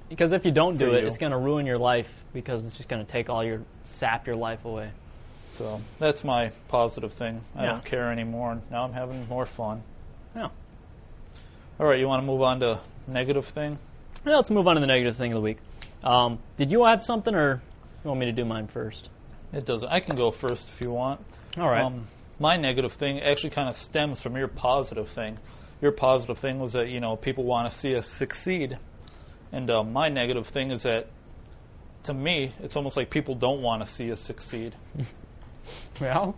Because 0.09 0.31
if 0.31 0.43
you 0.45 0.51
don't 0.51 0.77
do 0.77 0.93
it, 0.93 1.01
you. 1.01 1.07
it's 1.07 1.17
going 1.19 1.31
to 1.33 1.37
ruin 1.37 1.67
your 1.67 1.77
life 1.77 2.07
because 2.33 2.65
it's 2.65 2.75
just 2.75 2.89
going 2.89 3.05
to 3.05 3.11
take 3.11 3.29
all 3.29 3.43
your 3.43 3.61
sap 3.83 4.25
your 4.25 4.35
life 4.35 4.65
away. 4.65 4.89
So 5.55 5.81
that's 5.99 6.23
my 6.23 6.51
positive 6.67 7.13
thing. 7.13 7.41
I 7.55 7.63
Yeah. 7.63 7.71
don't 7.73 7.85
care 7.85 8.11
anymore. 8.11 8.59
Now 8.71 8.85
I'm 8.85 8.93
having 8.93 9.27
more 9.27 9.45
fun. 9.45 9.83
Yeah. 10.35 10.49
All 11.79 11.85
right, 11.85 11.99
you 11.99 12.07
want 12.07 12.21
to 12.23 12.25
move 12.25 12.41
on 12.41 12.59
to 12.61 12.79
negative 13.07 13.45
thing? 13.45 13.77
Yeah, 14.25 14.35
let's 14.37 14.49
move 14.49 14.67
on 14.67 14.75
to 14.75 14.81
the 14.81 14.87
negative 14.87 15.15
thing 15.15 15.31
of 15.31 15.35
the 15.37 15.41
week. 15.41 15.57
Um, 16.03 16.39
did 16.57 16.71
you 16.71 16.85
have 16.85 17.03
something, 17.03 17.33
or 17.35 17.61
you 18.03 18.07
want 18.07 18.19
me 18.19 18.25
to 18.25 18.31
do 18.31 18.45
mine 18.45 18.67
first? 18.67 19.09
It 19.53 19.65
doesn't. 19.65 19.89
I 19.89 19.99
can 19.99 20.15
go 20.15 20.31
first 20.31 20.67
if 20.69 20.81
you 20.81 20.91
want. 20.91 21.19
All 21.57 21.69
right. 21.69 21.83
Um, 21.83 22.07
my 22.39 22.57
negative 22.57 22.93
thing 22.93 23.21
actually 23.21 23.51
kind 23.51 23.69
of 23.69 23.75
stems 23.75 24.21
from 24.21 24.35
your 24.35 24.47
positive 24.47 25.09
thing. 25.09 25.37
Your 25.81 25.91
positive 25.91 26.39
thing 26.39 26.59
was 26.59 26.73
that 26.73 26.89
you 26.89 26.99
know 26.99 27.15
people 27.15 27.43
want 27.43 27.71
to 27.71 27.77
see 27.77 27.95
us 27.95 28.07
succeed, 28.07 28.77
and 29.51 29.69
um, 29.69 29.93
my 29.93 30.09
negative 30.09 30.47
thing 30.47 30.71
is 30.71 30.83
that 30.83 31.07
to 32.03 32.13
me, 32.13 32.53
it's 32.59 32.75
almost 32.75 32.97
like 32.97 33.09
people 33.09 33.35
don't 33.35 33.61
want 33.61 33.85
to 33.85 33.91
see 33.91 34.11
us 34.11 34.19
succeed. 34.19 34.75
Well, 36.01 36.35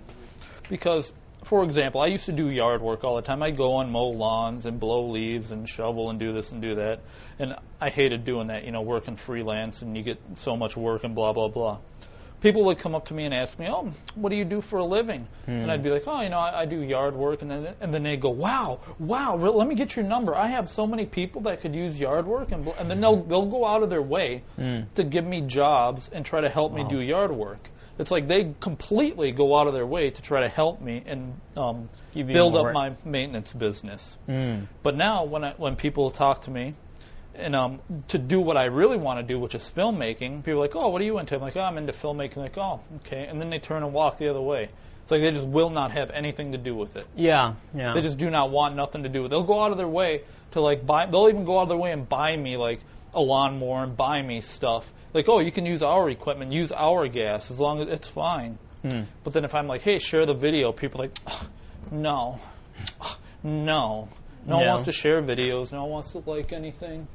Because, 0.70 1.14
for 1.46 1.64
example, 1.64 2.02
I 2.02 2.08
used 2.08 2.26
to 2.26 2.32
do 2.32 2.50
yard 2.50 2.82
work 2.82 3.04
all 3.04 3.16
the 3.16 3.22
time. 3.22 3.42
I'd 3.42 3.56
go 3.56 3.80
and 3.80 3.92
mow 3.92 4.08
lawns 4.08 4.66
and 4.66 4.80
blow 4.80 5.08
leaves 5.08 5.52
and 5.52 5.70
shovel 5.70 6.10
and 6.10 6.20
do 6.20 6.34
this 6.34 6.52
and 6.52 6.62
do 6.62 6.76
that. 6.76 7.00
And 7.40 7.56
I 7.80 7.90
hated 7.90 8.26
doing 8.26 8.48
that, 8.48 8.66
you 8.66 8.72
know, 8.72 8.82
working 8.82 9.16
freelance 9.16 9.82
and 9.82 9.96
you 9.96 10.04
get 10.04 10.20
so 10.36 10.58
much 10.58 10.76
work 10.76 11.04
and 11.04 11.16
blah, 11.16 11.32
blah, 11.32 11.48
blah. 11.48 11.80
People 12.42 12.66
would 12.66 12.80
come 12.80 12.96
up 12.96 13.06
to 13.06 13.14
me 13.14 13.26
and 13.26 13.34
ask 13.34 13.58
me, 13.60 13.68
"Oh, 13.70 13.92
what 14.16 14.30
do 14.30 14.36
you 14.36 14.46
do 14.46 14.62
for 14.62 14.80
a 14.80 14.84
living?" 14.86 15.28
And 15.48 15.72
I'd 15.72 15.84
be 15.84 15.90
like, 15.92 16.04
"Oh, 16.08 16.22
you 16.22 16.30
know, 16.30 16.40
I, 16.40 16.62
I 16.62 16.66
do 16.66 16.82
yard 16.82 17.16
work." 17.16 17.42
And 17.44 17.52
then 17.52 17.76
and 17.80 17.94
then 17.94 18.04
they'd 18.04 18.20
go, 18.22 18.32
"Wow, 18.32 18.80
wow, 19.00 19.38
re- 19.38 19.50
let 19.50 19.68
me 19.68 19.76
get 19.76 19.96
your 19.96 20.06
number. 20.06 20.36
I 20.36 20.48
have 20.48 20.68
so 20.68 20.88
many 20.88 21.06
people 21.06 21.42
that 21.44 21.62
could 21.62 21.76
use 21.76 22.00
yard 22.00 22.26
work." 22.26 22.52
And 22.52 22.66
bl-" 22.66 22.72
and 22.80 22.90
then 22.90 23.00
they'll 23.00 23.24
they'll 23.24 23.46
go 23.50 23.66
out 23.66 23.84
of 23.84 23.90
their 23.90 24.02
way 24.02 24.44
to 24.96 25.04
give 25.04 25.26
me 25.26 25.42
jobs 25.42 26.10
and 26.14 26.26
try 26.26 26.42
to 26.42 26.50
help 26.50 26.74
me 26.74 26.84
do 26.90 27.00
yard 27.00 27.32
work. 27.32 27.70
It's 28.00 28.10
like 28.10 28.28
they 28.28 28.56
completely 28.60 29.32
go 29.32 29.56
out 29.56 29.68
of 29.68 29.74
their 29.74 29.86
way 29.86 30.10
to 30.10 30.22
try 30.24 30.42
to 30.42 30.50
help 30.50 30.82
me 30.82 31.04
and 31.06 31.40
um, 31.56 31.90
build 32.16 32.56
up 32.56 32.64
work. 32.64 32.74
my 32.74 32.96
maintenance 33.06 33.54
business. 33.54 34.18
But 34.82 34.96
now, 34.96 35.26
when 35.26 35.44
I, 35.44 35.54
when 35.58 35.76
people 35.76 36.10
talk 36.10 36.42
to 36.44 36.52
me, 36.52 36.74
and 37.36 37.56
um, 37.56 37.80
to 38.10 38.18
do 38.18 38.40
what 38.40 38.58
I 38.58 38.66
really 38.66 38.98
want 38.98 39.20
to 39.20 39.24
do, 39.24 39.40
which 39.40 39.56
is 39.56 39.70
filmmaking, 39.76 40.44
people 40.44 40.60
are 40.60 40.64
like, 40.64 40.76
"Oh, 40.76 40.90
what 40.90 41.02
are 41.02 41.06
you 41.06 41.18
into?" 41.20 41.36
I'm 41.36 41.42
like, 41.42 41.56
"Oh, 41.58 41.62
I'm 41.62 41.78
into 41.78 41.94
filmmaking." 41.94 42.36
They're 42.36 42.44
Like, 42.44 42.58
"Oh, 42.58 42.80
okay," 42.98 43.26
and 43.28 43.40
then 43.40 43.50
they 43.50 43.60
turn 43.60 43.84
and 43.84 43.94
walk 43.94 44.18
the 44.18 44.30
other 44.30 44.42
way. 44.42 44.70
It's 45.04 45.12
like 45.12 45.22
they 45.22 45.32
just 45.32 45.48
will 45.48 45.70
not 45.70 45.92
have 45.92 46.12
anything 46.12 46.52
to 46.52 46.58
do 46.58 46.76
with 46.76 46.96
it. 46.96 47.06
yeah, 47.16 47.56
yeah. 47.74 47.94
They 47.94 48.02
just 48.02 48.18
do 48.18 48.30
not 48.30 48.52
want 48.52 48.76
nothing 48.76 49.04
to 49.04 49.10
do 49.10 49.24
with. 49.24 49.32
it. 49.32 49.36
They'll 49.36 49.44
go 49.44 49.64
out 49.64 49.72
of 49.72 49.78
their 49.78 49.88
way 49.88 50.22
to 50.52 50.62
like 50.62 50.86
buy. 50.86 51.06
They'll 51.08 51.28
even 51.30 51.46
go 51.46 51.58
out 51.60 51.64
of 51.64 51.70
their 51.70 51.78
way 51.78 51.92
and 51.92 52.08
buy 52.08 52.36
me 52.38 52.58
like 52.58 52.82
a 53.14 53.22
lawnmower 53.22 53.84
and 53.84 53.98
buy 53.98 54.22
me 54.22 54.42
stuff. 54.42 54.92
Like, 55.14 55.28
oh, 55.28 55.40
you 55.40 55.52
can 55.52 55.66
use 55.66 55.82
our 55.84 56.10
equipment, 56.10 56.54
use 56.54 56.72
our 56.72 57.08
gas, 57.10 57.52
as 57.52 57.60
long 57.60 57.82
as 57.82 57.88
it's 57.88 58.08
fine. 58.08 58.58
But 59.24 59.34
then 59.34 59.44
if 59.46 59.54
I'm 59.54 59.68
like, 59.68 59.82
hey, 59.82 60.00
share 60.00 60.26
the 60.26 60.34
video, 60.34 60.72
people 60.72 61.02
are 61.02 61.06
like, 61.06 61.18
"Ugh, 61.28 61.48
no, 61.92 62.40
Ugh, 63.02 63.18
no, 63.44 64.08
no 64.48 64.56
one 64.56 64.64
Yeah. 64.66 64.70
wants 64.74 64.86
to 64.86 64.92
share 64.92 65.22
videos. 65.22 65.72
No 65.72 65.82
one 65.84 65.92
wants 65.92 66.12
to 66.12 66.20
like 66.26 66.52
anything. 66.54 67.08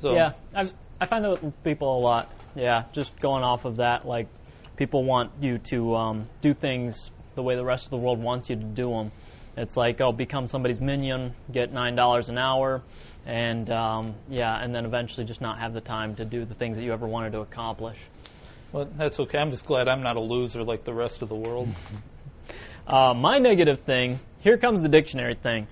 So, 0.00 0.14
yeah, 0.14 0.32
I, 0.54 0.68
I 1.00 1.06
find 1.06 1.24
that 1.24 1.42
with 1.42 1.64
people 1.64 1.98
a 1.98 2.00
lot. 2.00 2.30
Yeah, 2.54 2.84
just 2.92 3.18
going 3.20 3.44
off 3.44 3.64
of 3.64 3.76
that, 3.76 4.06
like 4.06 4.28
people 4.76 5.04
want 5.04 5.30
you 5.40 5.58
to 5.70 5.94
um, 5.94 6.28
do 6.40 6.54
things 6.54 7.10
the 7.34 7.42
way 7.42 7.56
the 7.56 7.64
rest 7.64 7.84
of 7.84 7.90
the 7.90 7.96
world 7.96 8.20
wants 8.20 8.50
you 8.50 8.56
to 8.56 8.62
do 8.62 8.90
them. 8.90 9.12
It's 9.56 9.76
like, 9.76 10.00
oh, 10.00 10.12
become 10.12 10.48
somebody's 10.48 10.80
minion, 10.80 11.34
get 11.50 11.72
nine 11.72 11.96
dollars 11.96 12.28
an 12.28 12.38
hour, 12.38 12.82
and 13.24 13.70
um, 13.70 14.14
yeah, 14.28 14.62
and 14.62 14.74
then 14.74 14.84
eventually 14.84 15.26
just 15.26 15.40
not 15.40 15.58
have 15.58 15.72
the 15.72 15.80
time 15.80 16.14
to 16.16 16.24
do 16.24 16.44
the 16.44 16.54
things 16.54 16.76
that 16.76 16.82
you 16.82 16.92
ever 16.92 17.06
wanted 17.06 17.32
to 17.32 17.40
accomplish. 17.40 17.98
But 18.72 18.96
that's 18.98 19.20
okay. 19.20 19.38
I'm 19.38 19.50
just 19.50 19.64
glad 19.64 19.88
I'm 19.88 20.02
not 20.02 20.16
a 20.16 20.20
loser 20.20 20.62
like 20.62 20.84
the 20.84 20.94
rest 20.94 21.22
of 21.22 21.28
the 21.28 21.36
world. 21.36 21.68
Uh, 22.86 23.12
my 23.12 23.38
negative 23.38 23.80
thing, 23.80 24.20
here 24.38 24.56
comes 24.56 24.80
the 24.80 24.88
dictionary 24.88 25.34
thing. 25.34 25.66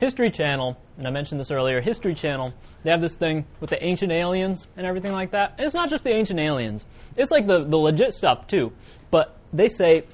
History 0.00 0.32
Channel, 0.32 0.76
and 0.98 1.06
I 1.06 1.10
mentioned 1.10 1.40
this 1.40 1.52
earlier, 1.52 1.80
History 1.80 2.14
Channel, 2.14 2.52
they 2.82 2.90
have 2.90 3.00
this 3.00 3.14
thing 3.14 3.46
with 3.60 3.70
the 3.70 3.82
ancient 3.82 4.10
aliens 4.10 4.66
and 4.76 4.84
everything 4.84 5.12
like 5.12 5.30
that. 5.30 5.54
And 5.56 5.64
it's 5.64 5.74
not 5.74 5.88
just 5.90 6.02
the 6.02 6.10
ancient 6.10 6.40
aliens, 6.40 6.84
it's 7.16 7.30
like 7.30 7.46
the, 7.46 7.64
the 7.64 7.76
legit 7.76 8.12
stuff 8.12 8.48
too. 8.48 8.72
But 9.10 9.36
they 9.52 9.68
say 9.68 10.04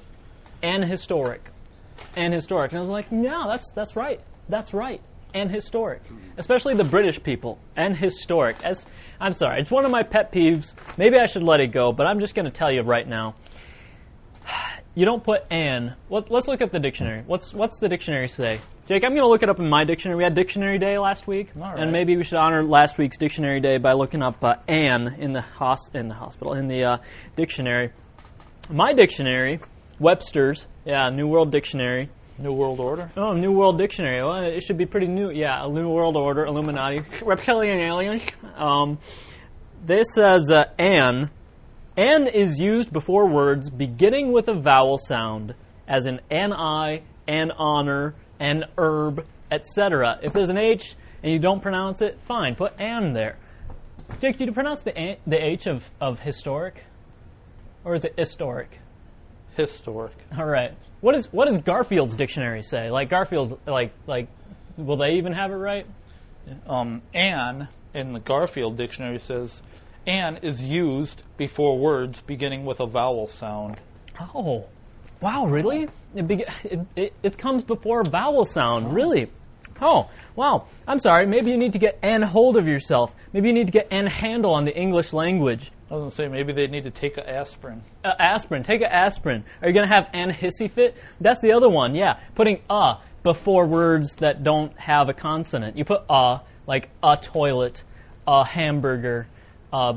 anhistoric. 0.61 1.39
Anhistoric. 1.39 1.39
And 2.15 2.33
historic. 2.33 2.71
And 2.71 2.79
I 2.79 2.81
was 2.81 2.89
like, 2.89 3.11
no, 3.11 3.47
that's, 3.47 3.71
that's 3.71 3.95
right. 3.95 4.21
That's 4.47 4.73
right. 4.73 5.01
Anhistoric. 5.33 6.01
Especially 6.37 6.75
the 6.75 6.83
British 6.83 7.21
people. 7.21 7.57
Anhistoric. 7.75 8.61
As, 8.63 8.85
I'm 9.19 9.33
sorry, 9.33 9.61
it's 9.61 9.71
one 9.71 9.85
of 9.85 9.91
my 9.91 10.03
pet 10.03 10.31
peeves. 10.31 10.73
Maybe 10.97 11.17
I 11.17 11.25
should 11.25 11.43
let 11.43 11.59
it 11.59 11.67
go, 11.67 11.91
but 11.91 12.05
I'm 12.05 12.19
just 12.19 12.35
going 12.35 12.45
to 12.45 12.51
tell 12.51 12.71
you 12.71 12.83
right 12.83 13.07
now 13.07 13.35
you 14.95 15.05
don't 15.05 15.23
put 15.23 15.41
an. 15.51 15.95
Let, 16.09 16.31
let's 16.31 16.47
look 16.47 16.61
at 16.61 16.71
the 16.71 16.79
dictionary. 16.79 17.23
What's 17.27 17.53
what's 17.53 17.79
the 17.79 17.89
dictionary 17.89 18.29
say? 18.29 18.59
Jake, 18.87 19.03
I'm 19.03 19.11
going 19.11 19.23
to 19.23 19.27
look 19.27 19.43
it 19.43 19.49
up 19.49 19.59
in 19.59 19.69
my 19.69 19.83
dictionary. 19.83 20.17
We 20.17 20.23
had 20.23 20.35
dictionary 20.35 20.77
day 20.77 20.97
last 20.97 21.27
week, 21.27 21.49
right. 21.55 21.77
and 21.77 21.91
maybe 21.91 22.15
we 22.15 22.23
should 22.23 22.37
honor 22.37 22.63
last 22.63 22.97
week's 22.97 23.17
dictionary 23.17 23.59
day 23.59 23.77
by 23.77 23.93
looking 23.93 24.21
up 24.21 24.43
uh, 24.43 24.55
an 24.67 25.15
in 25.19 25.33
the 25.33 25.41
hos- 25.41 25.89
in 25.93 26.07
the 26.07 26.13
hospital 26.13 26.53
in 26.53 26.67
the 26.67 26.83
uh, 26.83 26.97
dictionary. 27.35 27.91
My 28.69 28.93
dictionary, 28.93 29.59
Webster's, 29.99 30.65
yeah, 30.85 31.09
New 31.09 31.27
World 31.27 31.51
Dictionary. 31.51 32.09
New 32.37 32.51
World 32.51 32.79
Order. 32.79 33.11
Oh, 33.15 33.33
New 33.33 33.53
World 33.53 33.77
Dictionary. 33.77 34.21
Well, 34.21 34.43
it 34.43 34.61
should 34.61 34.77
be 34.77 34.85
pretty 34.85 35.07
new. 35.07 35.31
Yeah, 35.31 35.65
a 35.65 35.69
New 35.69 35.89
World 35.89 36.17
Order, 36.17 36.45
Illuminati, 36.45 37.01
reptilian 37.23 37.79
aliens. 37.79 38.23
Um, 38.55 38.99
this 39.83 40.07
says 40.13 40.51
uh, 40.51 40.65
an. 40.77 41.29
An 41.97 42.27
is 42.27 42.59
used 42.59 42.91
before 42.91 43.27
words 43.27 43.69
beginning 43.69 44.33
with 44.33 44.49
a 44.49 44.53
vowel 44.53 44.97
sound, 44.97 45.55
as 45.87 46.05
in 46.05 46.19
an 46.29 46.51
eye, 46.51 47.03
an 47.27 47.51
honor, 47.51 48.15
an 48.39 48.65
herb, 48.77 49.25
etc. 49.49 50.19
If 50.21 50.33
there's 50.33 50.49
an 50.49 50.57
H 50.57 50.95
and 51.23 51.31
you 51.31 51.39
don't 51.39 51.61
pronounce 51.61 52.01
it, 52.01 52.19
fine, 52.27 52.55
put 52.55 52.73
an 52.79 53.13
there. 53.13 53.37
Jake, 54.19 54.37
do 54.37 54.45
you 54.45 54.51
pronounce 54.51 54.83
the, 54.83 54.95
an, 54.97 55.17
the 55.25 55.41
H 55.41 55.67
of, 55.67 55.89
of 56.01 56.19
historic? 56.19 56.83
Or 57.85 57.95
is 57.95 58.03
it 58.03 58.13
historic? 58.17 58.79
Historic. 59.55 60.13
All 60.37 60.45
right. 60.45 60.73
What 61.01 61.15
is 61.15 61.31
what 61.31 61.47
does 61.47 61.59
Garfield's 61.59 62.15
dictionary 62.15 62.63
say? 62.63 62.89
Like 62.89 63.09
Garfield's 63.09 63.53
like 63.65 63.93
like 64.07 64.27
will 64.75 64.97
they 64.97 65.13
even 65.13 65.33
have 65.33 65.51
it 65.51 65.55
right? 65.55 65.85
Um, 66.67 67.01
an 67.13 67.67
in 67.93 68.13
the 68.13 68.19
Garfield 68.19 68.77
dictionary 68.77 69.19
says, 69.19 69.61
an 70.07 70.37
is 70.37 70.61
used 70.61 71.23
before 71.37 71.77
words 71.77 72.21
beginning 72.21 72.65
with 72.65 72.79
a 72.79 72.87
vowel 72.87 73.27
sound. 73.27 73.77
Oh. 74.33 74.65
Wow, 75.21 75.47
really? 75.47 75.87
It, 76.13 76.27
be, 76.27 76.45
it, 76.63 76.79
it, 76.95 77.13
it 77.23 77.37
comes 77.37 77.63
before 77.63 78.01
a 78.01 78.09
vowel 78.09 78.45
sound, 78.45 78.93
really? 78.93 79.31
Oh, 79.81 80.09
wow. 80.35 80.67
I'm 80.87 80.99
sorry. 80.99 81.25
Maybe 81.25 81.51
you 81.51 81.57
need 81.57 81.73
to 81.73 81.79
get 81.79 81.99
an 82.01 82.21
hold 82.21 82.57
of 82.57 82.67
yourself. 82.67 83.11
Maybe 83.33 83.49
you 83.49 83.53
need 83.53 83.67
to 83.67 83.73
get 83.73 83.87
an 83.91 84.07
handle 84.07 84.53
on 84.53 84.65
the 84.65 84.75
English 84.75 85.11
language. 85.13 85.71
I 85.89 85.95
was 85.95 86.01
gonna 86.01 86.11
say 86.11 86.27
maybe 86.27 86.53
they 86.53 86.67
need 86.67 86.85
to 86.85 86.91
take 86.91 87.17
an 87.17 87.25
aspirin. 87.25 87.81
Uh, 88.03 88.13
aspirin. 88.17 88.63
Take 88.63 88.81
an 88.81 88.91
aspirin. 88.91 89.43
Are 89.61 89.67
you 89.67 89.73
going 89.73 89.87
to 89.87 89.93
have 89.93 90.07
an 90.13 90.31
hissy 90.31 90.69
fit? 90.69 90.95
That's 91.19 91.41
the 91.41 91.51
other 91.53 91.69
one, 91.69 91.93
yeah. 91.95 92.19
Putting 92.35 92.61
a 92.69 92.97
before 93.23 93.65
words 93.67 94.15
that 94.15 94.43
don't 94.43 94.77
have 94.79 95.09
a 95.09 95.13
consonant. 95.13 95.77
You 95.77 95.85
put 95.85 96.03
a, 96.09 96.41
like 96.67 96.89
a 97.03 97.17
toilet, 97.17 97.83
a 98.27 98.45
hamburger, 98.45 99.27
a 99.71 99.95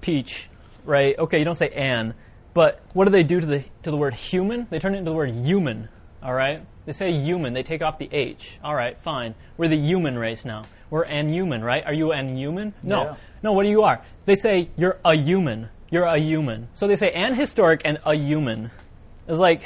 peach, 0.00 0.48
right? 0.84 1.18
Okay, 1.18 1.38
you 1.38 1.44
don't 1.44 1.56
say 1.56 1.70
an. 1.70 2.14
But 2.54 2.80
what 2.92 3.06
do 3.06 3.10
they 3.10 3.22
do 3.22 3.40
to 3.40 3.46
the 3.46 3.64
to 3.82 3.90
the 3.90 3.96
word 3.96 4.14
human? 4.14 4.66
They 4.70 4.78
turn 4.78 4.94
it 4.94 4.98
into 4.98 5.10
the 5.10 5.16
word 5.16 5.30
human. 5.30 5.88
All 6.22 6.34
right. 6.34 6.64
They 6.84 6.92
say 6.92 7.12
human. 7.12 7.52
They 7.52 7.62
take 7.62 7.82
off 7.82 7.98
the 7.98 8.08
H. 8.12 8.58
All 8.62 8.74
right, 8.74 8.96
fine. 9.02 9.34
We're 9.56 9.68
the 9.68 9.76
human 9.76 10.18
race 10.18 10.44
now. 10.44 10.66
We're 10.90 11.04
an 11.04 11.32
human, 11.32 11.62
right? 11.62 11.84
Are 11.84 11.94
you 11.94 12.12
an 12.12 12.36
human? 12.36 12.74
No. 12.82 13.02
Yeah. 13.02 13.16
No, 13.42 13.52
what 13.52 13.62
do 13.62 13.70
you 13.70 13.82
are? 13.82 14.04
They 14.26 14.34
say 14.34 14.68
you're 14.76 14.98
a 15.04 15.14
human. 15.14 15.68
You're 15.90 16.04
a 16.04 16.18
human. 16.18 16.68
So 16.74 16.86
they 16.86 16.96
say 16.96 17.12
an 17.12 17.34
historic 17.34 17.82
and 17.84 17.98
a 18.04 18.14
human. 18.14 18.70
It's 19.28 19.38
like 19.38 19.62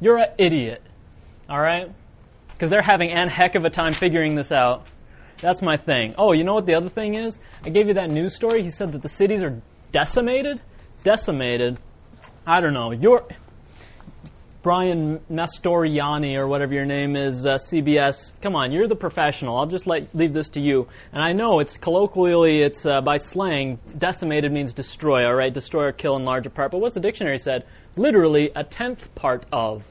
you're 0.00 0.18
an 0.18 0.30
idiot. 0.38 0.82
All 1.48 1.60
right? 1.60 1.90
Because 2.48 2.70
they're 2.70 2.82
having 2.82 3.10
an 3.10 3.28
heck 3.28 3.54
of 3.54 3.64
a 3.64 3.70
time 3.70 3.94
figuring 3.94 4.34
this 4.34 4.52
out. 4.52 4.86
That's 5.40 5.62
my 5.62 5.76
thing. 5.76 6.14
Oh, 6.18 6.32
you 6.32 6.44
know 6.44 6.54
what 6.54 6.66
the 6.66 6.74
other 6.74 6.90
thing 6.90 7.14
is? 7.14 7.38
I 7.64 7.70
gave 7.70 7.88
you 7.88 7.94
that 7.94 8.10
news 8.10 8.34
story. 8.34 8.62
He 8.62 8.70
said 8.70 8.92
that 8.92 9.02
the 9.02 9.08
cities 9.08 9.42
are 9.42 9.60
decimated. 9.92 10.60
Decimated. 11.02 11.78
I 12.46 12.60
don't 12.60 12.74
know. 12.74 12.90
You're 12.92 13.26
Brian 14.62 15.20
Mastoriani 15.30 16.38
or 16.38 16.46
whatever 16.46 16.74
your 16.74 16.84
name 16.84 17.16
is, 17.16 17.46
uh, 17.46 17.56
CBS. 17.56 18.32
Come 18.42 18.54
on, 18.54 18.72
you're 18.72 18.86
the 18.86 18.94
professional. 18.94 19.56
I'll 19.56 19.66
just 19.66 19.86
let, 19.86 20.14
leave 20.14 20.34
this 20.34 20.50
to 20.50 20.60
you. 20.60 20.86
And 21.12 21.22
I 21.22 21.32
know 21.32 21.60
it's 21.60 21.78
colloquially, 21.78 22.60
it's 22.60 22.84
uh, 22.84 23.00
by 23.00 23.16
slang, 23.16 23.78
decimated 23.96 24.52
means 24.52 24.74
destroy, 24.74 25.24
all 25.24 25.34
right? 25.34 25.52
Destroy 25.52 25.84
or 25.84 25.92
kill 25.92 26.16
in 26.16 26.24
larger 26.24 26.50
part. 26.50 26.72
But 26.72 26.82
what's 26.82 26.94
the 26.94 27.00
dictionary 27.00 27.38
said? 27.38 27.64
Literally 27.96 28.50
a 28.54 28.62
tenth 28.62 29.14
part 29.14 29.46
of. 29.50 29.82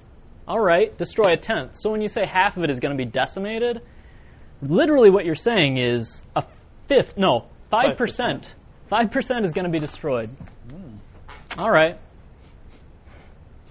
All 0.47 0.59
right, 0.59 0.95
destroy 0.99 1.33
a 1.33 1.37
tenth. 1.37 1.71
So 1.75 1.89
when 1.89 2.01
you 2.01 2.07
say 2.07 2.25
half 2.25 2.55
of 2.55 2.63
it 2.63 2.69
is 2.69 2.79
going 2.79 2.95
to 2.95 3.03
be 3.03 3.09
decimated, 3.09 3.81
literally 4.61 5.09
what 5.09 5.25
you're 5.25 5.35
saying 5.35 5.77
is 5.77 6.23
a 6.35 6.43
fifth, 6.87 7.17
no, 7.17 7.45
5%. 7.71 7.95
5%. 7.97 8.43
5% 8.91 9.45
is 9.45 9.53
going 9.53 9.65
to 9.65 9.71
be 9.71 9.79
destroyed. 9.79 10.29
All 11.57 11.69
right. 11.71 11.97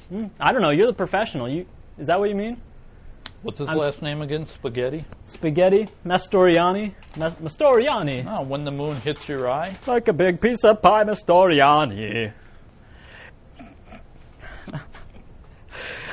Hmm, 0.09 0.27
I 0.41 0.53
don't 0.53 0.63
know. 0.63 0.71
You're 0.71 0.87
the 0.87 0.93
professional. 0.97 1.49
You 1.49 1.67
is 1.99 2.07
that 2.07 2.19
what 2.21 2.29
you 2.31 2.37
mean? 2.37 2.61
What's 3.43 3.59
his 3.61 3.69
I'm- 3.69 3.79
last 3.79 4.03
name 4.03 4.21
again? 4.23 4.47
Spaghetti. 4.47 5.05
Spaghetti, 5.27 5.89
Mastoriani, 6.05 6.95
Ma- 7.17 7.31
Mastoriani, 7.31 8.25
Oh, 8.27 8.43
when 8.43 8.65
the 8.65 8.71
moon 8.71 8.97
hits 8.97 9.29
your 9.29 9.49
eye. 9.51 9.77
like 9.87 10.09
a 10.09 10.13
big 10.13 10.41
piece 10.41 10.65
of 10.65 10.81
pie, 10.83 11.05
Mastoriani. 11.05 12.33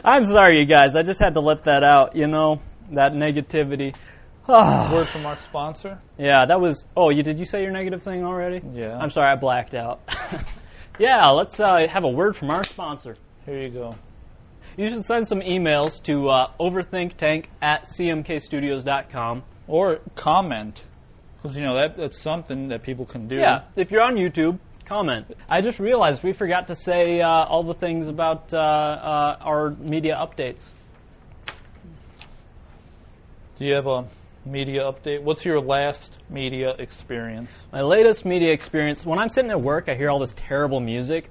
I'm 0.03 0.23
sorry, 0.26 0.59
you 0.59 0.65
guys. 0.65 0.95
I 0.95 1.01
just 1.01 1.19
had 1.19 1.34
to 1.34 1.39
let 1.39 1.63
that 1.63 1.84
out. 1.84 2.15
You 2.15 2.28
know 2.28 2.61
that 2.91 3.13
negativity. 3.13 3.95
Word 4.47 5.07
from 5.09 5.25
our 5.25 5.37
sponsor. 5.37 5.99
Yeah, 6.19 6.45
that 6.45 6.61
was. 6.61 6.85
Oh, 6.95 7.09
you 7.09 7.23
did 7.23 7.39
you 7.39 7.45
say 7.45 7.63
your 7.63 7.71
negative 7.71 8.03
thing 8.03 8.23
already? 8.23 8.61
Yeah. 8.73 8.97
I'm 8.97 9.09
sorry, 9.09 9.31
I 9.31 9.35
blacked 9.35 9.73
out. 9.73 10.01
yeah, 10.99 11.29
let's 11.29 11.59
uh, 11.59 11.87
have 11.91 12.03
a 12.03 12.09
word 12.09 12.37
from 12.37 12.51
our 12.51 12.63
sponsor. 12.63 13.15
Here 13.45 13.59
you 13.59 13.69
go. 13.69 13.95
You 14.77 14.89
should 14.89 15.05
send 15.05 15.27
some 15.27 15.39
emails 15.39 16.01
to 16.03 16.29
uh, 16.29 16.51
overthinktank 16.59 17.45
at 17.61 17.85
cmkstudios.com. 17.87 19.43
Or 19.67 19.99
comment. 20.15 20.83
Because, 21.37 21.57
you 21.57 21.63
know, 21.63 21.75
that, 21.75 21.95
that's 21.95 22.21
something 22.21 22.67
that 22.67 22.83
people 22.83 23.05
can 23.05 23.27
do. 23.27 23.37
Yeah, 23.37 23.63
if 23.75 23.89
you're 23.89 24.01
on 24.01 24.15
YouTube, 24.15 24.59
comment. 24.85 25.35
I 25.49 25.61
just 25.61 25.79
realized 25.79 26.23
we 26.23 26.33
forgot 26.33 26.67
to 26.67 26.75
say 26.75 27.21
uh, 27.21 27.27
all 27.27 27.63
the 27.63 27.73
things 27.73 28.07
about 28.07 28.53
uh, 28.53 28.57
uh, 28.57 29.37
our 29.41 29.71
media 29.71 30.15
updates. 30.15 30.69
Do 33.57 33.65
you 33.65 33.73
have 33.73 33.87
a 33.87 34.05
media 34.45 34.83
update? 34.83 35.21
What's 35.21 35.43
your 35.45 35.59
last 35.59 36.17
media 36.29 36.71
experience? 36.77 37.65
My 37.71 37.81
latest 37.81 38.25
media 38.25 38.51
experience, 38.51 39.05
when 39.05 39.19
I'm 39.19 39.29
sitting 39.29 39.51
at 39.51 39.61
work, 39.61 39.89
I 39.89 39.95
hear 39.95 40.09
all 40.09 40.19
this 40.19 40.33
terrible 40.37 40.79
music. 40.79 41.29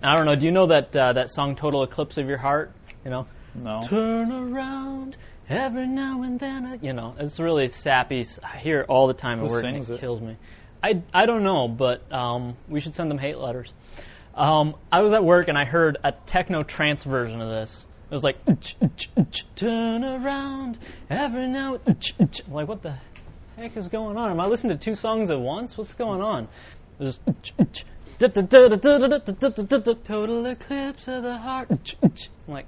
And 0.00 0.10
I 0.10 0.16
don't 0.16 0.26
know, 0.26 0.36
do 0.36 0.46
you 0.46 0.52
know 0.52 0.66
that, 0.66 0.94
uh, 0.96 1.12
that 1.14 1.30
song 1.30 1.56
Total 1.56 1.82
Eclipse 1.82 2.18
of 2.18 2.28
Your 2.28 2.38
Heart? 2.38 2.72
You 3.04 3.10
know? 3.10 3.26
No. 3.54 3.82
Turn 3.88 4.30
around 4.32 5.16
every 5.48 5.86
now 5.86 6.22
and 6.22 6.38
then. 6.40 6.64
I- 6.66 6.78
You 6.80 6.92
know, 6.92 7.14
it's 7.18 7.38
really 7.38 7.68
sappy. 7.68 8.26
I 8.42 8.58
hear 8.58 8.80
it 8.80 8.86
all 8.88 9.06
the 9.06 9.14
time 9.14 9.40
at 9.40 9.46
Who 9.46 9.52
work. 9.52 9.64
and 9.64 9.76
it 9.76 9.88
it? 9.90 10.00
kills 10.00 10.20
me. 10.20 10.36
I, 10.82 11.02
I 11.14 11.26
don't 11.26 11.44
know, 11.44 11.68
but 11.68 12.10
um, 12.12 12.56
we 12.68 12.80
should 12.80 12.94
send 12.94 13.10
them 13.10 13.18
hate 13.18 13.38
letters. 13.38 13.72
Um, 14.34 14.74
I 14.90 15.02
was 15.02 15.12
at 15.12 15.22
work 15.22 15.48
and 15.48 15.58
I 15.58 15.64
heard 15.64 15.98
a 16.02 16.12
techno 16.12 16.62
trance 16.62 17.04
version 17.04 17.40
of 17.40 17.48
this. 17.50 17.86
It 18.12 18.16
was 18.16 18.24
like 18.24 18.36
turn 19.56 20.04
around 20.04 20.78
every 21.08 21.48
now. 21.48 21.80
I'm 21.86 22.28
like 22.50 22.68
what 22.68 22.82
the 22.82 22.96
heck 23.56 23.74
is 23.74 23.88
going 23.88 24.18
on? 24.18 24.30
Am 24.30 24.38
I 24.38 24.46
listening 24.48 24.76
to 24.76 24.84
two 24.84 24.94
songs 24.94 25.30
at 25.30 25.40
once? 25.40 25.78
What's 25.78 25.94
going 25.94 26.20
on? 26.20 26.46
It 27.00 27.04
was 27.04 27.18
total 30.04 30.44
eclipse 30.44 31.08
of 31.08 31.22
the 31.22 31.38
heart. 31.38 31.68
I'm 32.02 32.12
like 32.46 32.66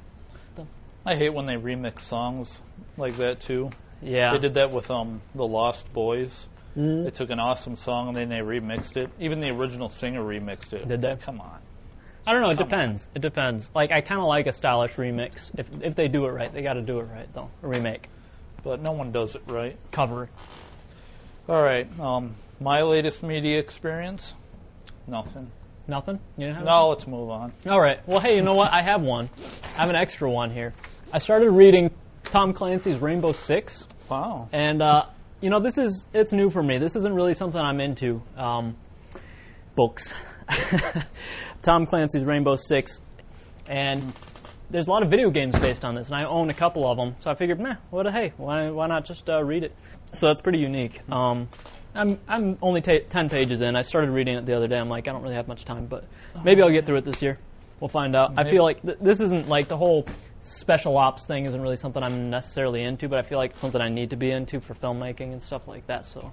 I 1.04 1.14
hate 1.14 1.34
when 1.34 1.44
they 1.44 1.56
remix 1.56 2.00
songs 2.00 2.62
like 2.96 3.18
that 3.18 3.40
too. 3.40 3.68
Yeah, 4.00 4.32
they 4.32 4.38
did 4.38 4.54
that 4.54 4.72
with 4.72 4.90
um 4.90 5.20
the 5.34 5.46
Lost 5.46 5.92
Boys. 5.92 6.48
Mm. 6.74 7.04
They 7.04 7.10
took 7.10 7.28
an 7.28 7.38
awesome 7.38 7.76
song 7.76 8.08
and 8.08 8.16
then 8.16 8.30
they 8.30 8.38
remixed 8.38 8.96
it. 8.96 9.10
Even 9.20 9.40
the 9.40 9.50
original 9.50 9.90
singer 9.90 10.22
remixed 10.22 10.72
it. 10.72 10.88
Did 10.88 11.02
that? 11.02 11.20
Come 11.20 11.42
on. 11.42 11.60
I 12.26 12.32
don't 12.32 12.40
know. 12.42 12.50
It 12.50 12.58
Come 12.58 12.68
depends. 12.68 13.08
It 13.14 13.22
depends. 13.22 13.70
Like 13.74 13.92
I 13.92 14.00
kind 14.00 14.20
of 14.20 14.26
like 14.26 14.46
a 14.46 14.52
stylish 14.52 14.92
remix. 14.92 15.50
If 15.58 15.66
if 15.82 15.94
they 15.94 16.08
do 16.08 16.24
it 16.26 16.30
right, 16.30 16.52
they 16.52 16.62
got 16.62 16.74
to 16.74 16.82
do 16.82 16.98
it 17.00 17.04
right 17.04 17.28
though. 17.34 17.50
A 17.62 17.68
remake, 17.68 18.08
But 18.62 18.80
no 18.80 18.92
one 18.92 19.12
does 19.12 19.34
it 19.34 19.42
right. 19.46 19.76
cover. 19.92 20.28
All 21.48 21.62
right. 21.62 21.86
Um, 22.00 22.34
my 22.60 22.82
latest 22.82 23.22
media 23.22 23.58
experience? 23.58 24.32
Nothing. 25.06 25.50
Nothing. 25.86 26.18
You 26.38 26.46
didn't 26.46 26.56
have 26.56 26.64
No, 26.64 26.88
let's 26.88 27.06
move 27.06 27.28
on. 27.28 27.52
All 27.66 27.78
right. 27.80 27.98
Well, 28.08 28.20
hey, 28.20 28.36
you 28.36 28.42
know 28.42 28.54
what? 28.54 28.72
I 28.72 28.80
have 28.80 29.02
one. 29.02 29.28
I 29.76 29.80
have 29.80 29.90
an 29.90 29.96
extra 29.96 30.30
one 30.30 30.50
here. 30.50 30.72
I 31.12 31.18
started 31.18 31.50
reading 31.50 31.90
Tom 32.22 32.54
Clancy's 32.54 32.98
Rainbow 33.02 33.32
Six, 33.32 33.86
Wow. 34.08 34.48
and 34.52 34.80
uh, 34.80 35.04
you 35.42 35.50
know 35.50 35.60
this 35.60 35.76
is 35.76 36.06
it's 36.14 36.32
new 36.32 36.48
for 36.48 36.62
me. 36.62 36.78
This 36.78 36.96
isn't 36.96 37.12
really 37.14 37.34
something 37.34 37.60
I'm 37.60 37.80
into. 37.80 38.22
Um, 38.38 38.76
books. 39.76 40.10
Tom 41.64 41.86
Clancy's 41.86 42.24
Rainbow 42.24 42.56
Six, 42.56 43.00
and 43.66 44.12
there's 44.70 44.86
a 44.86 44.90
lot 44.90 45.02
of 45.02 45.10
video 45.10 45.30
games 45.30 45.58
based 45.58 45.82
on 45.84 45.94
this, 45.94 46.08
and 46.08 46.16
I 46.16 46.24
own 46.24 46.50
a 46.50 46.54
couple 46.54 46.86
of 46.86 46.98
them. 46.98 47.16
So 47.20 47.30
I 47.30 47.34
figured, 47.34 47.58
meh, 47.58 47.76
what? 47.90 48.06
a 48.06 48.12
Hey, 48.12 48.34
why 48.36 48.70
why 48.70 48.86
not 48.86 49.06
just 49.06 49.28
uh, 49.30 49.42
read 49.42 49.64
it? 49.64 49.74
So 50.12 50.26
that's 50.26 50.42
pretty 50.42 50.58
unique. 50.58 51.00
Um, 51.10 51.48
I'm 51.94 52.20
I'm 52.28 52.58
only 52.60 52.82
ta- 52.82 53.06
ten 53.08 53.30
pages 53.30 53.62
in. 53.62 53.76
I 53.76 53.82
started 53.82 54.10
reading 54.10 54.36
it 54.36 54.44
the 54.44 54.54
other 54.54 54.68
day. 54.68 54.78
I'm 54.78 54.90
like, 54.90 55.08
I 55.08 55.12
don't 55.12 55.22
really 55.22 55.36
have 55.36 55.48
much 55.48 55.64
time, 55.64 55.86
but 55.86 56.04
maybe 56.44 56.60
I'll 56.62 56.70
get 56.70 56.84
through 56.84 56.98
it 56.98 57.04
this 57.06 57.22
year. 57.22 57.38
We'll 57.80 57.88
find 57.88 58.14
out. 58.14 58.34
I 58.36 58.44
feel 58.44 58.62
like 58.62 58.82
th- 58.82 58.98
this 59.00 59.20
isn't 59.20 59.48
like 59.48 59.68
the 59.68 59.76
whole 59.76 60.06
special 60.42 60.98
ops 60.98 61.24
thing 61.24 61.46
isn't 61.46 61.60
really 61.60 61.76
something 61.76 62.02
I'm 62.02 62.28
necessarily 62.28 62.82
into, 62.82 63.08
but 63.08 63.18
I 63.18 63.22
feel 63.22 63.38
like 63.38 63.52
it's 63.52 63.60
something 63.60 63.80
I 63.80 63.88
need 63.88 64.10
to 64.10 64.16
be 64.16 64.30
into 64.30 64.60
for 64.60 64.74
filmmaking 64.74 65.32
and 65.32 65.42
stuff 65.42 65.66
like 65.66 65.86
that. 65.86 66.04
So 66.04 66.30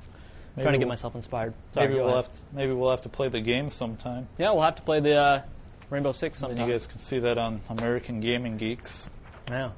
Maybe 0.55 0.63
trying 0.63 0.73
to 0.73 0.77
get 0.79 0.85
we'll- 0.85 0.89
myself 0.89 1.15
inspired. 1.15 1.53
Sorry, 1.73 1.87
Maybe 1.87 1.99
we'll 2.01 2.15
have 2.15 2.25
to, 2.33 2.39
maybe 2.53 2.73
we'll 2.73 2.89
have 2.91 3.01
to 3.03 3.09
play 3.09 3.29
the 3.29 3.39
game 3.41 3.69
sometime. 3.69 4.27
Yeah, 4.37 4.51
we'll 4.51 4.63
have 4.63 4.75
to 4.75 4.81
play 4.81 4.99
the 4.99 5.15
uh, 5.15 5.41
Rainbow 5.89 6.11
Six 6.11 6.39
sometime. 6.39 6.67
you 6.67 6.73
guys 6.73 6.87
can 6.87 6.99
see 6.99 7.19
that 7.19 7.37
on 7.37 7.61
American 7.69 8.19
Gaming 8.19 8.57
Geeks. 8.57 9.09
yeah. 9.49 9.71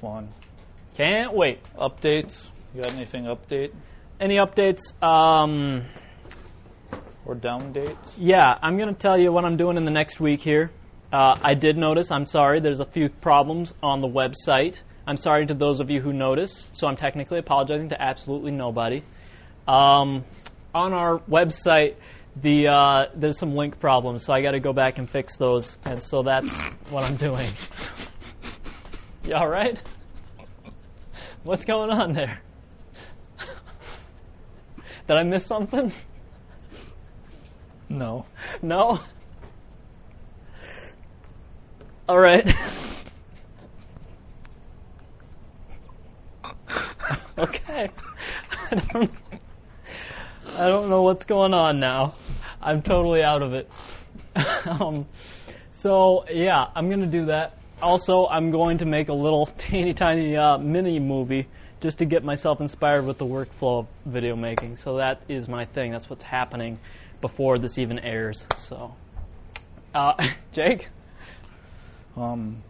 Fun. 0.00 0.28
Can't 0.96 1.32
wait. 1.34 1.60
Updates? 1.78 2.50
You 2.74 2.82
got 2.82 2.92
anything 2.94 3.24
update 3.24 3.72
Any 4.20 4.36
updates? 4.36 4.80
Um, 5.02 5.84
or 7.24 7.34
down 7.34 7.72
dates? 7.72 8.16
yeah, 8.18 8.58
I'm 8.62 8.76
going 8.76 8.88
to 8.94 8.98
tell 8.98 9.18
you 9.18 9.32
what 9.32 9.44
I'm 9.44 9.56
doing 9.56 9.76
in 9.76 9.84
the 9.84 9.90
next 9.90 10.20
week 10.20 10.40
here. 10.42 10.70
Uh, 11.12 11.38
I 11.42 11.54
did 11.54 11.76
notice, 11.78 12.10
I'm 12.10 12.26
sorry, 12.26 12.60
there's 12.60 12.80
a 12.80 12.84
few 12.84 13.08
problems 13.08 13.72
on 13.82 14.00
the 14.00 14.08
website. 14.08 14.76
I'm 15.06 15.16
sorry 15.16 15.46
to 15.46 15.54
those 15.54 15.80
of 15.80 15.88
you 15.90 16.00
who 16.00 16.12
noticed, 16.12 16.76
so 16.76 16.86
I'm 16.86 16.96
technically 16.96 17.38
apologizing 17.38 17.88
to 17.90 18.02
absolutely 18.02 18.50
nobody. 18.50 19.02
Um, 19.66 20.24
on 20.74 20.92
our 20.92 21.18
website, 21.20 21.96
the 22.40 22.68
uh, 22.68 23.06
there's 23.14 23.38
some 23.38 23.54
link 23.56 23.80
problems, 23.80 24.24
so 24.24 24.32
I 24.32 24.42
got 24.42 24.52
to 24.52 24.60
go 24.60 24.72
back 24.72 24.98
and 24.98 25.08
fix 25.08 25.36
those, 25.36 25.76
and 25.84 26.02
so 26.02 26.22
that's 26.22 26.52
what 26.90 27.04
I'm 27.04 27.16
doing. 27.16 27.48
You 29.26 29.34
all 29.34 29.48
right? 29.48 29.76
What's 31.42 31.64
going 31.64 31.90
on 31.90 32.12
there? 32.12 32.40
Did 35.08 35.16
I 35.16 35.24
miss 35.24 35.44
something? 35.44 35.92
No. 37.88 38.24
No? 38.62 39.00
All 42.08 42.20
right. 42.20 42.46
okay. 47.38 47.90
I 50.56 50.68
don't, 50.68 50.88
know 50.88 51.02
what's 51.02 51.24
going 51.26 51.52
on 51.52 51.80
now. 51.80 52.14
I'm 52.62 52.80
totally 52.80 53.22
out 53.22 53.42
of 53.42 53.52
it. 53.52 53.70
um, 54.66 55.06
so, 55.72 56.24
yeah, 56.30 56.68
I'm 56.74 56.88
going 56.88 57.00
to 57.02 57.06
do 57.06 57.26
that. 57.26 57.58
Also, 57.82 58.26
I'm 58.26 58.50
going 58.50 58.78
to 58.78 58.86
make 58.86 59.08
a 59.10 59.12
little 59.12 59.46
teeny 59.58 59.92
tiny 59.92 60.34
uh, 60.34 60.56
mini 60.56 60.98
movie 60.98 61.46
just 61.80 61.98
to 61.98 62.06
get 62.06 62.24
myself 62.24 62.62
inspired 62.62 63.04
with 63.04 63.18
the 63.18 63.26
workflow 63.26 63.80
of 63.80 63.86
video 64.06 64.34
making. 64.34 64.76
So, 64.78 64.96
that 64.96 65.20
is 65.28 65.46
my 65.46 65.66
thing. 65.66 65.92
That's 65.92 66.08
what's 66.08 66.24
happening 66.24 66.78
before 67.20 67.58
this 67.58 67.76
even 67.76 67.98
airs. 67.98 68.42
So, 68.56 68.94
uh, 69.94 70.14
Jake? 70.52 70.88
Um, 72.16 72.62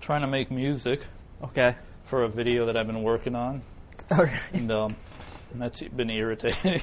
trying 0.00 0.22
to 0.22 0.26
make 0.26 0.50
music 0.50 1.02
Okay. 1.44 1.76
for 2.06 2.22
a 2.22 2.28
video 2.28 2.64
that 2.66 2.78
I've 2.78 2.86
been 2.86 3.02
working 3.02 3.34
on, 3.34 3.60
Okay. 4.10 4.38
and 4.54 4.70
um, 4.72 4.96
that's 5.60 5.82
been 5.82 6.10
irritating. 6.10 6.82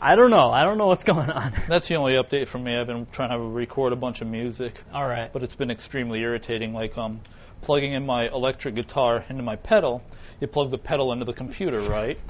I 0.00 0.14
don't 0.14 0.30
know. 0.30 0.50
I 0.50 0.64
don't 0.64 0.76
know 0.78 0.86
what's 0.86 1.04
going 1.04 1.30
on. 1.30 1.52
that's 1.68 1.88
the 1.88 1.96
only 1.96 2.12
update 2.14 2.48
from 2.48 2.64
me. 2.64 2.76
I've 2.76 2.86
been 2.86 3.06
trying 3.12 3.30
to 3.30 3.38
record 3.38 3.92
a 3.92 3.96
bunch 3.96 4.20
of 4.20 4.28
music, 4.28 4.82
All 4.92 5.06
right. 5.06 5.32
but 5.32 5.42
it's 5.42 5.56
been 5.56 5.70
extremely 5.70 6.20
irritating. 6.20 6.74
Like 6.74 6.98
um, 6.98 7.20
plugging 7.62 7.92
in 7.94 8.04
my 8.04 8.28
electric 8.28 8.74
guitar 8.74 9.24
into 9.28 9.42
my 9.42 9.56
pedal. 9.56 10.02
You 10.40 10.46
plug 10.46 10.70
the 10.70 10.78
pedal 10.78 11.12
into 11.12 11.24
the 11.24 11.32
computer, 11.32 11.80
right? 11.80 12.18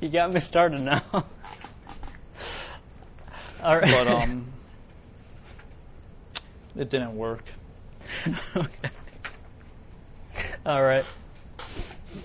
You 0.00 0.08
got 0.08 0.32
me 0.32 0.40
started 0.40 0.80
now. 0.80 1.02
All 1.12 1.24
right. 3.78 3.82
But 3.82 4.08
um, 4.08 4.46
it 6.74 6.88
didn't 6.88 7.14
work. 7.14 7.44
okay. 8.56 8.88
All 10.64 10.82
right. 10.82 11.04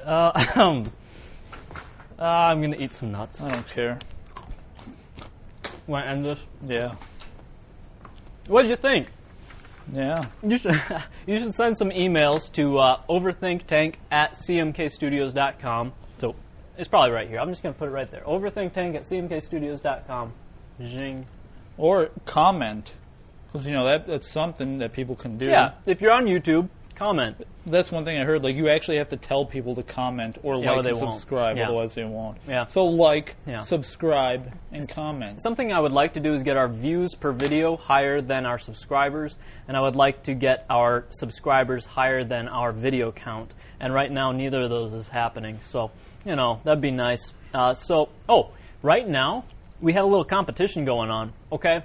Uh, 0.06 0.46
um, 0.56 0.86
uh, 2.20 2.24
I'm 2.24 2.62
gonna 2.62 2.78
eat 2.78 2.94
some 2.94 3.12
nuts. 3.12 3.42
I 3.42 3.50
don't 3.50 3.68
care. 3.68 4.00
Want 5.88 6.06
to 6.06 6.10
end 6.12 6.26
this? 6.26 6.40
Yeah, 6.68 6.96
What 8.48 8.64
did 8.64 8.72
you 8.72 8.78
think? 8.78 9.08
yeah. 9.92 10.24
You 10.44 10.58
should 10.58 10.80
you 11.28 11.40
should 11.40 11.56
send 11.56 11.78
some 11.78 11.90
emails 11.90 12.52
to 12.54 12.78
uh, 12.78 13.02
overthinktank 13.10 13.96
at 14.12 14.34
cmkstudios.com. 14.34 15.94
So 16.22 16.36
it's 16.78 16.88
probably 16.88 17.12
right 17.12 17.28
here. 17.28 17.40
I'm 17.40 17.50
just 17.50 17.64
gonna 17.64 17.74
put 17.74 17.88
it 17.90 17.92
right 17.92 18.10
there. 18.12 18.22
Overthinktank 18.22 18.96
at 18.96 19.04
cmkstudios.com. 19.04 20.34
Zing. 20.86 21.26
Or 21.78 22.10
comment, 22.26 22.94
because 23.52 23.66
you 23.66 23.74
know 23.74 23.86
that 23.86 24.06
that's 24.06 24.30
something 24.30 24.78
that 24.80 24.92
people 24.94 25.16
can 25.16 25.38
do. 25.38 25.46
Yeah, 25.48 25.72
if 25.86 26.02
you're 26.02 26.12
on 26.12 26.26
YouTube, 26.26 26.70
comment. 27.00 27.38
That's 27.66 27.92
one 27.92 28.04
thing 28.04 28.20
I 28.20 28.26
heard. 28.26 28.44
Like 28.44 28.56
you 28.56 28.68
actually 28.70 28.98
have 28.98 29.10
to 29.10 29.18
tell 29.18 29.46
people 29.46 29.74
to 29.76 29.84
comment 29.84 30.38
or 30.44 30.58
Yeah, 30.58 30.72
or 30.72 30.76
like 30.76 30.84
they 30.84 30.90
and 30.92 31.02
won't. 31.02 31.14
subscribe, 31.14 31.58
Yeah. 31.58 31.64
otherwise 31.68 31.96
they 31.96 32.04
won't. 32.04 32.38
Yeah. 32.48 32.66
So 32.68 32.84
like, 32.86 33.36
Yeah. 33.48 33.62
subscribe, 33.62 34.52
and 34.74 34.88
comment. 34.90 35.42
Something 35.42 35.72
I 35.72 35.80
would 35.80 35.94
like 35.94 36.14
to 36.14 36.20
do 36.20 36.34
is 36.36 36.44
get 36.44 36.58
our 36.58 36.68
views 36.68 37.16
per 37.16 37.32
video 37.32 37.78
higher 37.78 38.22
than 38.22 38.46
our 38.46 38.60
subscribers, 38.60 39.38
and 39.68 39.78
I 39.78 39.82
would 39.82 39.96
like 39.96 40.24
to 40.24 40.34
get 40.34 40.66
our 40.70 41.06
subscribers 41.10 41.86
higher 41.86 42.24
than 42.26 42.48
our 42.50 42.72
video 42.74 43.12
count. 43.12 43.52
And 43.80 43.94
right 43.94 44.12
now, 44.12 44.34
neither 44.34 44.64
of 44.64 44.70
those 44.70 44.92
is 44.94 45.08
happening. 45.08 45.60
So, 45.70 45.92
you 46.26 46.36
know, 46.36 46.60
that'd 46.66 46.82
be 46.82 46.92
nice. 46.92 47.34
Uh, 47.54 47.74
so, 47.74 48.10
oh, 48.28 48.50
right 48.84 49.08
now, 49.08 49.46
we 49.80 49.94
have 49.94 50.04
a 50.04 50.08
little 50.08 50.26
competition 50.26 50.84
going 50.84 51.10
on, 51.10 51.32
okay? 51.50 51.82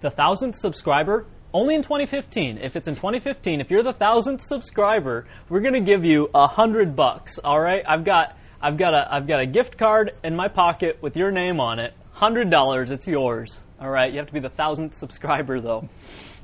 The 0.00 0.10
thousandth 0.10 0.54
subscriber, 0.56 1.26
only 1.52 1.74
in 1.74 1.82
2015. 1.82 2.58
If 2.58 2.76
it's 2.76 2.88
in 2.88 2.94
2015, 2.94 3.60
if 3.60 3.70
you're 3.70 3.82
the 3.82 3.92
thousandth 3.92 4.42
subscriber, 4.42 5.26
we're 5.48 5.60
gonna 5.60 5.80
give 5.80 6.04
you 6.04 6.28
a 6.34 6.46
hundred 6.46 6.94
bucks. 6.94 7.38
All 7.38 7.60
right, 7.60 7.82
I've 7.86 8.04
got 8.04 8.36
I've 8.60 8.76
got 8.76 8.94
a 8.94 9.08
I've 9.12 9.26
got 9.26 9.40
a 9.40 9.46
gift 9.46 9.78
card 9.78 10.12
in 10.22 10.36
my 10.36 10.48
pocket 10.48 10.98
with 11.00 11.16
your 11.16 11.30
name 11.30 11.60
on 11.60 11.78
it. 11.78 11.94
Hundred 12.12 12.50
dollars, 12.50 12.90
it's 12.90 13.06
yours. 13.06 13.58
All 13.80 13.88
right, 13.88 14.10
you 14.12 14.18
have 14.18 14.26
to 14.26 14.32
be 14.32 14.40
the 14.40 14.50
thousandth 14.50 14.96
subscriber 14.96 15.60
though. 15.60 15.88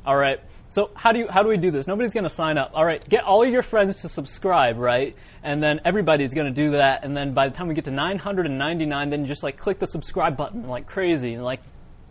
All 0.06 0.16
right. 0.16 0.40
So 0.70 0.90
how 0.94 1.12
do 1.12 1.20
you 1.20 1.28
how 1.28 1.42
do 1.42 1.48
we 1.48 1.56
do 1.56 1.70
this? 1.70 1.86
Nobody's 1.86 2.12
going 2.12 2.24
to 2.24 2.30
sign 2.30 2.58
up. 2.58 2.72
All 2.74 2.84
right, 2.84 3.08
get 3.08 3.22
all 3.22 3.46
your 3.46 3.62
friends 3.62 4.02
to 4.02 4.08
subscribe, 4.08 4.76
right? 4.76 5.14
And 5.44 5.62
then 5.62 5.80
everybody's 5.84 6.34
going 6.34 6.52
to 6.52 6.62
do 6.62 6.72
that. 6.72 7.04
And 7.04 7.16
then 7.16 7.32
by 7.32 7.48
the 7.48 7.54
time 7.54 7.68
we 7.68 7.74
get 7.74 7.84
to 7.84 7.92
999, 7.92 9.10
then 9.10 9.20
you 9.20 9.28
just 9.28 9.44
like 9.44 9.56
click 9.56 9.78
the 9.78 9.86
subscribe 9.86 10.36
button 10.36 10.66
like 10.66 10.88
crazy, 10.88 11.34
and 11.34 11.44
like 11.44 11.60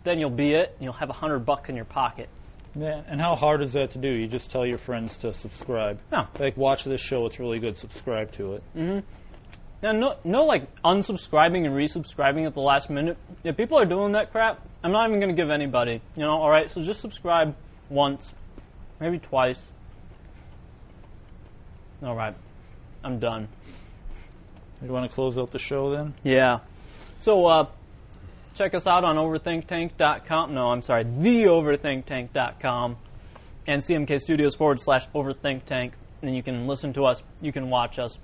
then 0.04 0.18
you'll 0.18 0.30
be 0.30 0.54
it. 0.54 0.72
And 0.76 0.84
you'll 0.84 0.94
have 0.94 1.10
a 1.10 1.14
hundred 1.14 1.40
bucks 1.40 1.68
in 1.68 1.76
your 1.76 1.84
pocket. 1.84 2.30
Yeah. 2.76 3.02
And 3.06 3.20
how 3.20 3.36
hard 3.36 3.62
is 3.62 3.72
that 3.74 3.90
to 3.90 3.98
do? 3.98 4.08
You 4.08 4.26
just 4.26 4.50
tell 4.50 4.66
your 4.66 4.78
friends 4.78 5.16
to 5.18 5.32
subscribe. 5.32 6.00
Yeah. 6.12 6.26
Like 6.38 6.56
watch 6.56 6.84
this 6.84 7.00
show. 7.00 7.26
It's 7.26 7.38
really 7.38 7.58
good. 7.58 7.78
Subscribe 7.78 8.32
to 8.32 8.54
it. 8.54 8.62
Now, 9.82 9.92
no, 9.92 10.16
no, 10.24 10.44
like 10.44 10.74
unsubscribing 10.82 11.66
and 11.66 11.74
resubscribing 11.74 12.46
at 12.46 12.54
the 12.54 12.60
last 12.60 12.88
minute. 12.88 13.18
If 13.44 13.56
people 13.56 13.78
are 13.78 13.84
doing 13.84 14.12
that 14.12 14.32
crap, 14.32 14.66
I'm 14.82 14.92
not 14.92 15.08
even 15.08 15.20
going 15.20 15.34
to 15.34 15.40
give 15.40 15.50
anybody. 15.50 16.00
You 16.16 16.22
know, 16.22 16.32
all 16.32 16.48
right. 16.48 16.72
So 16.72 16.82
just 16.82 17.00
subscribe 17.00 17.54
once, 17.90 18.32
maybe 18.98 19.18
twice. 19.18 19.62
All 22.02 22.16
right, 22.16 22.34
I'm 23.02 23.18
done. 23.18 23.48
You 24.82 24.90
want 24.90 25.08
to 25.08 25.14
close 25.14 25.38
out 25.38 25.50
the 25.50 25.58
show 25.58 25.90
then? 25.90 26.14
Yeah. 26.22 26.60
So 27.20 27.46
uh, 27.46 27.66
check 28.54 28.74
us 28.74 28.86
out 28.86 29.04
on 29.04 29.16
overthinktank.com. 29.16 30.54
No, 30.54 30.68
I'm 30.68 30.82
sorry, 30.82 31.04
theoverthinktank.com 31.04 32.96
and 33.66 33.82
CMK 33.82 34.20
Studios 34.20 34.54
forward 34.54 34.80
slash 34.80 35.06
overthinktank. 35.14 35.92
And 36.22 36.34
you 36.34 36.42
can 36.42 36.66
listen 36.66 36.92
to 36.94 37.04
us. 37.04 37.22
You 37.40 37.52
can 37.52 37.68
watch 37.68 37.98
us. 37.98 38.18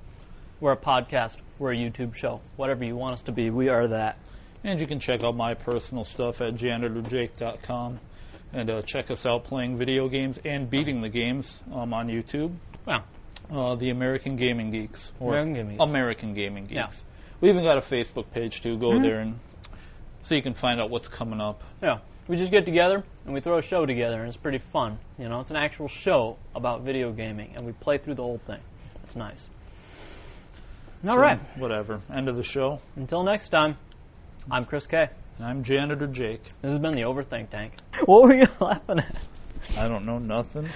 We're 0.61 0.73
a 0.73 0.77
podcast. 0.77 1.37
We're 1.59 1.73
a 1.73 1.77
YouTube 1.77 2.15
show. 2.15 2.41
Whatever 2.57 2.85
you 2.85 2.97
want 2.97 3.15
us 3.15 3.23
to 3.23 3.33
be, 3.33 3.51
we 3.51 3.69
are 3.69 3.89
that. 3.89 4.19
And 4.65 4.81
you 4.81 4.87
can 4.87 5.01
check 5.01 5.23
out 5.23 5.37
my 5.37 5.55
personal 5.55 6.05
stuff 6.05 6.41
at 6.41 6.55
janitorjake.com. 6.55 8.01
And 8.53 8.71
uh, 8.71 8.83
check 8.83 9.11
us 9.11 9.27
out 9.27 9.45
playing 9.45 9.79
video 9.79 10.09
games 10.09 10.39
and 10.45 10.69
beating 10.69 11.03
the 11.03 11.09
games 11.09 11.61
um, 11.73 11.95
on 11.95 12.09
YouTube. 12.09 12.55
Wow. 12.87 13.05
Uh, 13.51 13.75
the 13.77 13.91
American 13.91 14.37
Gaming 14.37 14.71
Geeks. 14.71 15.13
Or 15.21 15.33
American 15.33 15.55
Gaming 15.55 15.77
Geeks. 15.77 15.85
American 15.85 16.35
Gaming 16.35 16.65
Geeks. 16.65 16.75
Yeah. 16.75 16.87
Mm-hmm. 16.87 17.07
We 17.41 17.49
even 17.49 17.65
got 17.65 17.79
a 17.79 17.81
Facebook 17.81 18.31
page 18.33 18.61
too. 18.61 18.77
Go 18.77 19.01
there 19.01 19.21
and 19.21 19.39
so 20.23 20.35
you 20.35 20.43
can 20.43 20.55
find 20.55 20.81
out 20.81 20.91
what's 20.91 21.09
coming 21.09 21.41
up. 21.41 21.63
Yeah. 21.83 21.99
We 22.29 22.37
just 22.37 22.53
get 22.53 22.65
together 22.65 23.03
and 23.25 23.35
we 23.35 23.41
throw 23.41 23.59
a 23.59 23.63
show 23.63 23.87
together, 23.87 24.21
and 24.21 24.29
it's 24.29 24.37
pretty 24.37 24.59
fun. 24.73 24.99
You 25.19 25.29
know, 25.29 25.41
it's 25.41 25.51
an 25.51 25.57
actual 25.57 25.89
show 25.89 26.37
about 26.55 26.83
video 26.83 27.13
gaming, 27.13 27.53
and 27.57 27.67
we 27.67 27.73
play 27.73 27.99
through 27.99 28.15
the 28.15 28.23
whole 28.23 28.41
thing. 28.47 28.61
It's 29.05 29.17
nice. 29.17 29.49
All 31.07 31.19
right. 31.19 31.41
Whatever. 31.59 32.01
End 32.13 32.29
of 32.29 32.37
the 32.37 32.45
show. 32.45 32.79
Until 32.95 33.23
next 33.25 33.49
time, 33.49 33.77
I'm 34.51 34.65
Chris 34.65 34.87
K. 34.87 35.09
And 35.39 35.47
I'm 35.47 35.65
Janitor 35.65 36.07
Jake. 36.07 36.45
This 36.61 36.71
has 36.71 36.79
been 36.79 36.93
the 36.93 37.03
Overthink 37.03 37.51
Tank. 37.51 37.73
What 38.05 38.23
were 38.23 38.35
you 38.35 38.47
laughing 38.61 38.99
at? 38.99 39.17
I 39.77 39.89
don't 39.89 40.05
know 40.05 40.19
nothing. 40.19 40.69